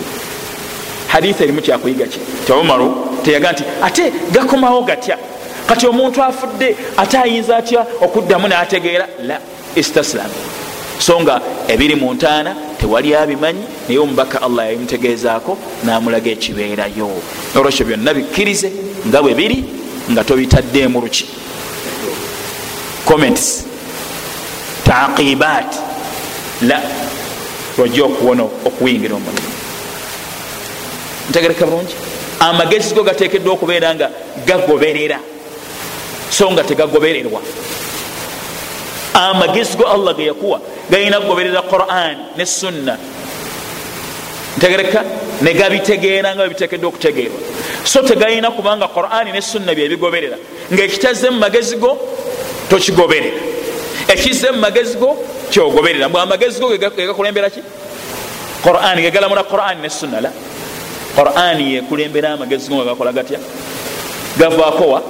hadith 1.09 1.41
erimu 1.41 1.61
kyakuyiga 1.63 2.07
ki 2.07 2.19
ti 2.47 2.53
umaru 2.53 2.95
teyaga 3.25 3.53
nti 3.53 3.65
ate 3.83 4.13
gakomawo 4.33 4.83
gatya 4.83 5.19
kati 5.67 5.87
omuntu 5.87 6.23
afudde 6.23 6.77
ate 6.97 7.19
ayinza 7.19 7.57
atya 7.57 7.87
okuddamu 8.01 8.49
nategeera? 8.49 9.09
La 9.23 9.39
istaslam. 9.77 10.31
So 10.99 11.21
nga 11.21 11.41
ebiri 11.69 11.95
mu 11.95 12.15
ntaana 12.15 12.57
tewali 12.79 13.15
abimanyi 13.15 13.65
naye 13.89 13.99
omubaka 13.99 14.43
allah 14.43 14.67
yabimutegeezaako 14.67 15.59
namulaga 15.85 16.31
ekibeerayo. 16.31 17.11
Olwekyo 17.57 17.87
byonna 17.87 18.15
bikkirize 18.15 18.73
nga 19.07 19.23
bwe 19.23 19.35
biri 19.35 19.65
nga 20.11 20.25
tobitaddeemu 20.25 21.01
luki. 21.01 21.27
Comments? 23.05 23.65
Taqibat 24.85 25.75
la 26.63 26.81
lwajja 27.77 28.05
okuwona 28.05 28.43
okuyingira 28.43 29.15
omulimu. 29.15 29.53
Ntegereka 31.31 31.67
bulungi. 31.67 31.95
Amagezi 32.41 32.95
go 32.95 33.03
gatekeddwa 33.03 33.53
okubeera 33.53 33.95
nga 33.95 34.11
gagoberera 34.47 35.19
so 36.35 36.51
nga 36.51 36.63
tegagobererwa 36.65 37.41
amagezi 39.15 39.77
go 39.79 39.87
allah 39.87 40.15
geyakuwa 40.17 40.59
galina 40.91 41.21
kugoberera 41.21 41.63
quran 41.63 42.17
ne 42.37 42.47
sunna. 42.47 42.99
Ntegereka 44.57 45.05
negabitegeera 45.43 46.35
nga 46.35 46.43
bebitekeddwa 46.43 46.89
okutegeerwa. 46.89 47.39
So 47.85 48.03
tegalina 48.03 48.51
kubanga 48.51 48.89
qurani 48.89 49.33
ne 49.33 49.41
sunna 49.41 49.75
byebigoberera 49.75 50.37
ngaekitaze 50.73 51.31
mu 51.31 51.39
magezi 51.39 51.77
go 51.77 51.99
tokigoberera. 52.69 53.39
Ekize 54.09 54.51
mu 54.51 54.59
magezi 54.59 54.97
go 54.99 55.17
kyogoberera. 55.51 56.09
Mbw 56.09 56.19
amagezi 56.19 56.61
go 56.61 56.69
gegakulembera 56.71 57.51
ki? 57.51 57.63
Qurani 58.63 59.03
gegalamula 59.03 59.45
qurani 59.45 59.83
ne 59.83 59.89
sunna 59.89 60.21
la? 60.21 60.31
Qurani 61.17 61.75
yekulembera 61.75 62.33
amagezi 62.33 62.69
go 62.69 62.77
nga 62.77 62.85
gakola 62.85 63.13
gatya? 63.13 63.39
Gavaakowa 64.39 65.03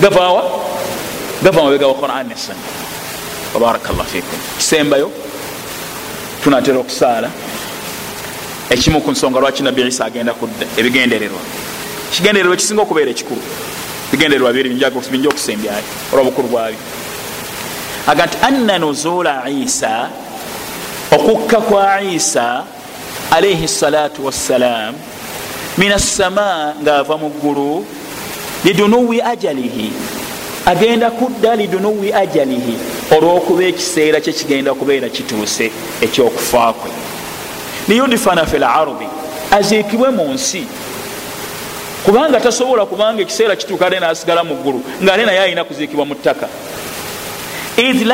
gavaawa 0.00 0.42
gava 1.42 1.62
mabega 1.62 1.86
wa 1.86 1.94
quran 1.94 2.28
ne 2.28 2.36
sunna. 2.36 2.58
Wabarakallah 3.54 4.06
fikum. 4.06 4.38
Kisembayo 4.58 5.10
tunatera 6.42 6.78
okusaala 6.78 7.30
ekimu 8.70 9.00
ku 9.00 9.10
nsonga 9.10 9.40
lwaki 9.40 9.62
nabbi 9.62 9.86
isa 9.86 10.04
agenda 10.04 10.34
kudda 10.34 10.66
ebigendererwa? 10.76 11.40
Kigendererwa 12.10 12.54
ekisinga 12.54 12.82
okubeera 12.82 13.10
ekikulu. 13.10 13.42
Bigendererwa 14.10 14.52
biri 14.52 14.68
binja 14.68 14.88
okusembyayo 14.88 15.84
olwobukulu 16.12 16.48
bwabyo. 16.48 16.78
Aga 18.06 18.26
nti 18.26 18.36
anna 18.42 18.78
nuzula 18.78 19.48
isa 19.48 20.08
okukka 21.12 21.60
kwa 21.60 22.02
isa 22.02 22.64
alaihi 23.30 23.68
salatu 23.68 24.26
wassalam 24.26 24.94
min 25.78 25.92
assama 25.92 26.74
ngaava 26.82 27.16
mu 27.16 27.30
ggulu 27.30 27.86
lidunuwi 28.64 29.22
ajalihi. 29.22 29.92
Agenda 30.66 31.10
kudda 31.10 31.56
lidunuwi 31.56 32.12
ajalihi. 32.12 32.78
Olwokuba 33.16 33.64
ekiseera 33.64 34.20
kye 34.20 34.32
kigenda 34.32 34.74
kubeera 34.74 35.08
kituuse 35.08 35.70
ekyokufa 36.00 36.72
kwe. 36.72 36.90
Liyudifana 37.88 38.46
fi 38.46 38.58
lardi 38.58 39.08
aziikibwe 39.50 40.10
mu 40.10 40.32
nsi. 40.34 40.64
Kubanga 42.04 42.40
tasobola 42.40 42.86
kubanga 42.86 43.22
ekiseera 43.22 43.56
kituuka 43.56 43.86
ate 43.86 44.00
nasigala 44.00 44.44
mu 44.44 44.54
ggulu 44.54 44.82
ngaate 45.02 45.24
naye 45.26 45.40
alina 45.40 45.64
kuziikibwa 45.64 46.04
mu 46.06 46.14
ttaka. 46.14 46.48
Id 47.76 48.06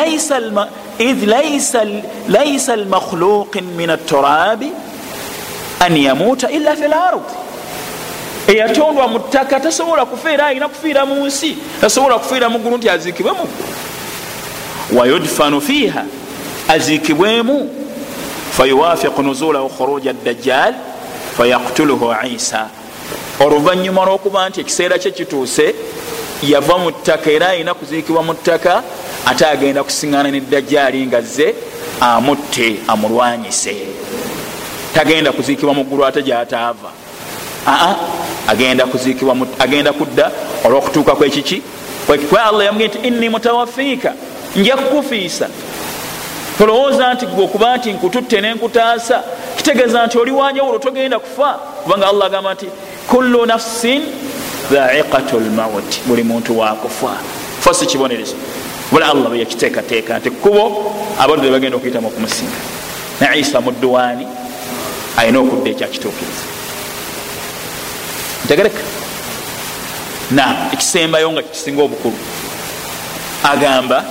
laisa 2.28 2.76
lmakhluqin 2.76 3.64
min 3.76 3.90
aturabi 3.90 4.72
an 5.80 5.96
yamuuta 5.96 6.50
illa 6.50 6.76
fi 6.76 6.88
lard 6.88 7.22
eyatondwa 8.46 9.08
mu 9.08 9.18
ttaka 9.18 9.60
tasobola 9.60 10.06
kufiira 10.06 10.46
alina 10.46 10.68
kufiira 10.68 11.06
mu 11.06 11.26
nsi 11.26 11.56
tasobola 11.80 12.18
kufiira 12.18 12.48
mu 12.48 12.58
ggulu 12.58 12.76
nti 12.76 12.88
aziikibwe 12.90 13.32
mu 13.32 13.44
ggulu 13.44 13.80
wayudfanu 14.92 15.60
fiiha 15.60 16.04
aziikibwemu. 16.68 17.70
Fayuwafiqu 18.50 19.22
nuzulahu 19.22 19.68
khuruja 19.68 20.12
dajjal 20.12 20.74
fayaktuluhu 21.36 22.14
isa 22.34 22.68
oluvanyuma 23.40 24.04
lwokuba 24.04 24.48
nti 24.48 24.60
ekiseera 24.60 24.98
kye 24.98 25.10
kituuse 25.10 25.74
yava 26.42 26.78
mu 26.78 26.90
ttaka 26.90 27.30
era 27.30 27.48
alina 27.48 27.74
kuziikibwa 27.74 28.22
mu 28.22 28.34
ttaka 28.34 28.82
ate 29.26 29.46
agenda 29.46 29.82
kusiŋana 29.82 30.30
ne 30.30 30.40
dajjaali 30.40 31.06
nga 31.06 31.20
zze 31.22 31.54
amutte 32.00 32.80
amulwanyise. 32.88 33.76
Tagenda 34.94 35.32
kuziikibwa 35.32 35.74
mu 35.74 35.84
ggulu 35.84 36.04
ate 36.04 36.22
gyataava. 36.22 36.90
Aa 37.66 37.94
agenda 38.50 38.86
kuziikibwa 38.86 39.36
agenda 39.58 39.92
kudda 39.92 40.30
olwokutuuka 40.64 41.14
kwekiki 41.14 41.62
kwe 42.06 42.40
allah 42.48 42.66
yamugee 42.66 42.88
nti 42.88 42.98
inni 42.98 43.28
mutawafiika 43.28 44.12
nja 44.56 44.76
kukufiisa. 44.76 45.48
Tolowooza 46.58 47.14
nti 47.14 47.26
gwe 47.26 47.44
okuba 47.44 47.76
nti 47.76 47.92
nkututte 47.92 48.40
nenkutaasa 48.40 49.22
kitegeeza 49.56 50.06
nti 50.06 50.18
oli 50.18 50.30
wanjawulo 50.30 50.78
togenda 50.78 51.18
kufa? 51.18 51.52
Kubanga 51.82 52.08
allah 52.08 52.26
agamba 52.26 52.54
nti 52.54 52.66
kullu 53.08 53.46
nafsin 53.46 54.02
dhaiqatu 54.72 55.40
lmauti 55.40 56.00
buli 56.06 56.22
muntu 56.22 56.58
wakufa 56.58 57.16
fa 57.60 57.74
si 57.74 57.86
kibonerezo. 57.86 58.34
Bula 58.92 59.06
allah 59.10 59.28
bwe 59.28 59.38
yakiteekateeka 59.38 60.18
nti 60.18 60.30
kubo 60.30 60.92
abaddu 61.18 61.42
be 61.42 61.50
bagenda 61.50 61.76
okuyitamu 61.76 62.08
okumusinga. 62.08 62.58
Ne 63.20 63.38
isa 63.38 63.60
mudduwaani 63.60 64.26
alina 65.16 65.38
okudda 65.38 65.70
ekyakituukiriza 65.70 66.59
ntegereka 68.50 68.82
nam 70.34 70.74
ekisembayo 70.74 71.30
nga 71.30 71.42
kikisinga 71.42 71.82
obukulu. 71.86 72.18
Agamba 73.46 74.02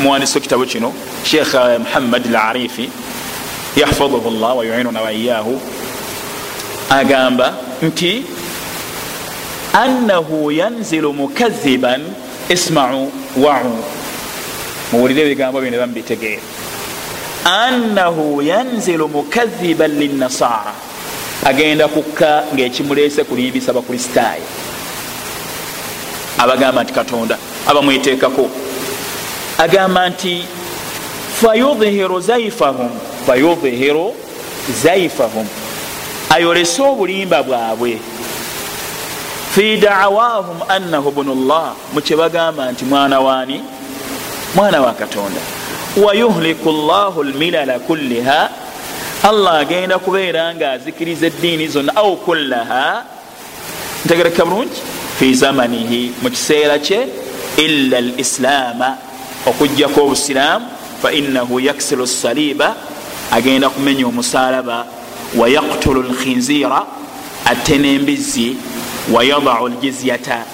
muwandisi 0.00 0.36
wekitabo 0.36 0.64
kino 0.68 0.92
sheekh 1.24 1.80
muhammad 1.80 2.26
al 2.28 2.36
arifi 2.36 2.90
yahfaduhu 3.76 4.30
llah 4.36 4.52
wayuinuna 4.56 5.00
waiyahu 5.00 5.56
agamba 6.90 7.56
nti 7.82 8.24
annahu 9.72 10.52
yanzilu 10.52 11.12
mukadhiban 11.12 12.04
ismau 12.52 13.08
wau. 13.36 13.72
Muwulire 14.92 15.24
ebigambo 15.24 15.60
byo 15.60 15.70
ne 15.70 15.78
bamubitegeera 15.80 16.42
annahu 17.44 18.42
yanzilu 18.42 19.08
mukadhiban 19.08 19.96
linnasara 19.96 20.89
agenda 21.44 21.88
kukka 21.88 22.44
ngaekimuleese 22.54 23.24
kulimbisa 23.24 23.72
bakristaayo 23.72 24.42
abagamba 26.38 26.82
nti 26.84 26.92
katonda 26.92 27.38
abamweteekako. 27.66 28.48
Agamba 29.58 30.08
nti 30.08 30.44
fayudhiru 31.42 32.20
zaifahum 32.20 32.90
fayudhiru 33.26 34.14
zaifahum. 34.82 35.46
Ayolese 36.30 36.82
obulimba 36.82 37.42
bwabwe. 37.42 37.98
Fi 39.54 39.76
dawahum 39.76 40.56
annahu 40.68 41.10
bunu 41.10 41.34
llah 41.34 41.72
mukyebagamba 41.94 42.72
nti 42.72 42.84
mwana 42.84 43.20
waani 43.20 43.62
mwana 44.54 44.80
wa 44.80 44.92
katonda. 44.92 45.40
Wayuhliku 45.96 46.72
llahu 46.72 47.24
lmilala 47.24 47.78
kulliha 47.78 48.50
allah 49.22 49.58
agenda 49.60 49.98
kubeera 49.98 50.54
nga 50.54 50.72
azikiriza 50.72 51.26
eddiini 51.26 51.68
zonna. 51.68 51.96
Au 51.96 52.16
kullaha 52.16 53.04
ntegereka 54.04 54.44
bulungi. 54.44 54.80
Fi 55.18 55.34
zamanihi 55.34 56.12
mu 56.22 56.30
kiseera 56.30 56.78
kye 56.78 57.08
illa 57.56 58.00
lislaama 58.00 58.96
okugjako 59.46 60.04
obusiraamu 60.04 60.66
fainahu 61.02 61.60
yaksiru 61.60 62.06
saliba 62.06 62.76
agenda 63.30 63.68
kumenya 63.68 64.06
omusalaba 64.06 64.86
wayaktulu 65.36 66.02
lkhinzira 66.02 66.86
atte 67.44 67.78
nembizi 67.78 68.56
wayadau 69.12 69.68
ljizyata 69.68 70.44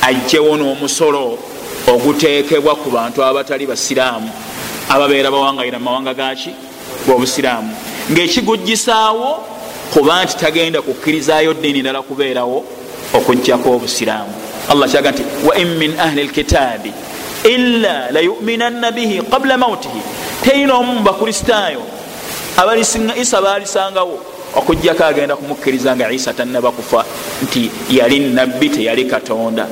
ajjewo 0.00 0.56
n'omusolo 0.56 1.38
oguteekebwa 1.86 2.76
ku 2.76 2.90
bantu 2.90 3.24
abatali 3.24 3.66
basiraamu. 3.66 4.30
Ababeera 4.88 5.30
bawangayira 5.30 5.78
mu 5.78 5.84
mawanga 5.84 6.14
gaki 6.14 6.54
gobusiraamu 7.06 7.93
ngaekigujjisaawo 8.12 9.44
kuba 9.92 10.24
nti 10.24 10.36
tagenda 10.36 10.82
kukkirizayo 10.82 11.54
ddiini 11.54 11.80
ndala 11.82 12.02
kubeerawo 12.02 12.64
okugjako 13.14 13.70
obusiraamu. 13.70 14.34
Allah 14.68 14.90
kyaga 14.90 15.10
nti 15.10 15.22
wain 15.46 15.68
min 15.78 16.00
ahli 16.00 16.24
lkitaabi 16.24 16.92
illa 17.44 18.10
layuminanna 18.10 18.90
bihi 18.90 19.22
qabula 19.22 19.58
mautihi 19.58 20.00
teina 20.44 20.74
omu 20.74 20.92
mubakristaayo 20.92 21.82
isa 23.20 23.42
baalisangawo 23.42 24.18
okugjako 24.56 25.04
agenda 25.04 25.36
kumukkiriza 25.36 25.96
nga 25.96 26.12
isa 26.12 26.32
tannaba 26.32 26.70
kufa 26.72 27.04
nti 27.42 27.70
yali 27.90 28.20
nabbi 28.20 28.68
teyali 28.68 29.04
katonda 29.04 29.66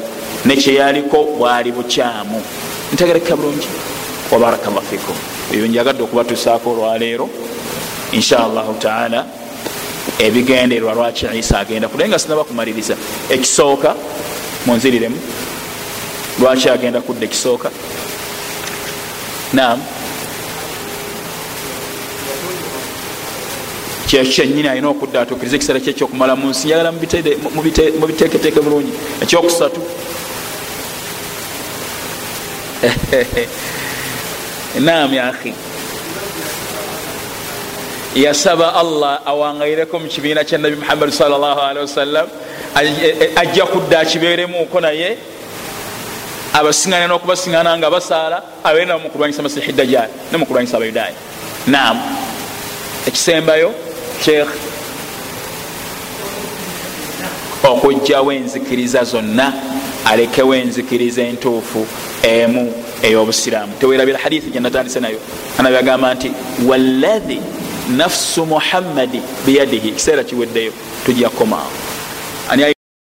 nekyeyaliko 0.45 1.25
bwali 1.39 1.73
bukyamu. 1.73 2.43
Ntegereka 2.93 3.37
bulungi. 3.37 3.69
Wabarakallah 4.31 4.83
fikum. 4.83 5.17
Ebyo 5.53 5.67
njagadde 5.67 6.03
okubatuusaako 6.03 6.71
olwaleero 6.71 7.29
inshallahu 8.13 8.75
taala 8.75 9.27
ebigenderwa 10.19 10.95
lwaki 10.95 11.27
isa 11.39 11.59
agenda 11.59 11.89
kudaye 11.89 12.09
nga 12.09 12.19
sinaba 12.19 12.45
kumaliriza 12.45 12.97
ekisooka 13.31 13.95
munziriremu 14.67 15.19
lwaki 16.41 16.69
agenda 16.69 17.01
kudda 17.01 17.25
ekisooka. 17.25 17.71
Nam 19.53 19.81
kyenyini 24.07 24.69
alina 24.69 24.89
okudda 24.89 25.21
atuukiriza 25.21 25.57
ekiseera 25.57 25.81
kye 25.81 25.91
ekyokumala 25.93 26.37
mu 26.37 26.49
nsi 26.49 26.67
njagala 26.67 26.93
mubiteeketeeke 28.01 28.61
bulungi. 28.61 28.93
Ekyokusatu. 29.23 29.81
Nam 34.87 35.15
yahi 35.15 35.55
yasaba 38.15 38.75
allah 38.75 39.21
awangayireko 39.27 39.99
mu 39.99 40.09
kibiina 40.09 40.45
kya 40.45 40.59
nabi 40.59 40.77
muhammadi 40.77 41.13
salllahalihi 41.13 41.81
wasallam. 41.81 42.27
Ajja 43.37 43.67
kudda 43.67 44.01
akibeeremuko 44.01 44.81
naye 44.81 45.17
abasiŋana 46.53 47.09
n'okubasiŋana 47.09 47.79
nga 47.79 47.91
basaala 47.91 48.43
abeera 48.65 48.87
nabo 48.87 49.09
mukulwanyisa 49.09 49.43
masihi 49.43 49.73
dajjal 49.73 50.09
ne 50.33 50.39
mukulwanyisa 50.39 50.77
abayudaaya. 50.77 51.15
Nam 51.67 51.97
ekisembayo 53.07 53.75
sheekh 54.25 54.49
okugjawo 57.65 58.33
enzikiriza 58.33 59.05
zonna 59.05 59.53
alekewo 60.05 60.55
enzikiriza 60.55 61.23
entuufu 61.23 61.87
emu 62.23 62.73
ey'obusiraamu. 63.03 63.73
Tewerabira 63.81 64.19
hadithi 64.19 64.51
gyenatandise 64.51 65.01
nayo. 65.01 65.19
Anabi 65.59 65.77
agamba 65.77 66.15
nti 66.15 66.33
wallahi 66.67 67.41
nafsu 67.91 68.47
muhammadi 68.47 69.23
biyadihi. 69.47 69.89
Ekiseera 69.89 70.25
kiweddeyo 70.25 70.73
tujja 71.07 71.29
kukomaawo 71.29 71.71